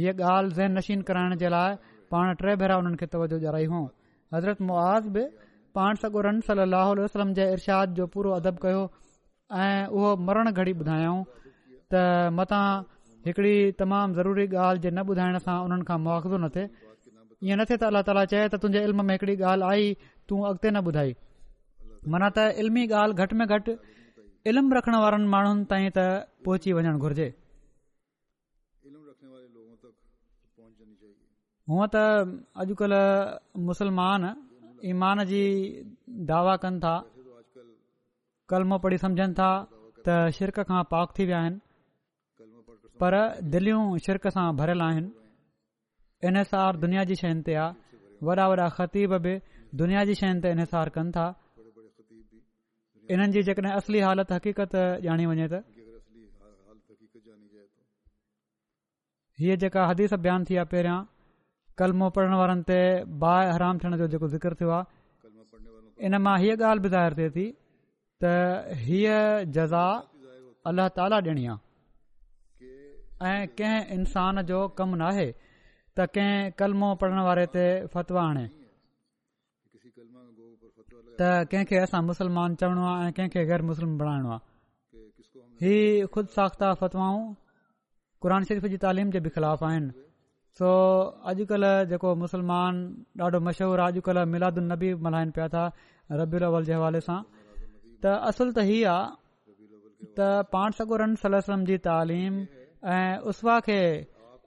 हीअ 0.00 0.12
ॻाल्हि 0.34 0.54
ज़हन 0.58 0.72
नशीन 0.78 1.02
कराइण 1.10 1.36
जे 1.42 1.48
लाइ 1.54 1.74
पाण 2.14 2.34
टे 2.42 2.54
भेरा 2.62 2.76
उन्हनि 2.82 2.96
खे 3.02 3.06
तवजो 3.14 3.36
ॾियाराई 3.42 3.66
हुओ 3.72 3.84
हज़रत 4.34 4.62
मुआज़ 4.68 5.08
बि 5.16 5.22
पाण 5.78 5.94
सगो 6.02 6.20
रन 6.26 6.40
सली 6.48 6.66
अल 6.80 7.32
जे 7.38 7.48
इर्शाद 7.58 7.94
जो 8.00 8.06
पूरो 8.14 8.30
अदब 8.40 8.58
कयो 8.64 8.82
ऐं 9.64 9.86
उहो 9.96 10.14
मरण 10.28 10.50
घड़ी 10.58 10.72
ॿुधायाऊं 10.82 11.24
त 11.94 12.04
मता 12.38 12.60
हिकड़ी 13.26 13.54
तमामु 13.82 14.14
ज़रूरी 14.20 14.46
ॻाल्हि 14.66 14.82
जे 14.86 14.90
न 14.94 15.06
ॿुधाइण 15.14 15.38
सां 15.46 15.56
उन्हनि 15.66 15.88
खां 15.90 15.98
मुआवज़ो 16.06 16.38
न 16.38 16.48
थिए 16.56 16.70
ईअं 17.48 17.58
न 17.60 17.66
थिए 17.70 17.76
त 17.82 17.90
अल्ला 17.90 18.02
ताला 18.10 18.24
चए 18.34 18.46
त 18.54 18.62
तुंहिंजे 18.62 18.84
इल्म 18.90 19.04
में 19.10 19.14
हिकड़ी 19.14 19.34
ॻाल्हि 19.50 19.68
आई 19.72 19.90
तूं 20.28 20.40
अॻिते 20.52 20.70
न 20.78 20.84
ॿुधाई 20.92 21.12
माना 22.14 22.28
त 22.38 22.48
इल्मी 22.64 22.86
ॻाल्हि 23.00 23.24
घटि 23.26 23.34
में 23.42 23.46
घटि 23.48 23.76
इल्मु 24.50 24.74
रखण 24.76 24.94
वारनि 25.02 25.26
माण्हुनि 25.34 25.62
ताईं 25.70 25.88
त 25.96 25.98
पोहुची 26.44 26.70
वञणु 26.76 26.98
घुर्जे 27.04 27.26
हुअं 31.72 31.86
त 31.94 31.96
अॼुकल्ह 32.62 33.02
मुसलमान 33.68 34.22
ईमान 34.92 35.22
जी 35.30 35.42
दावा 36.30 36.54
कनि 36.64 36.78
था 36.84 36.94
कलम 38.50 38.76
पढ़ी 38.82 38.98
समुझनि 39.04 39.34
था 39.38 39.48
त 40.06 40.16
शिरक 40.36 40.58
खां 40.70 40.82
पाक 40.92 41.06
थी 41.18 41.22
विया 41.30 41.38
आहिनि 41.42 41.58
पर 43.00 43.12
दिलियूं 43.52 43.82
शिरक 44.06 44.28
सां 44.36 44.44
भरियलु 44.60 44.84
आहिनि 44.88 45.08
इनहसार 46.28 46.72
दुनिया 46.84 47.04
जी 47.08 47.14
शयुनि 47.22 47.42
ते 47.48 47.54
आहे 47.62 47.96
वॾा 48.28 48.44
वॾा 48.50 48.66
ख़तीब 48.76 49.16
बि 49.24 49.34
दुनिया 49.80 50.04
जी 50.08 50.14
शयुनि 50.20 50.40
ते 50.44 50.48
इनहसारु 50.56 50.90
कनि 50.98 51.10
था 51.16 51.26
इन्हनि 53.12 53.32
जी 53.32 53.40
जेकॾहिं 53.46 53.72
असली 53.78 53.98
हालत 54.06 54.30
हक़ीक़त 54.32 54.74
ॼाणी 55.06 55.24
वञे 55.30 55.46
त 55.52 55.54
हीअ 59.40 59.54
जेका 59.62 59.86
हदीस 59.90 60.12
बयान 60.24 60.40
थी 60.48 60.54
विया 60.54 60.64
पहिरियां 60.72 60.98
कलमो 61.80 62.08
पढ़ण 62.16 62.34
वारनि 62.40 62.62
ते 62.70 62.78
बाहि 63.22 63.50
हराम 63.54 63.78
थियण 63.82 63.96
जो 64.00 64.06
जेको 64.12 64.28
थियो 64.32 64.70
आहे 64.78 66.06
इन 66.06 66.16
मां 66.26 66.34
हीअ 66.42 66.56
ॻाल्हि 66.70 66.82
बि 66.84 66.88
ज़ाहिर 66.96 67.14
थिए 67.18 67.30
थी 67.36 67.46
त 68.22 68.32
हीअ 68.84 69.16
जज़ा 69.56 69.84
अल 70.70 70.78
ताला 70.98 71.16
ॾियणी 71.26 71.44
आहे 71.52 72.72
ऐं 73.28 73.40
कंहिं 73.58 73.96
इंसान 73.98 74.42
जो 74.50 74.60
कमु 74.78 74.96
न 75.02 75.32
त 75.96 76.06
कंहिं 76.14 76.52
कलमो 76.58 76.94
पढ़ण 77.02 77.18
वारे 77.28 77.44
फ़तवा 77.94 78.22
आणे 78.30 78.46
त 81.20 81.46
कंहिंखे 81.50 81.76
असां 81.80 82.00
मुसलमान 82.04 82.54
चवणो 82.60 82.84
आहे 82.92 83.04
ऐं 83.08 83.12
कंहिंखे 83.16 83.42
ग़ैर 83.50 83.62
मुस्लिम 83.70 83.90
बणाइणो 83.98 84.30
आहे 84.36 84.40
हीउ 85.64 86.06
ख़ुदि 86.14 86.32
साख़्ता 86.36 86.68
फ़तवाहऊं 86.80 87.22
क़ुर 88.22 88.32
शरीफ़ 88.48 88.66
जी 88.72 88.78
तालीम 88.84 89.10
जे 89.14 89.20
बि 89.26 89.30
ख़िलाफ़ 89.36 89.62
आहिनि 89.68 89.90
सो 90.58 90.68
अॼुकल्ह 91.30 91.84
जेको 91.92 92.14
मुसलमान 92.24 92.74
ॾाढो 93.26 93.38
मशहूरु 93.46 93.82
आहे 93.84 93.92
अॼुकल्ह 93.94 94.24
मिलादन्नबी 94.34 94.90
मल्हाइनि 95.06 95.34
पिया 95.38 95.48
था 95.54 95.64
रबियल 96.20 96.44
अवल 96.50 96.64
जे 96.68 96.74
हवाले 96.78 97.00
सां 97.08 97.20
त 98.04 98.16
असुलु 98.30 98.50
त 98.58 98.66
हीअ 98.70 98.90
आहे 98.94 100.12
त 100.18 100.30
पाण 100.54 100.76
सगुरन 100.80 101.16
जी 101.72 101.76
तालीम 101.88 102.42
ऐं 102.98 103.10
उसवा 103.32 103.58
खे 103.68 103.78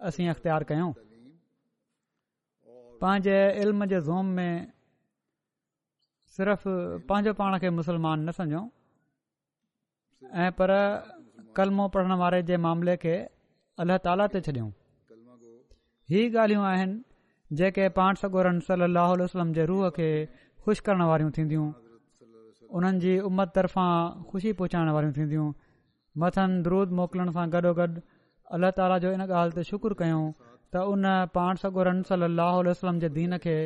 असीं 0.10 0.30
अख़्तियार 0.36 0.70
कयूं 0.72 0.92
पंहिंजे 3.02 3.40
इल्म 3.64 3.86
जे 3.92 4.00
ज़ोम 4.10 4.30
में 4.40 4.54
सिर्फ़ 6.38 6.64
पंहिंजो 7.10 7.32
पाण 7.38 7.58
खे 7.62 7.70
मुसलमान 7.80 8.18
न 8.28 8.32
सञूं 8.38 8.66
ऐं 10.46 10.50
पर 10.58 10.72
कलमो 11.60 11.86
पढ़णु 11.94 12.16
वारे 12.22 12.42
जे 12.50 12.58
मामले 12.66 12.96
खे 13.04 13.14
अलला 13.84 13.96
ताला 14.08 14.26
ते 14.34 14.40
छॾियऊं 14.48 14.70
इहे 16.16 16.22
ॻाल्हियूं 16.34 16.66
आहिनि 16.72 17.58
जेके 17.62 17.86
पाण 17.98 18.20
सगो 18.22 18.42
रमसल 18.48 18.88
वसलम 19.22 19.54
जे 19.58 19.66
रूह 19.72 19.90
खे 19.98 20.10
ख़ुशि 20.66 20.82
करण 20.90 21.02
वारियूं 21.12 21.32
थींदियूं 21.38 21.66
उन्हनि 22.80 23.02
जी 23.06 23.14
उमत 23.32 23.52
तर्फ़ां 23.56 23.92
खु़शी 24.30 24.52
पहुचाइण 24.62 24.90
वारियूं 24.98 25.14
थींदियूं 25.18 25.48
मथनि 26.24 26.62
द्रूद 26.68 26.94
मोकिलण 27.02 27.32
सां 27.40 27.48
गॾोगॾु 27.58 27.88
अल्ला 28.58 28.72
ताला 28.82 28.98
जो 29.08 29.12
इन 29.20 29.26
ॻाल्हि 29.30 29.56
ते 29.60 29.64
शुकुरु 29.72 30.00
कयूं 30.04 30.24
त 30.78 30.86
उन 30.94 31.10
पाण 31.40 31.64
सगोरमसल 31.64 32.30
वसलम 32.72 33.06
जे 33.06 33.10
दीन 33.20 33.38
खे 33.48 33.58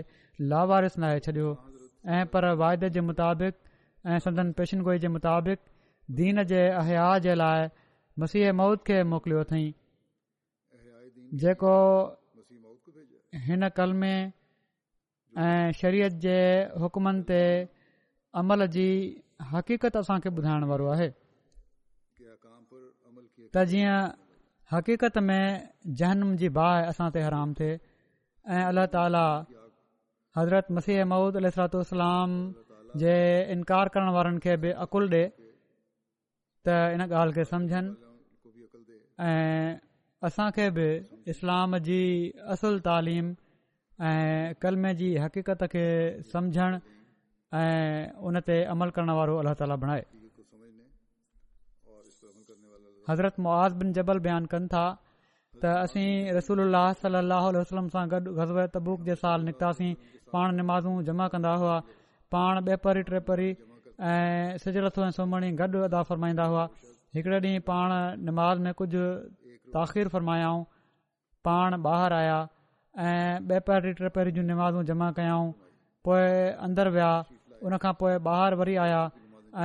लावारिस 0.55 0.97
नाहे 1.05 1.19
छॾियो 1.29 1.49
ऐं 2.09 2.25
पर 2.33 2.45
वाइदे 2.61 2.89
जे 2.93 3.01
मुताबिक़ 3.07 3.55
ऐं 4.11 4.19
सदन 4.25 4.51
पेशनगोई 4.59 4.99
जे 4.99 5.07
मुताबिक़ 5.15 5.59
दीन 6.19 6.43
जे 6.51 6.61
अहया 6.81 7.07
जे 7.25 7.35
लाइ 7.41 7.67
मसीह 8.23 8.51
मौद 8.61 8.81
खे 8.87 9.03
मोकिलियो 9.11 9.41
अथई 9.45 9.65
हिन 13.47 13.69
कल 13.81 13.93
में 14.03 14.33
ऐं 15.41 15.71
शरीयत 15.81 16.17
जे 16.25 16.37
हुकमनि 16.85 17.21
ते 17.29 17.41
अमल 18.41 18.65
जी 18.77 18.87
हक़ीक़त 19.53 19.95
असांखे 20.03 20.29
ॿुधाइण 20.29 20.63
वारो 20.73 20.87
आहे 20.95 21.09
त 23.53 23.63
जीअं 23.69 23.95
हक़ीक़त 24.71 25.17
में 25.29 25.69
जहनम 26.01 26.35
जी 26.41 26.49
बाहि 26.57 26.85
असां 26.91 27.09
ते 27.15 27.19
हराम 27.29 27.53
थिए 27.61 27.73
ऐं 28.57 28.63
अल्ला 28.65 28.83
ताला 28.93 29.23
हज़रत 30.37 30.67
मसीह 30.71 31.03
ममूद 31.11 31.35
अलाम 31.37 32.35
जे 32.99 33.13
इनकार 33.53 33.89
करण 33.95 34.09
वारनि 34.17 34.39
खे 34.43 34.55
बि 34.63 34.69
अक़ुलु 34.83 35.07
ॾिए 35.15 35.23
त 36.67 36.75
इन 36.95 37.01
ॻाल्हि 37.07 37.33
खे 37.37 37.43
समुझनि 37.51 37.91
ऐं 39.27 39.71
असांखे 40.27 40.67
बि 40.77 40.87
इस्लाम 41.33 41.77
जी 41.87 41.99
असुल 42.55 42.79
तालीम 42.87 43.31
ऐं 44.11 44.53
कलम 44.61 44.87
जी 45.01 45.09
हक़ीक़त 45.23 45.63
खे 45.73 45.85
समुझण 46.31 46.79
ऐं 47.63 48.13
उन 48.27 48.39
ते 48.47 48.57
अमल 48.75 48.95
करण 48.95 49.09
वारो 49.19 49.35
अलाह 49.43 49.53
ताल 49.63 49.75
बणाए 49.83 50.05
हज़रत 53.09 53.39
मुआज़ 53.47 53.73
बिन 53.83 53.93
जबल 53.99 54.19
बयानु 54.27 54.47
कनि 54.55 54.67
था 54.75 54.85
त 55.61 55.75
असीं 55.85 56.07
रसूल 56.37 56.59
अल 56.69 57.63
सां 57.71 58.07
गॾु 58.15 58.33
गज़बर 58.41 58.67
तबूक 58.79 58.99
जे 59.09 59.15
साल 59.25 59.41
निकितासीं 59.51 59.93
पाण 60.33 60.55
निमाज़ूं 60.55 60.95
जमा 61.09 61.27
कंदा 61.33 61.53
हुआ 61.61 61.75
पाण 62.35 62.59
ॿे 62.67 62.67
टेपरी 62.71 63.01
टे 63.11 63.19
परी 63.27 63.47
ऐं 64.11 64.57
सिजु 64.65 64.83
ऐं 65.07 65.11
सोमणी 65.17 65.49
गॾु 65.61 65.81
अदा 65.87 66.01
फ़रमाईंदा 66.09 66.45
हुआ 66.51 66.63
हिकिड़े 67.17 67.39
ॾींहुं 67.45 67.65
पाण 67.69 67.95
निमाज़ 68.29 68.59
में 68.67 68.71
कुझु 68.81 69.01
ताख़िर 69.75 70.11
फ़रमायाऊं 70.15 70.63
पाण 71.47 71.77
ॿाहिरि 71.93 72.19
आया 72.25 72.39
ऐं 73.07 73.31
ॿ 73.55 73.65
पहिरीं 73.69 74.11
टे 74.19 74.31
जूं 74.37 74.45
निमाज़ूं 74.51 74.83
जमा 74.91 75.09
कयाऊं 75.19 75.49
पोए 76.07 76.27
अंदरु 76.67 76.93
विया 76.97 77.11
उन 77.67 77.77
खां 77.85 77.93
पोइ 78.03 78.13
ॿाहिरि 78.35 78.61
वरी 78.61 78.75
आया 78.87 79.01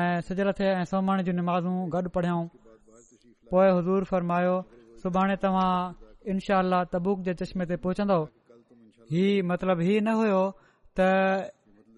ऐं 0.01 0.23
सिजु 0.31 0.49
लथे 0.51 0.71
ऐं 0.81 0.85
सोमण 0.95 1.23
जूं 1.31 1.37
निमाज़ूं 1.43 1.77
गॾु 1.95 2.09
पढ़ियऊं 2.17 2.47
पोइ 3.55 3.69
हज़ूर 3.79 4.09
फ़रमायो 4.15 4.57
सुभाणे 5.05 5.37
तव्हां 5.47 5.73
इनशा 6.35 6.59
अलाह 6.67 6.85
तबूक 6.97 7.23
जे 7.31 7.35
चश्मे 7.43 7.69
ते 7.73 7.77
पहुचंदव 7.87 8.27
हीउ 9.13 9.43
मतिलब 9.51 9.81
हीउ 9.87 9.99
न 10.07 10.13
हुयो 10.21 10.41
त 10.97 11.01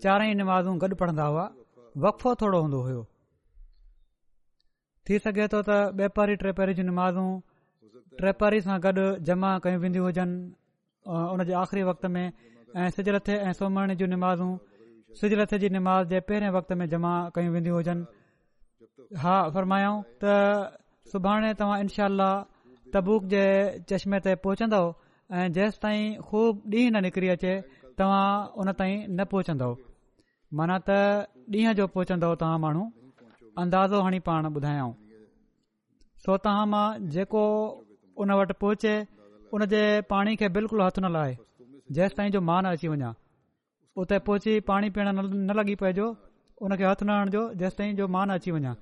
चारई 0.04 0.34
नमाज़ू 0.40 0.70
गॾु 0.82 0.94
पढ़ंदा 1.00 1.24
हुआ 1.30 1.44
वक़फ़ो 2.04 2.30
थोरो 2.40 2.58
हूंदो 2.64 2.80
हुयो 2.86 3.02
थी 5.06 5.18
सघे 5.24 5.46
थो 5.52 5.58
त 5.68 5.70
ॿेपारी 6.04 6.34
टे 6.42 6.50
पहिरीं 6.58 6.74
जी 6.80 6.84
नमाज़ूं 6.90 7.28
ट्रे 8.20 8.58
सां 8.66 8.76
गॾु 8.86 9.06
जमा 9.28 9.50
कयूं 9.64 9.80
वेंदियूं 9.84 10.04
हुजनि 10.08 10.36
उन 11.32 11.44
जे 11.50 11.54
आख़िरी 11.62 11.82
वक़्त 11.90 12.04
में 12.14 12.26
ऐं 12.26 12.90
लथे 13.16 13.34
ऐं 13.48 13.52
सोमरणी 13.60 13.94
जूं 14.00 14.08
नमाज़ू 14.14 14.48
सिज 15.20 15.34
लथे 15.40 15.56
जी 15.64 15.68
नमाज़ 15.76 16.08
जे 16.12 16.18
पहिरें 16.30 16.50
वक़्त 16.58 16.70
में 16.80 16.86
जमा 16.94 17.12
कयूं 17.36 17.52
वेंदियूं 17.56 17.76
हुजनि 17.78 19.18
हा 19.24 19.36
फरमायाऊं 19.56 19.98
त 20.22 20.38
सुभाणे 21.12 21.50
तव्हां 21.62 21.76
इनशा 21.86 22.08
तबूक 22.96 23.22
जे 23.34 23.44
चश्मे 23.92 24.18
ते 24.28 24.32
पहुचंदव 24.44 24.86
ऐं 25.36 25.48
जेसि 25.52 25.78
ताईं 25.82 26.04
ख़ूब 26.28 26.60
ॾींहुं 26.74 26.90
न 26.92 27.00
निकिरी 27.04 27.28
अचे 27.28 27.50
तव्हां 27.98 28.28
उन 28.60 28.68
ताईं 28.80 29.00
न 29.16 29.24
पहुचंदव 29.32 29.74
माना 30.58 30.78
त 30.88 30.90
ॾींहं 31.56 31.74
जो 31.80 31.86
पहुचंदव 31.96 32.34
तव्हां 32.42 32.58
माण्हू 32.64 32.84
अंदाज़ो 33.64 34.00
हणी 34.06 34.18
पाण 34.28 34.46
ॿुधायाऊं 34.52 34.94
सो 36.24 36.36
तव्हां 36.44 36.66
मां 36.74 36.86
जेको 37.16 37.42
उन 38.24 38.30
वटि 38.40 38.54
पहुचे 38.62 38.94
उन 39.58 39.64
जे 39.74 39.82
पाणी 40.12 40.34
खे 40.44 40.48
बिल्कुलु 40.56 40.82
हथु 40.86 41.00
न 41.06 41.12
लाहे 41.16 41.36
जेसि 41.98 42.16
ताईं 42.20 42.30
जो 42.36 42.40
मां 42.50 42.58
न 42.62 42.72
अची 42.78 42.88
वञा 42.94 43.12
उते 44.04 44.18
पहुची 44.30 44.54
पाणी 44.72 44.90
पीअण 44.96 45.14
न 45.18 45.58
लॻी 45.60 45.74
पए 45.84 45.92
उन 46.62 46.74
खे 46.78 46.84
हथु 46.90 47.04
न 47.08 47.18
हणिजो 47.20 47.44
जेसिताईं 47.64 47.94
जो 48.00 48.08
मां 48.16 48.24
न 48.28 48.40
अची 48.42 48.56
वञा 48.56 48.74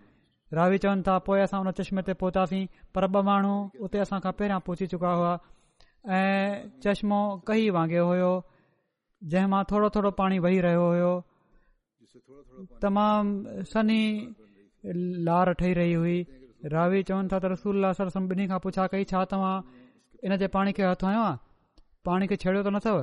रावी 0.60 0.78
चवनि 0.86 1.02
था 1.10 1.18
पोइ 1.30 1.40
असां 1.48 1.60
उन 1.66 1.70
चश्मे 1.80 2.02
ते 2.06 2.12
पहुतासीं 2.22 2.64
पर 2.94 3.04
ॿ 3.20 3.28
माण्हू 3.30 3.54
उते 3.88 3.98
असांखां 4.06 4.32
पहिरियां 4.40 4.60
पहुची 4.70 4.86
चुका 4.94 5.12
हुआ 5.20 5.34
ऐं 6.08 6.68
चश्मो 6.82 7.20
कही 7.46 7.70
वांगियो 7.76 8.04
हुयो 8.08 8.28
जंहिं 9.30 9.46
मां 9.52 9.62
थोरो 9.70 9.88
थोरो 9.94 10.10
पाणी 10.18 10.38
वही 10.44 10.60
रहियो 10.66 10.82
हुयो 10.88 11.12
तमामु 12.82 13.54
सनी 13.72 13.96
लार 15.28 15.50
ठही 15.60 15.72
रही 15.78 15.92
हुई 16.02 16.18
रावी 16.74 17.02
चवनि 17.08 17.28
था 17.32 17.38
त 17.38 17.50
रसूल्ला 17.54 17.90
सर 18.00 18.08
सम 18.16 18.28
ॿिन्ही 18.34 18.46
खां 18.52 18.58
पुछा 18.66 18.86
कई 18.92 19.04
छा 19.12 19.24
तव्हां 19.32 19.56
इन 20.28 20.36
जे 20.42 20.46
पाणी 20.58 20.72
खे 20.78 20.82
हथु 20.90 21.06
आयो 21.12 21.22
आहे 21.22 21.36
पाणी 22.10 22.26
खे 22.32 22.36
छेड़ियो 22.44 22.62
त 22.62 22.70
न 22.76 22.80
अथव 22.82 22.98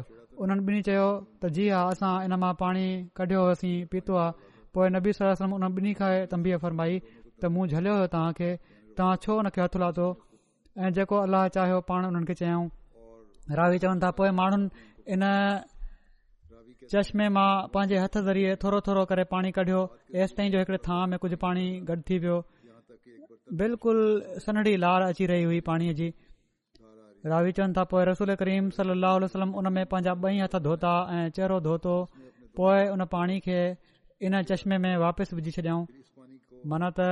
उन्हनि 0.45 0.63
ॿिन्ही 0.69 0.81
चयो 0.89 1.09
त 1.43 1.51
जी 1.57 1.65
हा 1.75 1.81
असां 1.95 2.11
इन 2.29 2.35
मां 2.45 2.51
पाणी 2.63 2.85
कढियो 3.21 3.41
हो 3.49 3.53
पीतो 3.95 4.15
आहे 4.21 4.53
पोइ 4.77 4.93
नबी 4.97 5.13
सरम 5.19 5.57
उन 5.59 5.65
ॿिन्ही 5.73 5.93
खां 6.01 6.13
तंबीअ 6.35 6.61
फरमाई 6.67 6.97
त 7.43 7.51
मूं 7.57 7.67
झलियो 7.73 7.97
हुयो 7.99 8.07
तव्हांखे 8.15 8.53
तव्हां 9.01 9.19
छो 9.27 9.37
हुन 9.41 9.51
खे 9.57 9.61
हथु 9.67 9.83
लाथो 9.85 10.07
ऐं 10.83 10.93
जेको 10.99 11.19
अलाह 11.27 11.45
चाहियो 11.57 11.81
पाण 11.91 12.23
खे 12.31 12.37
चयाऊं 12.43 12.69
रावी 13.51 13.77
चवण 13.79 13.99
था 13.99 14.09
पोइ 14.17 14.29
माण्हुनि 14.39 14.69
इन 15.13 15.23
चश्मे 16.91 17.27
मां 17.35 17.51
पंहिंजे 17.73 17.97
हथ 17.99 18.17
ज़रिए 18.27 18.55
थोरो 18.63 18.79
थोरो 18.87 19.03
करे 19.09 19.23
पाणी 19.33 19.51
कढियो 19.57 19.81
एसि 20.23 20.35
ताईं 20.37 20.51
जो 20.51 20.59
हिकड़े 20.59 20.77
थां 20.87 20.99
में 21.13 21.17
कुझु 21.23 21.37
पाणी 21.43 21.63
गॾु 21.89 21.95
थी 22.09 22.17
वियो 22.23 22.37
बिल्कुलु 23.61 24.03
सनड़ी 24.45 24.75
लार 24.83 25.01
अची 25.07 25.25
रही 25.31 25.43
हुई 25.49 25.59
पाणीअ 25.69 25.93
जी 25.99 26.09
रावी 27.33 27.51
चवनि 27.57 27.73
था 27.77 27.83
पोए 27.93 28.05
रसोल 28.11 28.35
करीम 28.41 28.67
वसलम 29.25 29.55
उन 29.63 29.71
में 29.77 29.85
पंहिंजा 29.93 30.13
ॿई 30.27 30.39
हथ 30.43 30.55
धोता 30.67 30.93
ऐं 31.17 31.25
चहिरो 31.39 31.59
धोतो 31.67 31.95
पोए 32.59 32.87
उन 32.95 33.05
पाणी 33.15 33.39
खे 33.47 33.59
इन 34.29 34.41
चश्मे 34.53 34.77
में 34.87 34.95
वापसि 35.05 35.35
विझी 35.35 35.51
छॾियऊं 35.57 35.85
मन 36.75 36.89
त 36.99 37.09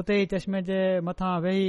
उते 0.00 0.20
ई 0.22 0.26
चश्मे 0.34 0.62
जे 0.70 0.80
मथां 1.10 1.34
वेही 1.48 1.68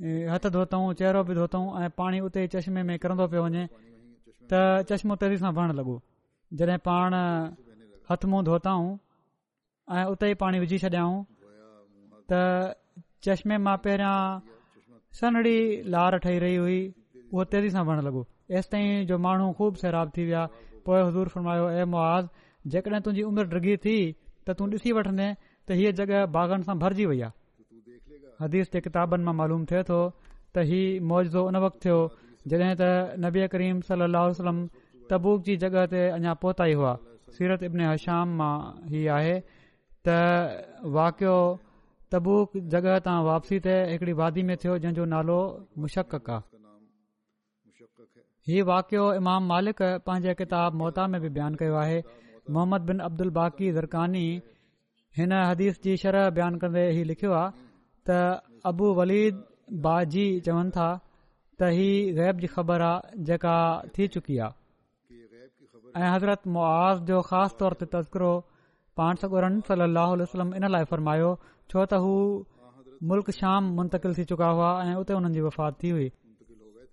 हथु 0.00 0.50
धोतऊं 0.54 0.92
चहिरो 0.98 1.22
बि 1.24 1.34
धोतऊं 1.34 1.80
ऐं 1.84 1.88
पाणी 2.00 2.18
उते 2.26 2.42
ई 2.44 2.48
चश्मे 2.54 2.82
में 2.90 2.98
किरंदो 2.98 3.26
पियो 3.32 3.42
वञे 3.46 3.64
त 4.52 4.60
चश्मो 4.88 5.16
तेज़ी 5.22 5.36
सां 5.44 5.52
वणणु 5.58 5.74
लॻो 5.80 5.96
जॾहिं 6.60 6.78
पाण 6.88 7.14
हथु 8.10 8.28
मुंहुं 8.32 8.44
धोताऊं 8.48 8.88
ऐं 9.98 10.04
उते 10.14 10.30
ई 10.32 10.34
पाणी 10.44 10.58
विझी 10.64 10.78
छॾियऊं 10.84 11.18
त 12.32 12.40
चश्मे 13.26 13.56
मां 13.66 13.76
पहिरियां 13.84 14.16
सन्हड़ी 15.20 15.56
लार 15.94 16.16
ठही 16.24 16.38
रही 16.46 16.56
हुई 16.56 16.80
उहा 17.26 17.46
तेज़ी 17.54 17.70
सां 17.76 17.84
वणणु 17.90 18.06
लॻो 18.08 18.24
एसि 18.58 18.72
ताईं 18.72 19.06
जो 19.12 19.18
माण्हू 19.28 19.52
ख़ूब 19.60 19.76
ख़ैराब 19.84 20.10
थी 20.16 20.24
विया 20.32 20.46
पोइ 20.88 21.02
हज़ूर 21.10 21.28
फरमायो 21.36 21.68
ए 21.70 21.84
मुआ 21.94 22.08
जेकॾहिं 22.74 23.00
तुंहिंजी 23.04 23.28
उमिरि 23.28 23.48
डिघी 23.56 23.76
थी 23.86 23.96
त 24.48 24.56
तूं 24.60 24.70
ॾिसी 24.74 24.92
वठंदे 24.98 25.30
त 25.68 25.78
हीअ 25.82 25.94
जॻह 26.00 26.24
बाग़नि 26.38 26.68
सां 26.70 26.76
भरिजी 26.84 27.06
वई 27.12 27.20
आहे 27.28 27.40
हदीस 28.42 28.70
ते 28.74 28.80
किताबनि 28.84 29.24
मां 29.28 29.34
मालूम 29.40 29.62
थे 29.72 29.80
तो 29.88 29.98
त 30.54 30.64
हीउ 30.68 31.02
मुअजज़ो 31.10 31.42
उन 31.50 31.56
वक़्तु 31.64 31.82
थियो 31.84 31.98
जॾहिं 32.52 32.70
त 32.80 33.16
नबी 33.24 33.44
करीम 33.54 33.80
सली 33.88 34.06
वसलम 34.22 34.60
तबूक 35.12 35.42
जी 35.48 35.56
जॻहि 35.64 35.84
ते 35.92 36.02
अञा 36.16 36.32
पहुता 36.44 36.66
ई 36.72 36.76
हुआ 36.80 36.94
सीरत 37.36 37.62
इब्न 37.68 37.90
हशाम 37.92 38.34
मां 38.40 38.54
हीउ 38.94 39.12
आहे 39.18 39.36
त 40.08 40.16
वाकियो 40.98 41.36
तब्बूक 42.14 42.58
जॻह 42.74 42.98
तां 43.08 43.16
वापसी 43.30 43.58
ते 43.66 43.76
हिकड़ी 43.92 44.14
वादी 44.22 44.42
में 44.50 44.56
थियो 44.64 44.74
जंहिं 44.84 44.96
जो 45.00 45.04
नालो 45.16 45.38
मुशक 45.84 46.16
आहे 46.20 46.40
हीउ 48.50 48.64
वाकियो 48.74 49.04
इमाम 49.20 49.46
मालिक 49.54 49.80
पंहिंजे 50.08 50.34
किताब 50.42 50.78
मोहता 50.82 51.06
में 51.12 51.20
बि 51.24 51.28
बयानु 51.38 51.60
कयो 51.64 51.76
आहे 51.84 51.98
मोहम्मद 52.54 52.90
बिन 52.90 53.06
अब्दुल 53.10 53.30
बाक़ी 53.42 53.70
ज़रकानी 53.76 54.26
हिन 55.20 55.32
हदीस 55.40 55.80
जी 55.86 55.96
शरह 56.04 56.28
बयानु 56.40 56.58
कंदे 56.64 56.82
ही 56.96 57.04
लिखियो 57.10 57.32
आहे 57.40 57.60
त 58.08 58.16
अबू 58.70 58.86
वलीद 58.98 59.42
बाजी 59.86 60.24
चवनि 60.48 60.70
था 60.78 60.86
त 61.60 61.68
ही 61.76 61.88
गैब 62.18 62.40
जी 62.44 62.48
ख़बर 62.54 62.84
आहे 62.86 63.18
जेका 63.30 63.56
थी 63.96 64.08
चुकी 64.14 64.38
आहे 64.46 65.30
ऐं 65.98 66.08
हज़रत 66.14 66.48
मुआज़ 66.56 67.02
जो 67.10 67.20
ख़ासि 67.28 67.58
तौर 67.60 67.76
ते 67.82 67.86
तस्करो 67.94 68.30
पानसल 69.00 69.84
वसलम 70.22 70.54
इन 70.60 70.70
लाइ 70.76 70.88
फरमायो 70.94 71.28
छो 71.46 71.86
त 71.92 72.00
हू 72.06 72.14
मुल्क़ 73.12 73.30
मुंतिल 73.78 74.18
थी 74.18 74.24
चुका 74.32 74.48
हुआ 74.58 74.70
ऐं 74.86 74.96
उते 75.04 75.18
हुननि 75.18 75.32
जी 75.40 75.44
वफ़ात 75.46 75.78
थी 75.82 75.94
हुई 75.98 76.10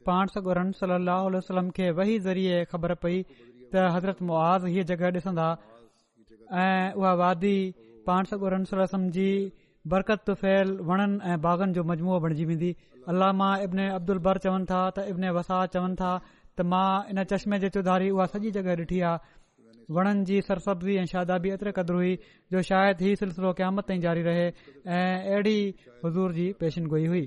पानसुरम 0.10 0.72
सली 0.82 1.40
सलम 1.50 1.70
खे 1.80 1.90
वही 2.02 2.20
ज़रिए 2.28 2.64
ख़बर 2.76 2.94
पई 3.06 3.22
त 3.32 3.88
हज़रत 3.98 4.22
मुआज़ 4.32 4.68
हीअ 4.76 4.86
जॻह 4.94 5.02
ॾिसंदा 5.16 5.48
ऐं 6.68 6.86
उहा 7.00 7.14
वादी 7.24 7.58
सलम 8.12 9.10
जी 9.20 9.30
बरक़त 9.92 10.30
फैल 10.42 10.72
वणनि 10.90 11.18
ऐं 11.32 11.38
बाग़नि 11.46 11.74
जो 11.78 11.84
मजमू 11.92 12.14
बणिजी 12.24 12.46
वेंदी 12.50 12.72
अल्लाह 13.12 13.54
इब्न 13.68 13.88
अब्दुल 14.00 14.20
बर 14.28 14.38
चवनि 14.46 14.68
था 14.72 14.82
त 14.96 15.06
इब्न 15.12 15.26
वसा 15.38 15.58
चवनि 15.76 15.96
था 16.02 16.12
त 16.58 16.66
मां 16.72 16.90
इन 17.12 17.24
चश्मे 17.32 17.58
जे 17.64 17.70
चौधारी 17.76 18.10
उहा 18.16 18.26
सॼी 18.34 18.50
जॻहि 18.58 18.76
ॾिठी 18.84 19.00
आहे 19.10 19.18
वणनि 19.98 20.24
जी 20.30 20.38
सरसब्ज़ी 20.48 20.98
ऐं 21.02 21.08
शादाबी 21.14 21.50
बि 21.50 21.54
एतिरे 21.56 21.72
क़दुरु 21.80 22.00
हुई 22.04 22.14
जो 22.52 22.62
शायदि 22.70 23.04
ही 23.10 23.16
सिलसिलो 23.24 23.50
क़यामत 23.62 23.84
ताईं 23.90 24.02
जारी 24.06 24.22
रहे 24.30 24.46
ऐं 24.98 25.10
अहिड़ी 25.34 25.60
हज़ूर 26.06 26.30
जी 26.40 26.48
पेशनगोई 26.60 27.06
हुई 27.12 27.24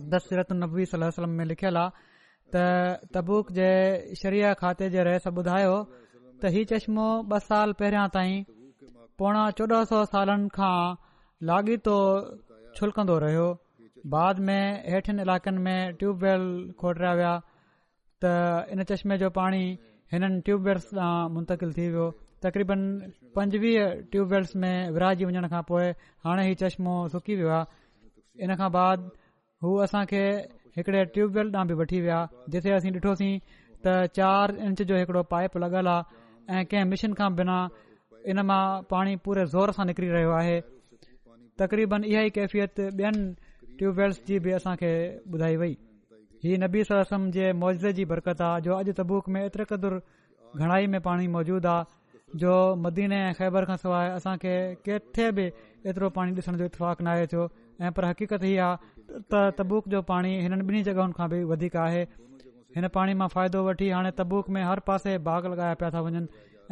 अकदर 0.00 0.20
सीरत 0.30 0.50
सल 0.92 1.02
वसलम 1.10 1.32
में 1.40 1.44
लिखियलु 1.52 1.82
आहे 1.84 2.12
त 2.52 3.14
तबुक 3.14 3.52
जे 3.58 3.70
शरिया 4.24 4.54
खाते 4.64 4.88
जे 4.98 5.02
रहस 5.12 5.26
ॿुधायो 5.44 5.76
त 6.42 6.58
हीउ 6.58 6.64
चश्मो 6.74 7.06
ॿ 7.38 7.48
साल 7.52 7.76
पहिरियां 7.82 8.06
ताईं 8.18 8.44
पोणा 9.22 9.42
चौॾहं 9.58 9.84
सौ 9.92 9.98
सालनि 10.14 10.48
खां 10.60 10.76
लाॻीतो 11.50 11.94
छुलकंदो 12.76 13.18
रहियो 13.24 13.46
बाद 14.14 14.38
में 14.46 14.82
हेठियुनि 14.92 15.22
इलाइक़नि 15.22 15.58
में 15.66 15.94
ट्यूबवेल 16.00 16.44
खोटिया 16.80 17.12
विया 17.20 17.32
त 18.24 18.32
इन 18.72 18.82
चश्मे 18.90 19.16
जो 19.22 19.30
पाणी 19.38 19.62
हिननि 20.12 20.40
ट्यूबवैल्स 20.48 20.86
ॾांहुं 20.98 21.30
मुंतक़िल 21.36 21.72
थी 21.78 21.86
वियो 21.94 22.06
तक़रीबन 22.42 22.80
पंजवीह 23.36 23.90
ट्यूबवैल्स 24.12 24.54
में 24.64 24.90
विराजी 24.96 25.24
वञण 25.24 25.46
खां 25.54 25.62
पोइ 25.70 25.86
हाणे 26.26 26.46
ई 26.50 26.54
चश्मो 26.62 26.94
सुकी 27.14 27.34
वियो 27.42 27.48
आहे 27.58 28.44
इन 28.46 28.54
खां 28.62 28.70
बाद 28.78 29.10
हू 29.64 29.74
असांखे 29.88 30.22
हिकड़े 30.26 30.76
हिकिड़े 30.78 31.04
ट्यूबवेल 31.16 31.50
ॾांहुं 31.56 31.68
बि 31.72 31.80
वठी 31.82 32.00
विया 32.06 32.20
जिथे 32.54 32.70
असीं 32.78 32.92
ॾिठोसीं 33.00 33.32
त 33.86 33.96
चार 34.20 34.54
इंच 34.68 34.82
जो 34.92 35.02
हिकिड़ो 35.02 35.22
पाइप 35.34 35.56
लॻल 35.66 35.90
आहे 35.96 36.22
ऐं 36.60 36.64
कंहिं 36.70 36.84
मशीन 36.94 37.14
खां 37.22 37.34
बिना 37.40 37.58
इन 38.32 38.40
मां 38.52 38.64
पाणी 38.94 39.16
पूरे 39.28 39.46
ज़ोर 39.56 39.72
सां 39.80 39.86
निकिरी 39.92 40.08
रहियो 40.18 40.30
आहे 40.40 40.58
तक़रीबन 41.62 42.04
इहा 42.04 42.20
ई 42.20 42.30
कैफ़ियत 42.36 42.80
ॿियनि 42.80 43.24
ट्यूबवेल्स 43.80 44.22
जी 44.28 44.38
बि 44.46 44.52
असांखे 44.58 44.88
ॿुधाई 45.36 45.56
वई 45.60 45.76
हीउ 46.44 46.56
नबी 46.62 46.80
सलम 46.88 47.26
जे 47.36 47.52
मौजिज़े 47.58 47.92
जी 47.98 48.04
बरक़त 48.12 48.40
आहे 48.46 48.60
जो 48.68 48.74
अॼु 48.78 48.92
तबुक 49.00 49.28
में 49.36 49.44
एतिरे 49.44 49.64
क़दुरु 49.72 50.00
घणाई 50.64 50.86
में 50.94 51.00
पाणी 51.04 51.28
मौजूदु 51.36 51.68
आहे 51.72 52.40
जो 52.42 52.54
मदीने 52.86 53.20
ऐं 53.28 53.32
ख़ैबर 53.40 53.64
खां 53.70 53.76
सवाइ 53.84 54.10
असांखे 54.16 54.56
किथे 54.88 55.30
बि 55.38 55.46
एतिरो 55.92 56.10
पाणी 56.18 56.34
ॾिसण 56.40 56.56
जो 56.56 56.64
इतफ़ाक़ 56.70 57.02
न 57.02 57.06
आहे 57.14 57.26
थियो 57.34 57.46
ऐं 57.82 57.92
पर 58.00 58.04
हक़ीक़त 58.10 58.42
हीअ 58.50 58.60
आहे 58.68 59.22
त 59.34 59.44
तबुक 59.60 59.88
जो 59.94 60.02
पाणी 60.10 60.34
हिननि 60.46 60.64
ॿिन्ही 60.66 60.82
जॻहियुनि 60.90 61.18
खां 61.20 61.28
बि 61.34 61.42
वधीक 61.54 61.76
आहे 61.86 62.02
हिन 62.78 62.88
पाणी 62.98 63.14
मां 63.22 63.28
फ़ाइदो 63.36 63.64
वठी 63.70 63.90
हाणे 63.96 64.10
तबुक 64.22 64.50
में 64.58 64.62
हर 64.72 64.80
पासे 64.90 65.16
बाग़ 65.30 65.48
लॻाया 65.54 65.74
पिया 65.82 65.90
था 65.98 66.04
वञनि 66.08 66.26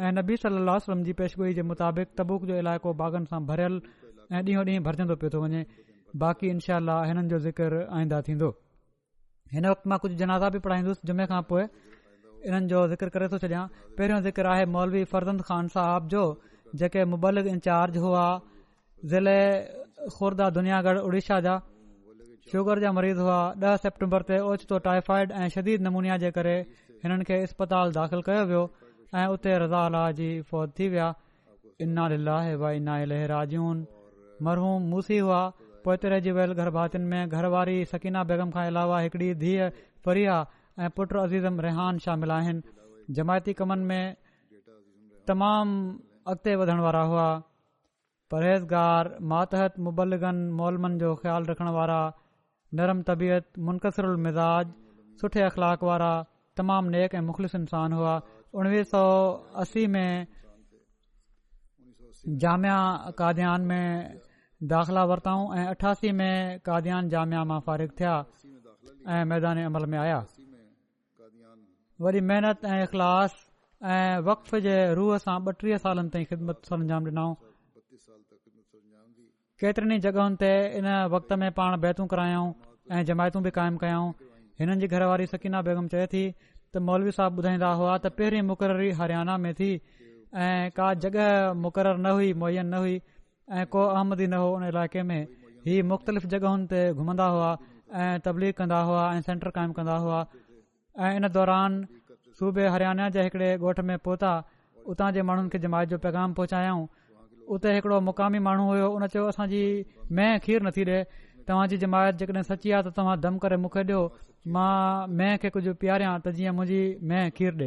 ऐं 0.05 0.13
नबी 0.19 0.37
सली 0.45 0.63
लहलम 0.69 1.03
जी 1.09 1.13
पेशगोई 1.23 1.53
जे 1.57 1.61
मुताबिक़ 1.71 2.15
तबुक 2.21 2.45
जो 2.51 2.57
इलाइक़ो 2.65 2.93
बाग़नि 3.03 3.25
सां 3.33 3.41
भरियलु 3.51 4.02
ऐं 4.33 4.39
ॾींहों 4.43 4.63
ॾींहुं 4.65 4.83
भरिजंदो 4.83 5.15
पियो 5.21 5.29
थो 5.33 5.39
वञे 5.41 5.61
बाक़ी 6.21 6.47
इनशा 6.53 6.77
हिननि 7.07 7.27
जो 7.33 7.37
ज़िक्र 7.45 7.81
आईंदा 7.97 8.21
थींदो 8.27 8.47
हिन 9.53 9.65
वक़्तु 9.69 9.89
मां 9.89 9.97
कुझु 10.05 10.15
जनाज़ा 10.21 10.49
बि 10.55 10.59
पढ़ाईंदुसि 10.65 11.01
जुमे 11.07 11.25
खां 11.31 11.41
पोइ 11.49 11.63
इन्हनि 12.47 12.67
जो 12.71 12.87
ज़िक्र 12.93 13.09
करे 13.15 13.27
थो 13.33 13.37
छॾियां 13.43 13.63
पहिरियों 13.97 14.21
ज़िक्र 14.27 14.47
आहे 14.53 14.65
मौलवी 14.77 15.03
फरदंद 15.13 15.41
ख़ान 15.49 15.67
साहब 15.75 16.07
जो 16.15 16.23
जेके 16.81 17.05
मुबलिक 17.13 17.47
इंचार्ज 17.53 17.97
हुआ 18.05 18.23
ज़िले 19.13 19.37
खुर्दा 20.17 20.49
दुनियागढ़ 20.57 20.97
उड़ीसा 21.07 21.39
जा 21.47 21.55
शुगर 22.51 22.79
जा 22.87 22.91
मरीज़ 22.99 23.19
हुआ 23.27 23.37
ॾह 23.67 23.79
सेप्टेम्बर 23.85 24.25
ते 24.31 24.39
ओचितो 24.51 24.79
टाइफाइड 24.91 25.31
ऐं 25.43 25.47
शदीद 25.57 25.87
नमूनिया 25.89 26.17
जे 26.25 26.31
करे 26.39 26.57
हिननि 27.05 27.29
खे 27.31 27.41
इस्पताल 27.49 27.95
दाख़िल 28.01 28.25
कयो 28.29 28.45
वियो 28.51 28.65
ऐं 29.23 29.27
उते 29.37 29.57
रज़ा 29.65 29.85
अलाह 29.91 30.11
जी 30.21 30.27
फ़ौज 30.53 30.75
थी 30.79 30.89
विया 30.95 31.09
इना 31.87 32.07
लाहे 32.29 32.55
भाई 32.65 32.79
नाहे 32.89 33.25
राजून 33.37 33.85
मरहूम 34.45 34.89
मूसी 34.91 35.17
हुआ 35.17 35.39
पोएते 35.85 36.09
रहिजी 36.13 36.31
वियल 36.37 36.53
गरभातियुनि 36.59 37.07
में 37.13 37.29
घरवारी 37.39 37.75
सकीना 37.91 38.23
बेगम 38.31 38.51
खां 38.55 38.65
अलावा 38.71 38.99
हिकिड़ी 39.05 39.33
धीअ 39.43 39.67
फरिया 40.05 40.35
ऐं 40.79 40.89
पुट 40.99 41.13
अज़ीज़म 41.21 41.59
रेहान 41.65 41.97
शामिल 42.05 42.31
आहिनि 42.37 42.61
जमायती 43.19 43.53
कमनि 43.61 43.85
में 43.89 44.15
तमामु 45.27 45.77
अॻिते 46.33 46.55
वधण 46.63 46.79
वारा 46.85 47.01
हुआ 47.13 47.25
परहेज़गार 48.31 49.13
मातहत 49.35 49.79
मुबलगनि 49.87 50.49
मोलमनि 50.61 50.99
जो 51.03 51.15
ख़्यालु 51.23 51.51
रखण 51.51 51.69
वारा 51.79 51.99
नरम 52.79 53.01
तबियत 53.09 53.59
मुनक़सरु 53.69 54.17
मिज़ाज 54.27 54.73
सुठे 55.23 55.41
अख़लाक 55.49 55.83
वारा 55.91 56.13
तमामु 56.61 56.89
नेक 56.95 57.15
ऐं 57.15 57.21
मुख़लिस 57.29 57.55
इंसान 57.61 57.93
हुआ 57.99 58.15
उणिवीह 58.61 58.83
सौ 58.95 59.03
असी 59.65 59.85
में 59.97 60.09
दाखिला 62.23 65.03
वरताऊं 65.05 65.55
ऐं 65.55 65.65
अठासी 65.67 66.11
में 66.11 66.59
फारिग 67.65 67.89
थिया 67.99 68.25
ऐं 73.83 74.19
वक़्फ़ 74.23 74.55
जे 74.63 74.75
रूह 74.95 75.17
सां 75.19 75.35
ॿटीह 75.49 75.77
सालनि 75.83 76.23
केतरनि 79.61 79.97
जॻहियुनि 80.03 80.37
ते 80.43 80.51
इन 80.77 80.87
वक़्त 81.11 81.33
में 81.41 81.51
पाण 81.57 81.75
बहतूं 81.83 82.05
करायूं 82.13 82.45
ऐं 82.97 83.03
जमायतू 83.09 83.39
बि 83.47 83.51
क़ाइमु 83.57 83.77
कयाऊं 83.83 84.09
हिननि 84.61 84.79
जी 84.83 84.87
घरवारी 84.95 85.25
सकीना 85.33 85.59
बेगम 85.67 85.85
चए 85.93 86.05
थी 86.13 86.23
त 86.71 86.73
मौलवी 86.89 87.11
साहब 87.19 87.37
ॿुधाईंदा 87.43 87.69
हुआ 87.81 87.93
त 87.97 88.05
पहिरीं 88.19 88.43
मुक़ररी 88.51 88.89
हरियाणा 89.01 89.33
में 89.45 89.53
थी 89.59 89.69
ऐं 90.35 90.69
का 90.77 90.93
जॻह 91.01 91.53
मुक़ररु 91.53 91.97
न 92.01 92.11
हुई 92.17 92.33
मुयन 92.41 92.65
न 92.65 92.73
हुई 92.81 92.95
ऐं 93.53 93.65
को 93.73 93.85
आहमदी 93.87 94.27
न 94.27 94.33
हो 94.33 94.49
उन 94.55 94.63
इलाइक़े 94.67 95.03
में 95.09 95.19
हीअ 95.65 95.83
मुख़्तलिफ़ 95.89 96.25
जॻहियुनि 96.31 96.65
ते 96.71 96.79
घुमंदा 97.01 97.25
हुआ 97.35 97.49
ऐं 98.05 98.19
तबलीग 98.27 98.53
कंदा 98.61 98.79
हुआ 98.87 99.03
ऐं 99.17 99.21
सेंटर 99.27 99.49
क़ाइमु 99.57 99.73
कंदा 99.79 99.95
हुआ 100.05 100.21
ऐं 100.99 101.11
इन 101.19 101.27
दौरान 101.37 101.77
सूबे 102.39 102.65
हरियाणा 102.77 103.09
जे 103.17 103.23
हिकिड़े 103.29 103.51
ॻोठ 103.69 103.79
में 103.91 103.97
पहुता 104.07 104.33
उतां 104.95 105.11
जे 105.13 105.21
माण्हुनि 105.29 105.49
खे 105.49 105.59
जमायत 105.67 105.89
जो 105.93 105.97
पैगाम 106.07 106.33
पहुचायऊं 106.41 106.87
उते 107.57 107.73
हिकिड़ो 107.75 108.01
मुक़ामी 108.09 108.39
माण्हू 108.49 108.65
हुयो 108.71 108.89
उन 108.97 109.07
चयो 109.13 109.25
असांजी 109.35 109.63
मेंह 110.21 110.37
खीरु 110.47 110.65
नथी 110.69 110.85
ॾे 110.91 110.99
तव्हांजी 111.51 111.77
जमायत 111.85 112.15
जेकॾहिं 112.23 112.43
सची 112.49 112.71
आहे 112.75 112.89
त 112.89 112.95
तव्हां 112.97 113.17
दमु 113.27 113.45
करे 113.45 113.57
मूंखे 113.67 113.83
ॾियो 113.93 114.01
मां 114.57 114.73
मेंह 115.21 115.37
खे 115.45 115.49
कुझु 115.59 115.73
पीआरिया 115.85 116.17
त 116.25 116.35
जीअं 116.39 116.57
मुंहिंजी 116.61 117.65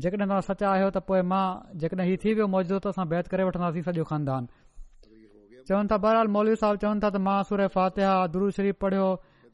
जेकॾहिं 0.00 0.24
तव्हां 0.24 0.40
सचा 0.48 0.66
आहियो 0.72 0.88
त 0.92 1.00
पोए 1.08 1.20
मां 1.32 1.40
जेकॾहिं 1.80 2.04
हीउ 2.10 2.16
थी 2.22 2.30
वियो 2.36 2.46
मौजूदु 2.52 2.76
त 2.84 2.86
असां 2.96 3.04
बैत 3.12 3.26
करे 3.32 3.42
वठंदासीं 3.48 3.82
सॼो 3.88 4.04
खानदान 4.10 4.44
चवनि 5.68 5.88
था 5.90 5.96
बहरहाल 6.04 6.28
मोलवी 6.36 6.56
साहिब 6.62 6.80
चवनि 6.84 7.00
था 7.04 7.08
त 7.14 7.16
मां 7.26 7.34
सूरय 7.48 7.68
फ़ातिहा 7.76 8.14
दुरु 8.36 8.46
शरीफ 8.58 8.76
पढ़ियो 8.84 9.08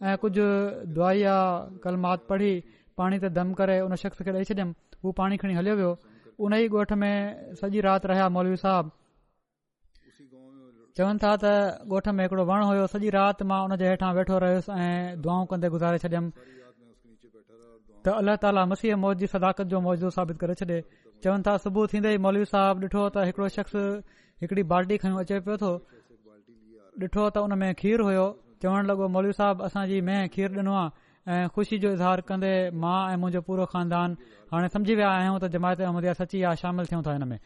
ऐं 0.07 0.15
कुझु 0.27 0.47
दुआ 0.99 1.09
आहे 1.11 1.81
कलमात 1.87 2.21
पढ़ी 2.31 2.53
पाणी 3.03 3.17
ते 3.25 3.29
दम 3.41 3.49
करे 3.63 3.77
उन 3.89 3.95
शख़्स 4.05 4.23
खे 4.29 4.31
ॾेई 4.39 4.49
छॾियमि 4.51 4.99
हू 5.03 5.13
पाणी 5.23 5.37
खणी 5.43 5.59
हलियो 5.61 5.75
वियो 5.83 5.91
उन 6.47 6.55
ई 6.63 6.69
ॻोठ 6.79 6.93
में 7.03 7.13
सॼी 7.63 7.81
राति 7.89 8.09
रहिया 8.13 8.29
मोलवी 8.39 8.61
साहिब 8.65 8.95
चवनि 10.99 11.25
था 11.27 11.33
त 11.43 11.53
गोठ 11.95 12.13
में 12.19 12.23
हिकड़ो 12.27 12.45
वण 12.53 12.63
हुयो 12.71 12.87
सॼी 12.95 13.11
राति 13.19 13.45
मां 13.51 13.59
हुन 13.67 13.77
जे 13.83 13.91
हेठां 13.91 14.13
वेठो 14.21 14.39
रहियुसि 14.47 14.73
ऐं 14.87 15.23
दुआऊं 15.27 15.51
कंदे 15.55 15.69
गुज़ारे 15.75 15.99
त 18.09 18.17
अलाह 18.21 18.37
ताला 18.43 18.63
मसीह 18.73 18.97
मौत 19.05 19.17
जी 19.23 19.27
सदाकत 19.35 19.71
जो 19.73 19.79
मौजूदु 19.87 20.11
साबित 20.17 20.37
करे 20.43 20.55
छॾे 20.61 20.77
चवनि 21.25 21.43
था 21.47 21.53
सुबुह 21.65 21.89
थींदे 21.93 22.11
ई 22.13 22.19
मौलवी 22.27 22.47
साहब 22.53 22.85
ॾिठो 22.87 23.03
त 23.15 23.25
हिकिड़ो 23.29 23.49
शख़्स 23.57 23.75
हिकड़ी 24.45 24.63
बाल्टी 24.73 24.97
खयो 25.03 25.17
अचे 25.25 25.41
पियो 25.49 25.57
थो 25.65 25.73
ॾिठो 27.05 27.25
त 27.35 27.43
उन 27.49 27.53
में 27.63 27.73
खीरु 27.83 28.07
हुयो 28.11 28.25
चवण 28.65 28.89
लॻो 28.93 29.09
मौलवी 29.17 29.37
साहब 29.41 29.65
असांजी 29.69 29.99
मेंहिं 30.11 30.31
खीरु 30.37 30.53
ॾिनो 30.63 30.75
आहे 30.85 30.89
ऐं 31.37 31.47
ख़ुशी 31.57 31.79
जो 31.85 31.91
इज़हार 31.97 32.21
कंदे 32.31 32.53
मां 32.85 32.99
ऐं 33.13 33.19
मुंहिंजो 33.25 33.41
पूरो 33.51 33.67
खानदान 33.75 34.11
हाणे 34.53 34.69
सम्झी 34.77 34.95
विया 35.01 35.11
आहियूं 35.19 35.37
त 35.45 35.53
जमायत 35.57 35.85
अहमद 35.89 36.09
इहा 36.11 36.17
सची 36.23 36.43
या 36.47 36.55
शामिल 36.65 36.91
थियूं 36.93 37.03
था 37.09 37.19
हिन 37.19 37.29
में 37.35 37.39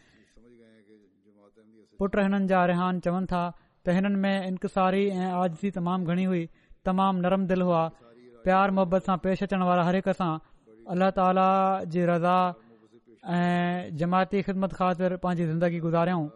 पुट 2.03 2.19
हिननि 2.25 2.47
जा 2.55 2.63
रिहान 2.73 3.01
चवनि 3.09 3.31
था 3.35 3.43
त 3.85 3.99
हिननि 3.99 4.23
में 4.27 4.39
इंकसारी 4.53 5.03
ऐं 5.19 5.33
आज़ी 5.43 5.75
तमामु 5.81 6.15
घणी 6.15 6.29
हुई 6.35 6.45
तमामु 6.91 7.27
नरम 7.29 7.51
दिलि 7.53 7.67
हुआ 7.73 7.83
प्यार 8.47 8.71
मोहबत 8.79 9.07
सां 9.11 9.17
पेश 9.29 9.43
अचण 9.51 9.61
वारा 9.69 9.83
हर 9.91 9.97
हिक 10.03 10.09
सां 10.23 10.31
अलाह 10.91 11.11
ताला 11.16 11.49
जी 11.95 12.03
रज़ा 12.11 12.39
ऐं 13.24 13.95
जमायती 13.99 14.39
ख़िदमत 14.47 14.72
ख़ातिर 14.74 15.16
पंहिंजी 15.22 15.45
ज़िंदगी 15.47 15.78
गुज़ारियऊं 15.87 16.26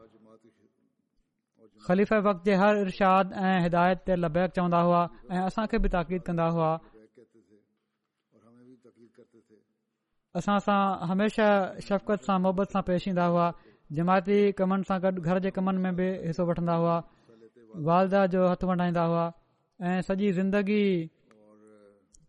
ख़लीफ़ 1.86 2.12
वक्त 2.26 2.44
जे 2.46 2.54
हर 2.62 2.74
इर्शाद 2.86 3.32
ऐं 3.34 3.56
हिदायत 3.66 3.98
ते 4.06 4.14
लबैक 4.14 4.50
चवंदा 4.56 4.80
हुआ 4.86 5.02
ऐं 5.34 5.42
असांखे 5.50 5.78
बि 5.82 5.88
ताक़ीद 5.94 6.22
कंदा 6.30 6.46
हुआ 6.54 6.70
असां 10.38 10.58
सां 10.66 10.80
हमेशा 11.10 11.46
शफ़क़त 11.88 12.20
सां 12.26 12.36
मुहबत 12.46 12.66
सां 12.76 12.82
पेश 12.86 13.08
ईंदा 13.08 13.24
हुआ 13.34 13.46
जमायती 13.98 14.38
कमनि 14.58 14.84
सां 14.88 14.98
गॾु 15.02 15.20
घर 15.26 15.38
जे 15.44 15.50
कमनि 15.58 15.78
में 15.84 15.94
बि 15.98 16.06
हिसो 16.26 16.42
वठंदा 16.48 16.74
हुआ 16.82 16.96
वालदा 17.88 18.20
जो 18.34 18.42
हथु 18.50 18.66
वंडाईंदा 18.68 19.04
हुआ 19.10 19.24
ऐं 19.88 20.00
सॼी 20.08 20.32
ज़िंदगी 20.38 20.84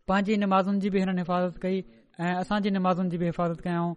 पंहिंजी 0.08 0.34
नमाज़ुनि 0.44 0.78
जी 0.82 0.88
बि 0.94 0.98
हिननि 1.04 1.20
हिफ़ाज़त 1.24 1.58
कई 1.64 1.76
ऐं 2.26 2.34
असांजी 2.38 2.70
नमाज़ुनि 2.76 3.08
जी 3.10 3.18
बि 3.18 3.24
हिफ़ाज़त 3.24 3.60
कयाऊं 3.64 3.94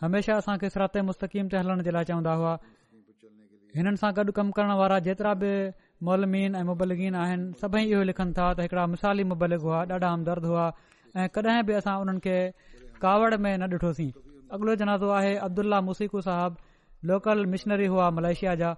हमेशा 0.00 0.32
असांखे 0.40 0.68
सिरात 0.72 0.96
मुस्तक़ीम 1.10 1.46
ते 1.52 1.56
हलण 1.58 1.82
जे 1.86 1.90
लाइ 1.96 2.04
चवंदा 2.10 2.32
हुआ 2.40 2.54
हिननि 3.76 3.96
सां 4.02 4.10
गॾु 4.18 4.32
कमु 4.38 4.50
करण 4.58 4.72
वारा 4.80 4.98
जेतिरा 5.06 5.32
बि 5.42 5.52
मौलमिन 6.08 6.54
ऐं 6.60 6.64
मुबलगिन 6.70 7.14
आहिनि 7.22 7.52
सभई 7.62 7.82
इहो 7.92 8.02
लिखनि 8.10 8.32
था 8.38 8.48
त 8.56 8.58
हिकड़ा 8.66 8.84
मिसाली 8.94 9.24
मुबलिक 9.32 9.60
हुआ 9.66 9.78
ॾाढा 9.94 10.08
हमदर्द 10.14 10.44
हुआ 10.50 10.66
ऐं 11.18 11.28
कॾहिं 11.36 11.62
बि 11.68 11.72
असां 11.80 11.94
उन्हनि 12.04 12.20
खे 12.26 12.38
कावड़ 13.04 13.32
में 13.44 13.54
न 13.62 13.68
ॾिठोसीं 13.76 14.10
अॻिलो 14.56 14.74
जनाज़ो 14.82 15.08
आहे 15.20 15.34
अब्दुल्ला 15.48 15.78
मुसीकू 15.88 16.20
साहब 16.28 16.56
लोकल 17.12 17.44
मिशनरी 17.54 17.86
हुआ 17.94 18.10
मलेशिया 18.18 18.54
जा 18.64 18.74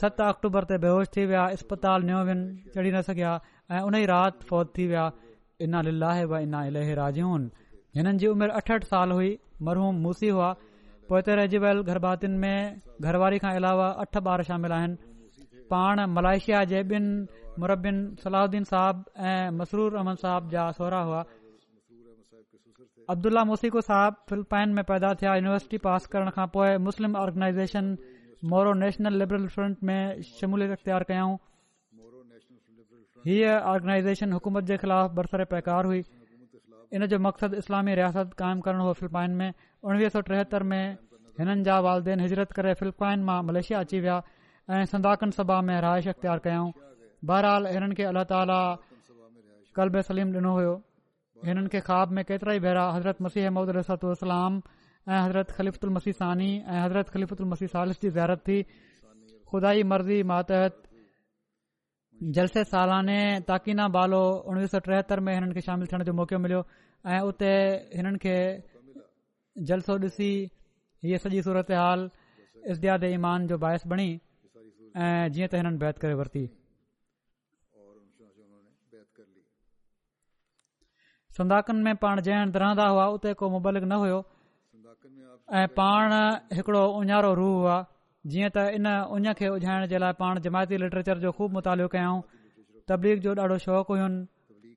सत 0.00 0.20
अक्टूबर 0.30 0.64
ते 0.72 0.78
बेहोश 0.86 1.12
थी 1.16 1.26
विया 1.32 1.44
अस्पताल 1.58 2.08
नियो 2.10 2.24
विन 2.30 2.42
चढ़ी 2.74 2.90
न 2.96 3.02
सघिया 3.10 3.30
ऐं 3.74 3.82
उन 3.90 3.98
ई 4.02 4.08
राति 4.12 4.50
फौत 4.50 4.74
थी 4.80 4.86
विया 4.94 5.06
इना 5.68 5.84
लीला 5.90 6.10
इना 6.48 6.64
इल 6.72 6.82
राजून 7.02 7.46
हिननि 7.96 8.12
जी 8.20 8.26
उमिरि 8.34 8.52
अठ 8.60 8.70
अठ 8.76 8.82
साल 8.92 9.10
हुई 9.16 9.28
मरहूम 9.66 10.00
मूसी 10.06 10.28
हुआ 10.36 10.48
पोइ 11.10 11.20
त 11.26 11.34
रहिजी 11.38 11.58
वियल 11.64 11.78
गरभातियुनि 11.88 12.38
में 12.40 13.04
घरवारी 13.08 13.38
खां 13.44 13.52
अलावा 13.60 13.86
अठ 14.02 14.14
ॿार 14.32 14.42
शामिल 14.48 14.72
आहिनि 14.78 14.96
पाण 15.72 15.98
मलाइशिया 16.16 16.64
जे 16.72 16.82
ॿिनि 16.82 17.44
مسرور 17.62 17.94
सलाहुन 18.24 18.56
صاحب 18.70 18.96
ऐं 19.28 19.44
मसरूर 19.60 19.94
अहमन 20.00 20.16
साहिब 20.24 20.48
जा 20.54 20.64
सहुरा 20.78 20.98
हुआ 21.10 21.20
अब्दुल्ल्ला 23.14 23.44
मोसिकू 23.50 23.80
साहब 23.88 24.14
फिलिपाइन 24.30 24.68
में 24.78 24.84
पैदा 24.90 25.12
थिया 25.22 25.34
यूनिवर्सिटी 25.38 25.78
पास 25.86 26.06
करण 26.16 26.30
खां 26.36 26.46
पोइ 26.56 26.76
Muslim 26.88 27.16
organization 27.22 27.90
Moro 28.52 28.74
National 28.82 29.18
Liberal 29.22 29.46
Front 29.54 29.88
में 29.90 30.22
शमूलियत 30.32 30.76
इख़्तियार 30.78 31.08
कयाऊं 31.12 31.36
हीअ 33.30 33.54
आर्गेनाइजेशन 33.74 34.38
हुकूमत 34.38 34.70
जे 34.72 34.76
ख़िलाफ़ु 34.84 35.16
बरसर 35.20 35.44
पैकारु 35.54 35.94
हुई 35.94 36.04
इन 36.94 37.06
जो 37.12 37.18
मक़सदु 37.26 37.56
इस्लामी 37.64 37.94
रियासत 37.98 38.30
क़ाइमु 38.38 38.60
करणो 38.66 38.84
हो 38.86 38.92
फिलिपाइन 38.98 39.30
में 39.40 39.48
उणिवीह 39.86 40.08
सौ 40.14 40.20
टेहतरि 40.30 40.64
में 40.72 40.84
हिननि 41.38 41.62
जा 41.68 41.78
वालदेन 41.86 42.20
हिजरत 42.20 42.52
करे 42.58 42.74
फिलिपाइन 42.80 43.22
मां 43.28 43.40
मलेशिया 43.48 43.80
अची 43.86 44.00
विया 44.00 44.16
ऐं 44.70 44.84
सदाकन 44.94 45.30
सभा 45.38 45.60
में 45.66 45.76
रहाइश 45.80 46.08
अख़्तियारु 46.14 46.40
कयऊं 46.46 46.70
बहराल 47.30 47.66
हिननि 47.74 47.94
खे 48.00 48.04
अल्ला 48.12 48.24
ताला 48.32 48.60
कल्ब 49.78 50.00
सलीम 50.10 50.30
ॾिनो 50.36 50.52
होयो 50.58 50.74
हिननि 51.46 51.68
खे 51.74 51.80
ख़्वाब 51.90 52.10
में 52.18 52.24
केतिरा 52.30 52.52
ई 52.58 52.58
भेरा 52.66 52.84
हज़रत 52.96 53.22
मसी 53.26 53.40
अहमूदु 53.46 53.72
रसाततुसलाम 53.78 54.62
ऐं 55.08 55.20
हज़रत 55.26 55.50
ख़लीफ़लमसीसानी 55.58 56.50
ऐं 56.66 56.80
हज़रत 56.84 57.08
ख़लीफ़लमसी 57.16 57.66
सालिस 57.74 58.00
जी 58.02 58.10
ज़ारत 58.18 58.40
थी 58.50 58.60
ख़ुदा 59.50 59.72
मर्ज़ी 59.92 60.22
मातहत 60.32 60.85
जलसे 62.36 62.62
सालाने 62.64 63.16
ताकीना 63.48 63.86
बालो 63.96 64.20
उणिवीह 64.50 64.68
सौ 64.72 64.78
टेहतरि 64.88 65.20
में 65.20 65.32
हिननि 65.34 65.54
खे 65.56 65.60
शामिल 65.68 65.86
थियण 65.88 66.02
जो 66.08 66.12
मौको 66.16 66.38
मिलियो 66.40 66.60
ऐं 67.12 67.20
उते 67.28 67.50
हिननि 67.96 68.18
खे 68.22 68.36
जलसो 69.68 69.98
ॾिसी 69.98 70.28
हीअ 71.04 71.18
सॼी 71.22 71.42
सूरत 71.48 71.70
हाल 71.80 72.08
ईमान 73.16 73.46
जो 73.48 73.58
बाहिस 73.64 73.86
बणी 73.92 74.08
ऐं 74.96 75.28
जीअं 75.32 75.48
त 75.48 75.54
हिननि 75.60 75.76
बैदि 75.82 76.14
वरिती 76.20 76.44
सुनाकन 81.36 81.76
में 81.84 81.96
पाण 82.02 82.20
जंहिं 82.26 82.72
हंधि 82.80 83.34
को 83.40 83.48
मुबलिक 83.56 83.84
न 83.92 83.92
हुयो 84.04 84.20
ऐं 85.60 85.66
पाण 85.80 86.12
हिकिड़ो 86.58 86.82
ऊञारो 87.00 87.34
रूह 87.40 87.52
हुआ 87.60 87.76
जीअं 88.32 88.50
त 88.54 88.58
इन 88.76 88.86
उन 89.16 89.24
खे 89.38 89.48
उझाइण 89.56 89.86
जे 89.90 89.98
लाइ 90.04 90.12
पाण 90.20 90.38
जमायती 90.44 90.76
लिटरेचर 90.82 91.18
जो 91.24 91.30
ख़ूब 91.38 91.50
मुतालो 91.56 91.86
कयाऊं 91.94 92.20
तबलीग 92.90 93.20
जो 93.26 93.34
ॾाढो 93.42 93.58
शौक़ु 93.64 93.92
हुयुनि 93.94 94.76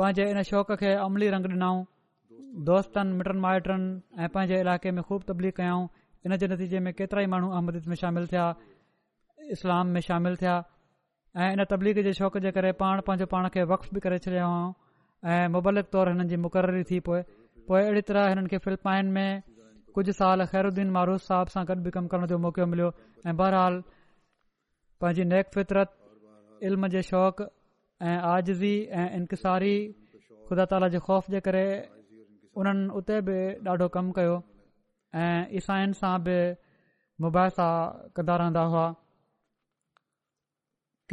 पंहिंजे 0.00 0.24
इन 0.32 0.42
शौक़ 0.50 0.72
खे 0.80 0.90
अमली 1.06 1.28
रंग 1.34 1.46
ॾिनऊं 1.52 2.64
दोस्तनि 2.70 3.12
मिटनि 3.18 3.40
माइटनि 3.44 4.24
ऐं 4.24 4.28
पंहिंजे 4.36 4.58
इलाइक़े 4.64 4.90
में 4.96 5.02
ख़ूब 5.10 5.22
तबलीग 5.30 5.54
कयाऊं 5.60 5.86
इन 6.26 6.36
जे 6.44 6.48
नतीजे 6.54 6.80
में 6.88 6.92
केतिरा 7.02 7.22
ई 7.26 7.32
माण्हू 7.36 7.48
अहमद 7.56 7.90
में 7.92 7.96
शामिल 8.02 8.26
थिया 8.34 8.46
इस्लाम 9.56 9.86
में 9.94 10.00
शामिल 10.10 10.36
थिया 10.42 10.54
ऐं 11.44 11.50
इन 11.54 11.64
तबलीग 11.76 12.02
जे 12.08 12.12
शौक़ 12.22 12.38
जे 12.46 12.52
करे 12.58 12.72
पाण 12.84 13.06
पंहिंजो 13.10 13.26
पाण 13.36 13.48
खे 13.56 13.62
वक़्फ़ 13.74 13.94
बि 13.98 14.04
करे 14.08 14.18
छॾियाऊं 14.28 14.68
ऐं 15.32 15.48
मुबलिक 15.58 15.94
तौरु 15.96 16.12
हिननि 16.16 16.28
जी 16.34 16.42
मुक़ररी 16.46 16.84
थी 16.90 17.00
पोइ 17.10 17.26
अहिड़ी 17.84 18.06
तरह 18.12 18.32
हिननि 18.34 18.54
खे 18.54 18.58
फिलपाइन 18.68 19.16
में 19.18 19.28
कुझु 19.96 20.12
साल 20.18 20.44
ख़ैरुद्दीन 20.52 20.88
मारूस 20.94 21.26
साहब 21.30 21.50
सां 21.54 21.62
गॾु 21.66 21.74
बि 21.82 21.90
कमु 21.96 22.08
करण 22.12 22.26
जो 22.30 22.36
मौको 22.44 22.64
मिलियो 22.70 22.86
ऐं 23.32 23.34
बहरहाल 23.40 23.74
पंहिंजी 25.02 25.24
नेक 25.32 25.52
फितरत 25.56 25.92
इल्म 26.70 26.88
जे 26.94 27.02
शौक़ 27.10 27.42
ऐं 28.06 28.16
आज़ज़ी 28.30 28.72
ऐं 29.02 29.06
इंकसारी 29.18 29.74
ख़ुदा 30.48 30.66
ताला 30.72 30.88
जे 30.94 31.00
ख़ौफ़ 31.08 31.28
जे 31.34 31.40
करे 31.48 31.62
उन्हनि 32.62 32.88
उते 33.02 33.20
बि 33.28 33.38
ॾाढो 33.74 33.88
कमु 33.98 34.16
कयो 34.18 34.34
ऐं 35.22 35.38
ईसाइनि 35.62 36.00
सां 36.00 36.12
बि 36.26 36.36
मुबैसा 37.26 37.68
कंदा 38.18 38.36
रहंदा 38.42 38.66
हुआ 38.74 38.84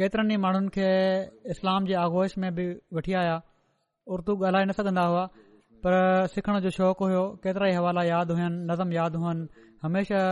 केतिरनि 0.02 0.34
ई 0.38 0.42
माण्हुनि 0.48 0.74
खे 0.78 0.90
इस्लाम 1.56 1.88
जी 1.92 1.98
आगोश 2.08 2.36
में 2.44 2.50
बि 2.58 2.66
वठी 2.98 3.16
आया 3.22 3.38
उर्दू 4.18 4.36
ॻाल्हाए 4.50 4.64
न 4.68 4.78
सघंदा 4.80 5.06
हुआ 5.14 5.24
पर 5.84 5.94
सिखण 6.32 6.58
जो 6.64 6.70
शौक़ु 6.78 7.04
हुयो 7.10 7.22
केतिरा 7.44 7.66
ई 7.70 7.74
हवाला 7.76 8.02
यादि 8.08 8.32
हुयनि 8.38 8.58
नज़म 8.70 8.88
यादि 8.96 9.18
हुअनि 9.22 9.44
हमेशह 9.84 10.22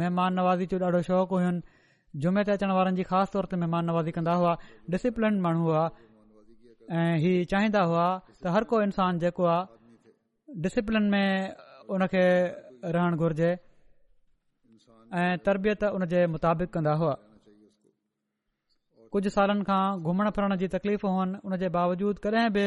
महिमान 0.00 0.30
नवाज़ी 0.38 0.66
जो 0.72 0.76
ॾाढो 0.84 1.00
शौक़ु 1.08 1.34
हुयुनि 1.40 1.60
जुमे 2.22 2.42
ते 2.48 2.52
अचण 2.56 2.70
वारनि 2.78 2.96
जी 3.00 3.04
ख़ासि 3.12 3.32
तौर 3.34 3.44
ते 3.52 3.56
महिमान 3.62 3.88
नवाज़ी 3.90 4.12
कंदा 4.18 4.34
हुआ 4.40 4.52
डिसिप्लिन 4.94 5.40
माण्हू 5.46 5.64
हुआ 5.68 5.84
ऐं 6.96 7.14
हीउ 7.24 7.48
चाहींदा 7.52 7.82
हुआ 7.92 8.06
त 8.42 8.54
हर 8.56 8.68
को 8.72 8.82
इंसान 8.88 9.22
जेको 9.24 9.48
आहे 9.54 10.60
डिसिप्लिन 10.68 11.10
में 11.16 11.56
उन 11.96 12.06
खे 12.14 12.24
रहणु 12.98 13.16
घुरिजे 13.24 13.50
ऐं 15.22 15.32
तरबियत 15.48 15.84
उन 15.96 16.06
जे 16.14 16.26
मुताबिक़ 16.36 16.72
कंदा 16.78 16.94
हुआ 17.06 17.16
कुझु 19.16 19.30
सालनि 19.40 19.64
खां 19.72 19.82
घुमण 20.08 20.30
फिरण 20.36 20.56
जी 20.62 20.66
तकलीफ़ 20.78 21.06
हुअनि 21.12 21.40
उन 21.48 21.56
जे 21.64 21.68
बावजूदि 21.80 22.20
कॾहिं 22.24 22.48
बि 22.60 22.64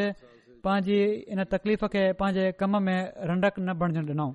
पंहिंजी 0.65 0.97
इन 1.35 1.43
तकलीफ़ 1.53 1.85
खे 1.95 2.03
पंहिंजे 2.21 2.51
कम 2.61 2.77
में 2.87 2.99
रंडक 3.33 3.55
न 3.59 3.73
बणजण 3.83 4.09
ॾिनऊं 4.11 4.33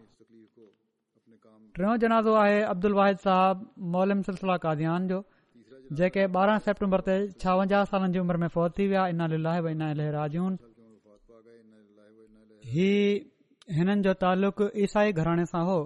टियों 1.78 1.96
जनाज़ो 2.04 2.32
आहे 2.42 2.60
अब्दुल 2.74 2.94
वाहिद 3.00 3.18
साहब 3.24 3.64
मोलिम 3.94 4.20
सिलसिला 4.28 4.56
कादयान 4.64 5.06
जो 5.12 5.18
जेके 5.98 6.22
ॿारहां 6.36 6.62
सेप्टेम्बर 6.68 7.02
ते 7.08 7.16
छावंजाह 7.44 7.84
साल 7.90 8.06
जी 8.16 8.22
उमिरि 8.22 8.40
में 8.44 8.48
फौज 8.54 8.72
थी 8.78 8.86
विया 8.94 10.30
ही 12.70 12.88
हिननि 13.76 13.98
जो 14.06 14.12
तालुक़ 14.22 14.62
ईसाई 14.86 15.12
घराणे 15.22 15.44
सां 15.52 15.62
हो 15.70 15.76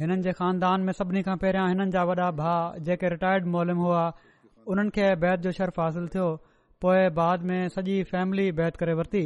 हिननि 0.00 0.18
जे 0.26 0.32
ख़ानदान 0.40 0.82
में 0.88 0.92
सभिनी 1.00 1.22
खां 1.28 1.36
पहिरियां 1.44 1.68
हिननि 1.72 1.88
जा 1.98 2.02
वॾा 2.10 2.28
भाउ 2.40 2.84
जेके 2.88 3.10
रिटायर्ड 3.16 3.46
मोलम 3.56 3.80
हुआ 3.86 4.02
उन्हनि 4.74 4.94
खे 4.98 5.06
बैत 5.26 5.46
जो 5.46 5.52
शर्फ 5.60 5.80
हासिल 5.84 6.08
थियो 6.16 6.26
पोइ 6.86 7.06
बाद 7.20 7.48
में 7.52 7.58
सॼी 7.76 7.96
फैमिली 8.14 8.46
बैत 8.62 8.76
करे 8.82 8.94
वरिती 9.02 9.24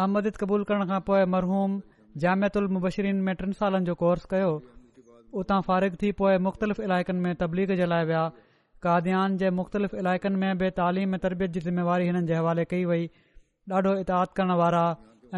आमद 0.00 0.28
क़बूल 0.42 0.62
करण 0.68 0.86
खां 0.90 0.98
पोइ 1.08 1.24
मरहूम 1.34 1.72
जामयात 2.24 2.56
उल 2.60 2.68
मुबशरीन 2.76 3.18
में 3.28 3.34
टिन 3.40 3.52
सालनि 3.58 3.86
जो 3.88 3.94
कोर्स 4.02 4.24
कयो 4.30 4.52
उतां 5.42 5.58
फारिग 5.66 5.96
थी 6.02 6.12
पोए 6.20 6.38
मुख़्तलिफ़ 6.46 6.80
इलाइक़नि 6.86 7.20
में 7.26 7.34
तबलीग 7.42 7.74
जे 7.80 7.86
लाइ 7.94 8.04
विया 8.10 8.22
कादयान 8.86 9.36
जे 9.42 9.50
मुख़्तलिफ़ 9.58 9.96
इलाइक़नि 10.04 10.40
में 10.44 10.58
बि 10.62 10.70
तइलीम 10.80 11.14
ऐं 11.14 11.20
तरबियत 11.26 11.50
जी 11.56 11.60
ज़िम्मेवारी 11.68 12.08
हिन 12.10 12.22
जे 12.32 12.34
हवाले 12.40 12.64
कई 12.72 12.84
वई 12.92 13.06
ॾाढो 13.80 13.90
इताद 14.06 14.32
करण 14.36 14.52
वारा 14.62 14.82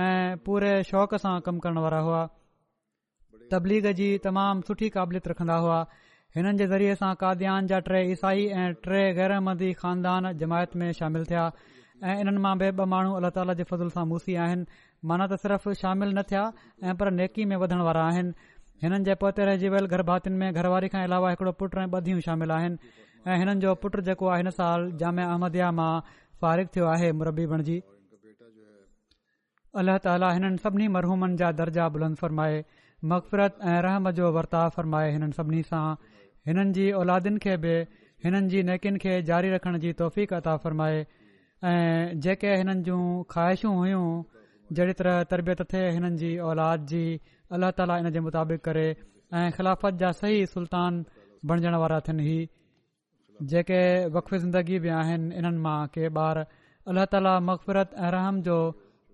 ऐं 0.07 0.39
पूरे 0.47 0.71
शौक़ 0.93 1.17
सां 1.27 1.33
कम 1.51 1.59
करण 1.67 1.81
वारा 1.87 1.99
हुआ 2.09 2.21
तबलीग 3.55 3.89
जी 4.03 4.07
तमामु 4.29 4.65
सुठी 4.71 4.89
क़ाबिलियत 4.97 5.29
रखन्दा 5.35 5.59
हुआ 5.67 5.81
हिननि 6.39 6.55
जे 6.63 6.67
ज़रिये 6.75 6.95
सां 7.03 7.11
काद्यान 7.25 7.69
जा 7.73 7.83
टे 7.91 8.01
ईसाई 8.17 8.47
ऐं 8.63 8.69
टे 8.89 9.03
गै़रमदी 9.21 9.69
खानदान 9.85 10.33
जमायत 10.45 10.77
में 10.85 10.89
शामिल 11.03 11.25
थिया 11.33 11.45
ऐं 12.03 12.15
हिननि 12.21 12.39
मां 12.45 12.55
बि 12.61 12.69
ॿ 12.71 12.87
माण्हू 12.93 13.13
अल्ला 13.19 13.29
ताला 13.37 13.55
जे 13.59 13.65
फज़ल 13.71 13.91
सां 13.97 14.03
मूसी 14.13 14.35
आहिनि 14.45 14.65
माना 15.11 15.27
त 15.33 15.37
सिर्फ़ 15.43 15.69
शामिल 15.83 16.09
न 16.15 16.23
थिया 16.31 16.41
ऐं 16.91 16.95
पर 17.03 17.11
नेकी 17.19 17.45
में 17.51 17.57
वधण 17.63 17.81
वारा 17.89 18.03
आहिनि 18.13 18.33
हिननि 18.85 18.99
जे 19.11 19.15
पोते 19.23 19.45
रहिजी 19.51 19.69
वियल 19.75 19.87
गरभातियुनि 19.93 20.39
में 20.41 20.49
घरवारी 20.63 20.89
खां 20.95 21.03
अलावा 21.11 21.31
हिकिड़ो 21.35 21.53
पुटु 21.63 21.81
ऐं 21.85 21.87
ॿधियूं 21.99 22.25
शामिल 22.27 22.55
आहिनि 22.57 22.93
ऐं 23.29 23.39
हिननि 23.43 23.61
जो 23.67 23.75
पुटु 23.85 24.03
जेको 24.11 24.31
आहे 24.35 24.43
हिन 24.43 24.51
साल 24.59 24.91
जाम 25.05 25.23
अहमदया 25.29 25.71
मां 25.79 25.91
फारिग 26.43 26.75
थियो 26.77 26.87
आहे 26.97 27.13
मुरबी 27.23 27.47
बणजी 27.55 27.79
अल्लाह 29.85 30.03
ताला 30.09 30.33
हिननि 30.39 30.63
सभिनी 30.67 30.91
मरहूमनि 30.99 31.41
जा 31.45 31.53
दर्जा 31.63 31.89
बुलंद 31.99 32.23
फ़रमाए 32.25 32.61
मक़फ़रत 33.15 33.67
ऐं 33.75 33.79
रहम 33.89 34.11
जो 34.21 34.35
वर्ताव 34.41 34.77
फ़रमाए 34.81 35.15
हिननि 35.19 35.41
सभिनी 35.43 35.63
सां 35.75 35.85
हिननि 36.51 36.73
जी 36.81 36.91
औलादियुनि 37.05 37.45
खे 37.47 37.57
बि 37.67 37.79
हिननि 38.27 38.49
जी 38.57 38.67
नेकियुनि 38.73 39.05
खे 39.07 39.17
जारी 39.33 39.59
रखण 39.59 39.83
जी 39.87 39.93
तौफ़ीक़ता 40.05 40.63
फ़रमाए 40.67 41.05
ऐं 41.71 42.21
जेके 42.25 42.49
हिननि 42.61 42.83
जूं 42.87 43.03
ख़्वाहिशूं 43.33 43.75
हुइयूं 43.77 44.07
जहिड़ी 44.77 44.93
तरह 45.01 45.23
तरबियत 45.31 45.61
थिए 45.73 45.87
हिननि 45.97 46.17
जी 46.23 46.31
औलाद 46.49 46.85
जी 46.91 47.03
अलाह 47.59 47.71
ताला 47.79 47.97
इनजे 48.03 48.21
मुताबिक़ 48.27 48.61
करे 48.67 48.85
ऐं 48.89 49.51
ख़िलाफ़त 49.59 49.95
जा 50.03 50.11
सही 50.19 50.45
सुल्तान 50.55 50.99
बणजण 51.53 51.77
वारा 51.83 52.01
थियनि 52.09 52.25
ही 52.27 52.37
जेके 53.53 53.81
वकफ़ 54.17 54.35
ज़िंदगी 54.45 54.79
बि 54.87 54.91
आहिनि 54.99 55.35
हिननि 55.39 55.63
मां 55.69 55.79
के 55.97 56.11
ॿारु 56.25 56.43
अलाह 56.95 57.07
ताला 57.15 57.33
मक़फ़िरत 57.49 57.95
ऐं 58.01 58.11
रहम 58.17 58.43
जो 58.49 58.57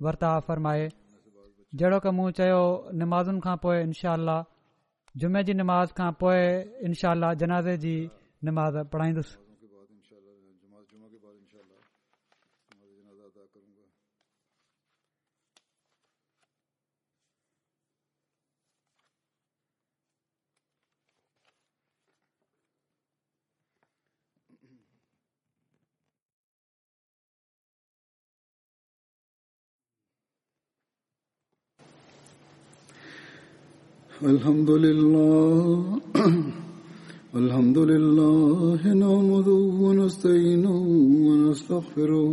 वर्ताव 0.09 0.41
फ़रमाए 0.51 0.89
जहिड़ो 1.83 2.01
की 2.09 2.15
मूं 2.19 2.31
चयो 2.41 2.61
नमाज़ुनि 3.05 3.45
खां 3.47 3.57
पोइ 3.67 3.77
इनशा 3.89 4.17
जुमे 5.23 5.45
जी 5.51 5.57
निमाज़ 5.63 5.95
खां 6.03 6.11
पोइ 6.25 6.43
इनशा 6.91 7.13
जनाज़े 7.45 7.77
जी 7.87 7.95
नमाज़ 8.51 8.83
पढ़ाईंदुसि 8.97 9.39
الحمد 34.23 34.71
لله 34.85 35.99
الحمد 37.43 37.79
لله 37.93 38.81
نعمده 39.05 39.59
ونستعينه 39.85 40.77
ونستغفره 41.29 42.33